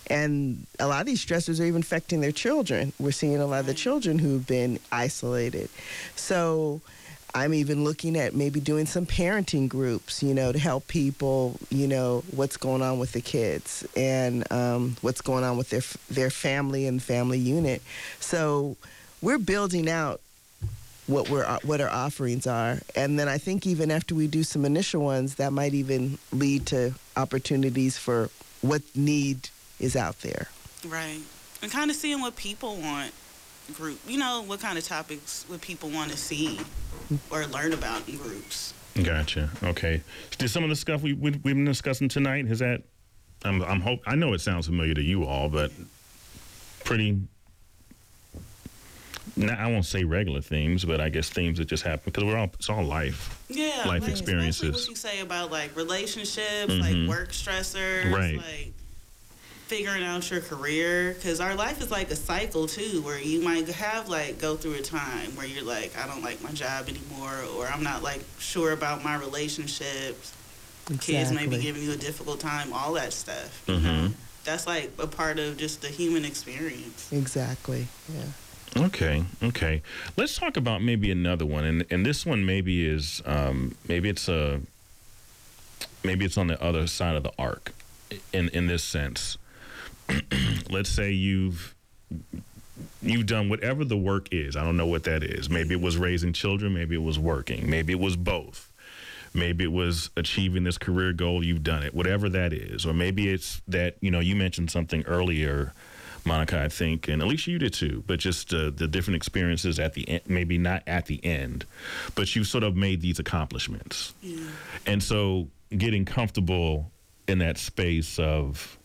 And 0.08 0.66
a 0.78 0.86
lot 0.86 1.00
of 1.00 1.06
these 1.06 1.24
stressors 1.24 1.60
are 1.60 1.64
even 1.64 1.82
affecting 1.82 2.20
their 2.20 2.32
children. 2.32 2.92
We're 2.98 3.12
seeing 3.12 3.36
a 3.36 3.46
lot 3.46 3.60
of 3.60 3.66
the 3.66 3.74
children 3.74 4.18
who've 4.18 4.46
been 4.46 4.78
isolated. 4.92 5.70
So 6.16 6.80
I'm 7.34 7.52
even 7.52 7.82
looking 7.82 8.16
at 8.16 8.32
maybe 8.32 8.60
doing 8.60 8.86
some 8.86 9.06
parenting 9.06 9.68
groups, 9.68 10.22
you 10.22 10.34
know, 10.34 10.52
to 10.52 10.58
help 10.58 10.86
people, 10.86 11.58
you 11.68 11.88
know, 11.88 12.22
what's 12.30 12.56
going 12.56 12.80
on 12.80 13.00
with 13.00 13.10
the 13.10 13.20
kids 13.20 13.84
and 13.96 14.50
um, 14.52 14.96
what's 15.00 15.20
going 15.20 15.42
on 15.42 15.56
with 15.56 15.70
their 15.70 15.82
their 16.08 16.30
family 16.30 16.86
and 16.86 17.02
family 17.02 17.40
unit. 17.40 17.82
So 18.20 18.76
we're 19.20 19.38
building 19.38 19.90
out 19.90 20.20
what 21.08 21.28
we're 21.28 21.44
what 21.64 21.80
our 21.80 21.90
offerings 21.90 22.46
are, 22.46 22.78
and 22.94 23.18
then 23.18 23.28
I 23.28 23.38
think 23.38 23.66
even 23.66 23.90
after 23.90 24.14
we 24.14 24.28
do 24.28 24.44
some 24.44 24.64
initial 24.64 25.02
ones, 25.02 25.34
that 25.34 25.52
might 25.52 25.74
even 25.74 26.18
lead 26.30 26.66
to 26.66 26.94
opportunities 27.16 27.98
for 27.98 28.30
what 28.62 28.82
need 28.94 29.48
is 29.80 29.96
out 29.96 30.20
there. 30.20 30.48
Right. 30.86 31.20
And 31.62 31.70
kind 31.72 31.90
of 31.90 31.96
seeing 31.96 32.20
what 32.20 32.36
people 32.36 32.76
want 32.76 33.12
group, 33.74 33.98
you 34.06 34.18
know, 34.18 34.42
what 34.46 34.60
kind 34.60 34.76
of 34.76 34.84
topics 34.84 35.46
would 35.48 35.62
people 35.62 35.88
want 35.88 36.10
to 36.10 36.16
see 36.16 36.60
or 37.30 37.46
learn 37.46 37.72
about 37.72 38.06
in 38.08 38.16
groups. 38.18 38.74
Gotcha. 39.02 39.50
Okay. 39.62 40.02
Did 40.38 40.50
some 40.50 40.62
of 40.62 40.70
the 40.70 40.76
stuff 40.76 41.02
we, 41.02 41.14
we 41.14 41.30
we've 41.30 41.42
been 41.42 41.64
discussing 41.64 42.08
tonight 42.08 42.46
has 42.46 42.58
that? 42.60 42.82
I'm 43.44 43.62
I'm 43.62 43.80
hope 43.80 44.00
I 44.06 44.14
know 44.14 44.32
it 44.34 44.40
sounds 44.40 44.66
familiar 44.66 44.94
to 44.94 45.02
you 45.02 45.24
all, 45.24 45.48
but 45.48 45.72
pretty. 46.84 47.18
Now, 49.36 49.56
I 49.58 49.68
won't 49.68 49.84
say 49.86 50.04
regular 50.04 50.40
themes, 50.40 50.84
but 50.84 51.00
I 51.00 51.08
guess 51.08 51.28
themes 51.28 51.58
that 51.58 51.64
just 51.64 51.82
happen 51.82 52.02
because 52.04 52.22
we're 52.22 52.36
all 52.36 52.50
it's 52.54 52.68
all 52.70 52.84
life. 52.84 53.42
Yeah. 53.48 53.82
Life 53.86 54.02
like, 54.02 54.10
experiences. 54.10 54.62
Especially 54.62 54.80
what 54.82 54.88
you 54.90 54.96
say 54.96 55.20
about 55.20 55.50
like 55.50 55.74
relationships, 55.76 56.72
Mhm. 56.72 56.80
like 56.80 57.08
work 57.08 57.32
stressors, 57.32 58.12
Right. 58.12 58.36
like 58.36 58.72
figuring 59.74 60.04
out 60.04 60.30
your 60.30 60.40
career. 60.40 61.14
Because 61.14 61.40
our 61.40 61.54
life 61.54 61.80
is 61.80 61.90
like 61.90 62.10
a 62.10 62.16
cycle 62.16 62.66
too, 62.66 63.02
where 63.02 63.18
you 63.20 63.42
might 63.42 63.66
have 63.68 64.08
like 64.08 64.38
go 64.38 64.54
through 64.56 64.74
a 64.74 64.82
time 64.82 65.34
where 65.36 65.46
you're 65.46 65.64
like, 65.64 65.96
I 65.98 66.06
don't 66.06 66.22
like 66.22 66.40
my 66.42 66.52
job 66.52 66.88
anymore, 66.88 67.34
or 67.56 67.66
I'm 67.66 67.82
not 67.82 68.02
like 68.02 68.22
sure 68.38 68.72
about 68.72 69.02
my 69.02 69.16
relationships. 69.16 70.32
Kids 71.00 71.32
may 71.32 71.46
be 71.46 71.58
giving 71.58 71.82
you 71.82 71.92
a 71.92 71.96
difficult 71.96 72.40
time, 72.40 72.72
all 72.72 72.92
that 72.94 73.12
stuff. 73.12 73.64
You 73.66 73.80
know? 73.80 73.88
Mhm. 73.88 74.12
That's 74.44 74.66
like 74.66 74.92
a 74.98 75.06
part 75.06 75.38
of 75.38 75.56
just 75.56 75.80
the 75.80 75.88
human 75.88 76.24
experience. 76.24 77.10
Exactly. 77.10 77.88
Yeah. 78.12 78.84
Okay, 78.86 79.24
okay. 79.42 79.82
Let's 80.16 80.36
talk 80.36 80.56
about 80.56 80.82
maybe 80.82 81.10
another 81.10 81.46
one, 81.46 81.64
and 81.64 81.84
and 81.90 82.04
this 82.04 82.26
one 82.26 82.44
maybe 82.44 82.86
is 82.86 83.22
um, 83.24 83.76
maybe 83.88 84.08
it's 84.08 84.28
a 84.28 84.60
maybe 86.04 86.24
it's 86.24 86.36
on 86.36 86.48
the 86.48 86.62
other 86.62 86.86
side 86.86 87.16
of 87.16 87.22
the 87.22 87.32
arc, 87.38 87.72
in 88.32 88.48
in 88.50 88.66
this 88.66 88.84
sense. 88.84 89.38
Let's 90.70 90.90
say 90.90 91.10
you've 91.10 91.74
you've 93.02 93.26
done 93.26 93.48
whatever 93.48 93.84
the 93.84 93.96
work 93.96 94.28
is. 94.32 94.56
I 94.56 94.64
don't 94.64 94.76
know 94.76 94.86
what 94.86 95.04
that 95.04 95.22
is. 95.22 95.48
Maybe 95.50 95.74
it 95.74 95.80
was 95.80 95.96
raising 95.96 96.32
children. 96.32 96.74
Maybe 96.74 96.94
it 96.94 97.02
was 97.02 97.18
working. 97.18 97.68
Maybe 97.68 97.92
it 97.92 98.00
was 98.00 98.16
both. 98.16 98.72
Maybe 99.34 99.64
it 99.64 99.72
was 99.72 100.10
achieving 100.16 100.64
this 100.64 100.78
career 100.78 101.12
goal. 101.12 101.44
You've 101.44 101.64
done 101.64 101.82
it. 101.82 101.94
Whatever 101.94 102.28
that 102.30 102.52
is, 102.52 102.86
or 102.86 102.94
maybe 102.94 103.28
it's 103.28 103.60
that 103.68 103.96
you 104.00 104.10
know 104.10 104.20
you 104.20 104.36
mentioned 104.36 104.70
something 104.70 105.02
earlier. 105.06 105.72
Monica, 106.26 106.58
I 106.58 106.70
think, 106.70 107.06
and 107.06 107.20
Alycia, 107.20 107.48
you 107.48 107.58
did 107.58 107.74
too, 107.74 108.02
but 108.06 108.18
just 108.18 108.54
uh, 108.54 108.70
the 108.74 108.88
different 108.88 109.16
experiences 109.16 109.78
at 109.78 109.92
the 109.92 110.08
end, 110.08 110.22
maybe 110.26 110.56
not 110.56 110.82
at 110.86 111.04
the 111.04 111.22
end, 111.22 111.66
but 112.14 112.34
you've 112.34 112.46
sort 112.46 112.64
of 112.64 112.74
made 112.74 113.02
these 113.02 113.18
accomplishments. 113.18 114.14
Yeah. 114.22 114.38
And 114.86 115.02
so 115.02 115.48
getting 115.76 116.06
comfortable 116.06 116.90
in 117.28 117.40
that 117.40 117.58
space 117.58 118.18
of, 118.18 118.78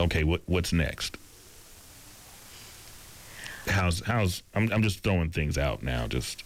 okay, 0.00 0.24
what 0.24 0.42
what's 0.46 0.72
next? 0.72 1.16
How's, 3.66 4.00
how's, 4.00 4.42
I'm, 4.54 4.70
I'm 4.70 4.82
just 4.82 5.00
throwing 5.00 5.30
things 5.30 5.56
out 5.56 5.82
now, 5.82 6.06
just, 6.06 6.42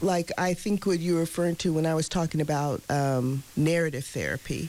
like 0.00 0.30
I 0.38 0.54
think 0.54 0.86
what 0.86 1.00
you 1.00 1.14
were 1.14 1.20
referring 1.20 1.56
to 1.56 1.72
when 1.72 1.84
I 1.84 1.94
was 1.94 2.08
talking 2.08 2.40
about 2.40 2.80
um, 2.88 3.42
narrative 3.56 4.04
therapy, 4.04 4.68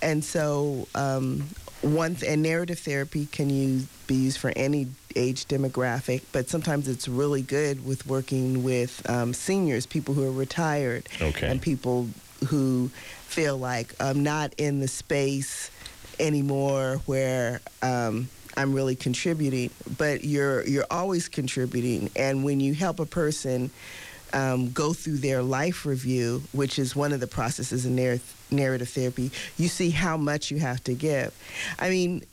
and 0.00 0.22
so 0.24 0.86
um, 0.94 1.48
one 1.82 2.16
and 2.26 2.42
narrative 2.42 2.78
therapy 2.78 3.26
can 3.26 3.50
use 3.50 3.86
be 4.06 4.14
used 4.14 4.38
for 4.38 4.52
any 4.54 4.88
age 5.16 5.46
demographic, 5.46 6.22
but 6.32 6.48
sometimes 6.48 6.86
it's 6.88 7.08
really 7.08 7.42
good 7.42 7.84
with 7.86 8.06
working 8.06 8.62
with 8.62 9.08
um, 9.10 9.32
seniors, 9.34 9.86
people 9.86 10.14
who 10.14 10.24
are 10.26 10.32
retired, 10.32 11.08
Okay. 11.20 11.48
and 11.48 11.60
people 11.60 12.08
who 12.48 12.90
feel 13.26 13.56
like 13.56 13.94
I'm 14.00 14.22
not 14.22 14.52
in 14.58 14.78
the 14.80 14.88
space 14.88 15.70
anymore 16.20 17.00
where 17.06 17.60
um, 17.82 18.28
I'm 18.56 18.74
really 18.74 18.96
contributing. 18.96 19.70
But 19.98 20.24
you're 20.24 20.66
you're 20.66 20.86
always 20.90 21.28
contributing, 21.28 22.10
and 22.16 22.44
when 22.44 22.60
you 22.60 22.74
help 22.74 23.00
a 23.00 23.06
person 23.06 23.70
um, 24.32 24.72
go 24.72 24.92
through 24.92 25.18
their 25.18 25.42
life 25.42 25.86
review, 25.86 26.42
which 26.52 26.78
is 26.78 26.96
one 26.96 27.12
of 27.12 27.20
the 27.20 27.26
processes 27.26 27.86
in 27.86 27.94
narr- 27.94 28.20
narrative 28.50 28.88
therapy, 28.88 29.30
you 29.56 29.68
see 29.68 29.90
how 29.90 30.16
much 30.16 30.50
you 30.50 30.58
have 30.58 30.82
to 30.84 30.94
give. 30.94 31.32
I 31.78 31.88
mean, 31.88 32.24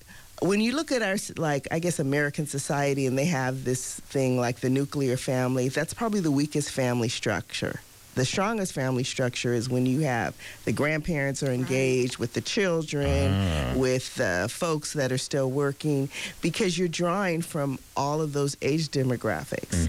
when 0.42 0.60
you 0.60 0.76
look 0.76 0.92
at 0.92 1.04
our, 1.04 1.18
like, 1.38 1.68
I 1.70 1.78
guess 1.78 2.00
American 2.00 2.48
society, 2.48 3.06
and 3.06 3.16
they 3.18 3.26
have 3.26 3.64
this 3.64 4.00
thing 4.00 4.40
like 4.40 4.60
the 4.60 4.70
nuclear 4.70 5.16
family, 5.16 5.70
that's 5.70 5.94
probably 5.94 6.20
the 6.20 6.32
weakest 6.32 6.72
family 6.72 7.10
structure. 7.10 7.80
The 8.14 8.26
strongest 8.26 8.74
family 8.74 9.06
structure 9.06 9.54
is 9.54 9.70
when 9.70 9.86
you 9.86 10.02
have 10.02 10.36
the 10.66 10.74
grandparents 10.74 11.44
are 11.44 11.52
engaged 11.52 12.18
with 12.18 12.34
the 12.34 12.42
children, 12.42 13.80
with 13.80 14.20
uh, 14.20 14.48
folks 14.50 14.94
that 14.94 15.12
are 15.14 15.18
still 15.18 15.50
working, 15.50 16.10
because 16.42 16.78
you're 16.78 16.90
drawing 16.90 17.42
from 17.42 17.80
all 17.96 18.22
of 18.22 18.34
those 18.34 18.58
age 18.62 18.90
demographics. 18.90 19.88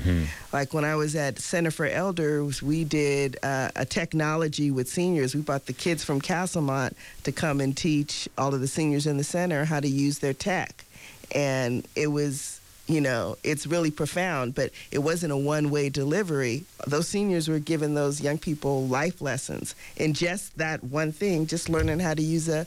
Like 0.53 0.73
when 0.73 0.85
I 0.85 0.95
was 0.95 1.17
at 1.17 1.41
Center 1.41 1.71
for 1.73 1.87
Elders, 1.87 2.63
we 2.63 2.85
did 2.85 3.39
uh, 3.43 3.71
a 3.75 3.85
technology 3.85 4.71
with 4.71 4.89
seniors. 4.89 5.35
We 5.35 5.41
brought 5.41 5.67
the 5.67 5.73
kids 5.73 6.05
from 6.05 6.21
Castlemont 6.21 6.95
to 7.25 7.33
come 7.33 7.61
and 7.61 7.77
teach 7.77 8.29
all 8.39 8.55
of 8.55 8.61
the 8.61 8.69
seniors 8.69 9.07
in 9.07 9.17
the 9.17 9.25
center 9.25 9.65
how 9.65 9.81
to 9.81 9.89
use 9.89 10.21
their 10.21 10.35
tech. 10.35 10.85
And 11.35 11.87
it 11.97 12.07
was, 12.07 12.61
you 12.93 13.01
know, 13.01 13.37
it's 13.43 13.67
really 13.67 13.91
profound, 13.91 14.55
but 14.55 14.71
it 14.91 14.99
wasn't 14.99 15.33
a 15.33 15.37
one 15.37 15.71
way 15.71 15.89
delivery. 15.89 16.65
Those 16.87 17.09
seniors 17.09 17.49
were 17.49 17.59
giving 17.59 17.95
those 17.95 18.21
young 18.21 18.39
people 18.39 18.87
life 18.87 19.21
lessons 19.21 19.75
in 19.97 20.13
just 20.13 20.57
that 20.59 20.85
one 20.85 21.13
thing, 21.13 21.47
just 21.47 21.69
learning 21.69 22.01
how 22.01 22.15
to 22.15 22.23
use 22.23 22.49
a, 22.49 22.67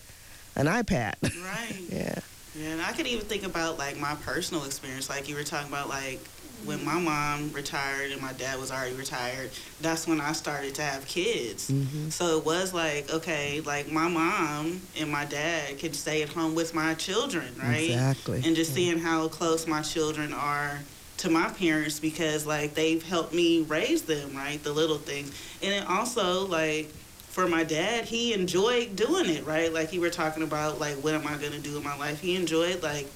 an 0.56 0.66
iPad. 0.66 1.16
Right. 1.22 1.80
yeah. 1.90 2.20
Yeah, 2.56 2.70
and 2.70 2.82
I 2.82 2.94
could 2.94 3.06
even 3.06 3.26
think 3.26 3.44
about 3.46 3.78
like 3.78 4.00
my 4.00 4.16
personal 4.16 4.64
experience, 4.64 5.10
like 5.10 5.28
you 5.28 5.36
were 5.36 5.44
talking 5.44 5.68
about, 5.68 5.90
like 5.90 6.22
when 6.64 6.84
my 6.86 7.00
mom 7.00 7.52
retired 7.52 8.12
and 8.12 8.22
my 8.22 8.34
dad 8.34 8.60
was 8.60 8.72
already 8.72 8.96
retired. 8.96 9.52
That's 9.82 10.08
when 10.08 10.22
I 10.22 10.32
started 10.32 10.76
to 10.76 10.82
have 10.82 11.06
kids. 11.06 11.70
Mm-hmm. 11.70 12.10
So 12.10 12.38
it 12.38 12.46
was 12.46 12.74
like, 12.74 13.12
okay, 13.14 13.62
like 13.62 13.92
my 13.92 14.08
mom 14.08 14.82
and 14.98 15.12
my 15.12 15.26
dad 15.26 15.78
could 15.80 15.96
stay 15.96 16.24
at 16.24 16.30
home 16.30 16.56
with 16.56 16.74
my 16.74 16.94
children, 16.94 17.48
right? 17.62 17.92
Exactly. 17.92 18.42
And 18.46 18.56
just 18.56 18.74
seeing 18.74 19.00
how 19.00 19.28
close 19.28 19.68
my 19.68 19.82
children 19.82 20.34
are 20.34 20.80
to 21.18 21.30
my 21.30 21.50
parents 21.50 22.00
because 22.00 22.46
like 22.46 22.74
they've 22.74 23.04
helped 23.04 23.34
me 23.34 23.62
raise 23.62 24.04
them, 24.04 24.36
right? 24.36 24.62
The 24.64 24.74
little 24.74 24.98
things, 24.98 25.34
and 25.62 25.72
then 25.72 25.88
also 25.88 26.46
like 26.46 26.90
for 27.36 27.48
my 27.48 27.64
dad, 27.66 28.06
he 28.06 28.34
enjoyed 28.34 28.96
doing 28.96 29.30
it, 29.30 29.46
right? 29.46 29.74
Like 29.74 29.92
you 29.92 30.00
were 30.00 30.10
talking 30.10 30.42
about, 30.42 30.80
like 30.80 30.96
what 30.96 31.14
am 31.14 31.28
I 31.28 31.36
gonna 31.36 31.60
do 31.60 31.78
in 31.78 31.84
my 31.84 31.98
life? 31.98 32.22
He 32.22 32.36
enjoyed 32.36 32.82
like 32.82 33.08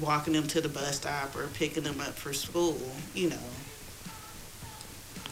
walking 0.00 0.32
them 0.32 0.46
to 0.48 0.60
the 0.60 0.68
bus 0.68 0.96
stop 0.96 1.36
or 1.36 1.46
picking 1.48 1.82
them 1.82 2.00
up 2.00 2.14
for 2.14 2.32
school, 2.32 2.78
you 3.14 3.30
know. 3.30 3.36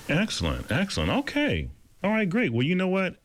Excellent, 0.08 0.70
excellent. 0.70 1.10
Okay. 1.10 1.68
All 2.02 2.10
right, 2.10 2.28
great. 2.28 2.52
Well, 2.52 2.64
you 2.66 2.74
know 2.74 2.88
what? 2.88 3.16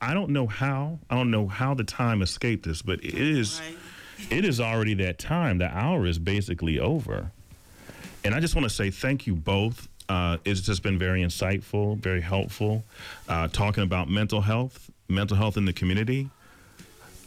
I 0.00 0.14
don't 0.14 0.30
know 0.30 0.46
how. 0.46 0.98
I 1.10 1.16
don't 1.16 1.30
know 1.30 1.46
how 1.46 1.74
the 1.74 1.84
time 1.84 2.22
escaped 2.22 2.66
us, 2.66 2.82
but 2.82 3.04
it 3.04 3.14
is 3.14 3.60
Right? 3.60 3.76
it 4.30 4.44
is 4.44 4.60
already 4.60 4.94
that 4.94 5.18
time. 5.18 5.58
The 5.58 5.66
hour 5.66 6.06
is 6.06 6.18
basically 6.18 6.78
over. 6.80 7.30
And 8.24 8.34
I 8.34 8.40
just 8.40 8.54
want 8.54 8.64
to 8.64 8.70
say 8.70 8.90
thank 8.90 9.26
you 9.26 9.34
both. 9.34 9.88
Uh, 10.08 10.38
it's 10.44 10.60
just 10.60 10.82
been 10.82 10.98
very 10.98 11.22
insightful, 11.22 11.96
very 11.98 12.20
helpful, 12.20 12.84
uh, 13.28 13.48
talking 13.48 13.82
about 13.82 14.08
mental 14.08 14.40
health, 14.40 14.90
mental 15.08 15.36
health 15.36 15.56
in 15.56 15.64
the 15.64 15.72
community. 15.72 16.28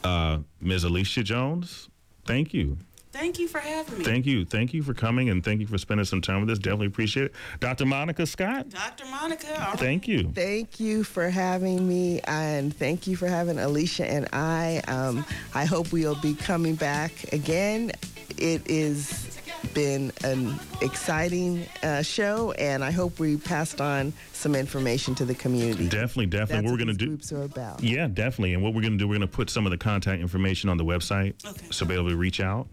Uh, 0.04 0.40
Ms. 0.62 0.84
Alycia 0.86 1.24
Jones, 1.24 1.90
thank 2.26 2.54
you. 2.54 2.78
Thank 3.16 3.40
you 3.40 3.48
for 3.48 3.60
having 3.60 4.00
me. 4.00 4.04
Thank 4.04 4.26
you. 4.26 4.44
Thank 4.44 4.74
you 4.74 4.84
for 4.84 4.94
coming 4.94 5.30
and 5.30 5.42
thank 5.42 5.62
you 5.62 5.68
for 5.68 5.78
spending 5.78 6.04
some 6.06 6.20
time 6.20 6.42
with 6.42 6.50
us. 6.50 6.60
Definitely 6.60 6.88
appreciate 6.88 7.28
it. 7.28 7.34
Dr. 7.62 7.86
Monica 7.86 8.26
Scott, 8.26 8.68
Dr. 8.70 9.06
Monica. 9.06 9.54
all 9.54 9.70
right. 9.72 9.80
thank 9.80 10.06
you. 10.06 10.32
Thank 10.34 10.82
you 10.82 11.06
for 11.06 11.30
having 11.30 11.88
me, 11.88 12.20
and 12.26 12.76
thank 12.76 13.08
you 13.08 13.16
for 13.16 13.28
having 13.28 13.56
Alycia 13.56 14.04
and 14.06 14.28
I. 14.34 14.82
Um, 14.90 15.26
I 15.54 15.64
hope 15.64 15.94
we'll 15.94 16.20
be 16.20 16.34
coming 16.36 16.76
back 16.76 17.32
again. 17.32 17.94
It 18.38 18.70
has 18.70 19.40
been 19.74 20.12
an 20.26 20.60
exciting 20.82 21.66
uh, 21.84 22.02
show, 22.02 22.52
and 22.52 22.84
I 22.84 22.92
hope 22.92 23.18
we 23.18 23.38
passed 23.38 23.80
on 23.80 24.12
some 24.34 24.56
information 24.56 25.16
to 25.16 25.26
the 25.26 25.34
community. 25.36 25.86
Definitely, 25.88 26.26
definitely. 26.28 26.56
That's 26.56 26.64
what 26.66 26.72
we're 26.72 26.78
going 26.78 26.88
to 26.88 26.94
these 26.94 26.98
do. 26.98 27.08
groups 27.08 27.32
are 27.32 27.44
about. 27.44 27.82
Yeah, 27.82 28.08
definitely. 28.08 28.54
And 28.56 28.62
what 28.62 28.74
we're 28.74 28.82
going 28.82 28.94
to 28.94 28.98
do, 29.00 29.08
we're 29.08 29.18
going 29.18 29.28
to 29.28 29.34
put 29.34 29.50
some 29.50 29.66
of 29.66 29.72
the 29.72 29.78
contact 29.78 30.22
information 30.22 30.70
on 30.70 30.76
the 30.78 30.86
website 30.86 31.34
Okay. 31.46 31.66
so 31.72 31.86
be 31.86 31.94
able 31.96 32.10
to 32.10 32.18
reach 32.18 32.42
out. 32.42 32.68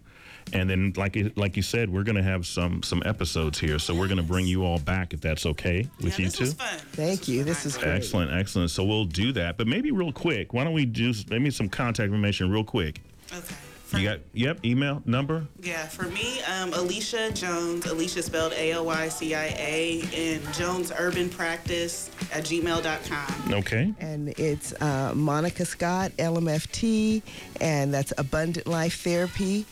And 0.51 0.69
then, 0.69 0.93
like 0.97 1.17
like 1.35 1.55
you 1.55 1.63
said, 1.63 1.89
we're 1.89 2.03
going 2.03 2.15
to 2.17 2.23
have 2.23 2.45
some 2.45 2.83
some 2.83 3.01
episodes 3.05 3.59
here, 3.59 3.79
so 3.79 3.95
we're 3.95 4.07
going 4.07 4.17
to 4.17 4.23
bring 4.23 4.45
you 4.45 4.65
all 4.65 4.77
back 4.79 5.13
if 5.13 5.21
that's 5.21 5.45
okay 5.45 5.87
with 6.01 6.19
yeah, 6.19 6.25
you 6.25 6.25
this 6.25 6.37
too. 6.37 6.43
was 6.43 6.53
fun. 6.53 6.77
Thank 6.91 7.27
you. 7.27 7.43
This 7.43 7.65
is 7.65 7.77
great. 7.77 7.93
Excellent, 7.95 8.31
excellent. 8.31 8.69
So 8.71 8.83
we'll 8.83 9.05
do 9.05 9.31
that, 9.33 9.57
but 9.57 9.67
maybe 9.67 9.91
real 9.91 10.11
quick. 10.11 10.53
Why 10.53 10.63
don't 10.63 10.73
we 10.73 10.85
just 10.85 11.29
maybe 11.29 11.49
some 11.49 11.69
contact 11.69 12.05
information 12.07 12.51
real 12.51 12.63
quick? 12.63 13.01
Okay. 13.31 13.55
For, 13.85 13.99
You 13.99 14.09
got 14.09 14.19
yep, 14.33 14.65
email 14.65 15.03
number. 15.05 15.45
yeah, 15.61 15.85
for 15.87 16.05
me, 16.05 16.41
um, 16.43 16.71
Alycia 16.71 17.31
Jones, 17.39 17.85
Alycia 17.85 18.23
spelled 18.23 18.53
A 18.53 18.71
L 18.71 18.85
Y 18.85 19.07
C 19.09 19.35
I 19.35 19.45
A 19.57 20.01
and 20.15 20.53
Jones 20.53 20.91
Urban 20.97 21.29
Practice 21.29 22.09
at 22.33 22.43
gmail.com. 22.43 23.53
Okay. 23.53 23.93
And 23.99 24.29
it's 24.39 24.73
uh, 24.81 25.13
Monica 25.15 25.63
Scott, 25.65 26.11
LMFT, 26.17 27.21
and 27.61 27.93
that's 27.93 28.11
Abundant 28.17 28.65
Life 28.67 29.01
Therapy. 29.01 29.65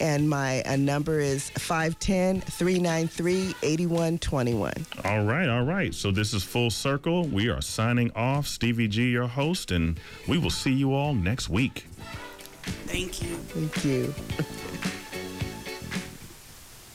And 0.00 0.28
my 0.28 0.62
uh, 0.62 0.76
number 0.76 1.20
is 1.20 1.50
510 1.50 2.40
393 2.42 3.54
8121. 3.62 4.72
All 5.04 5.24
right, 5.24 5.48
all 5.48 5.64
right. 5.64 5.94
So 5.94 6.10
this 6.10 6.34
is 6.34 6.42
Full 6.42 6.70
Circle. 6.70 7.24
We 7.28 7.48
are 7.48 7.60
signing 7.60 8.10
off. 8.14 8.46
Stevie 8.46 8.88
G, 8.88 9.10
your 9.10 9.26
host, 9.26 9.70
and 9.70 9.98
we 10.28 10.38
will 10.38 10.50
see 10.50 10.72
you 10.72 10.94
all 10.94 11.14
next 11.14 11.48
week. 11.48 11.86
Thank 12.86 13.22
you. 13.22 13.36
Thank 13.36 13.84
you. 13.84 14.14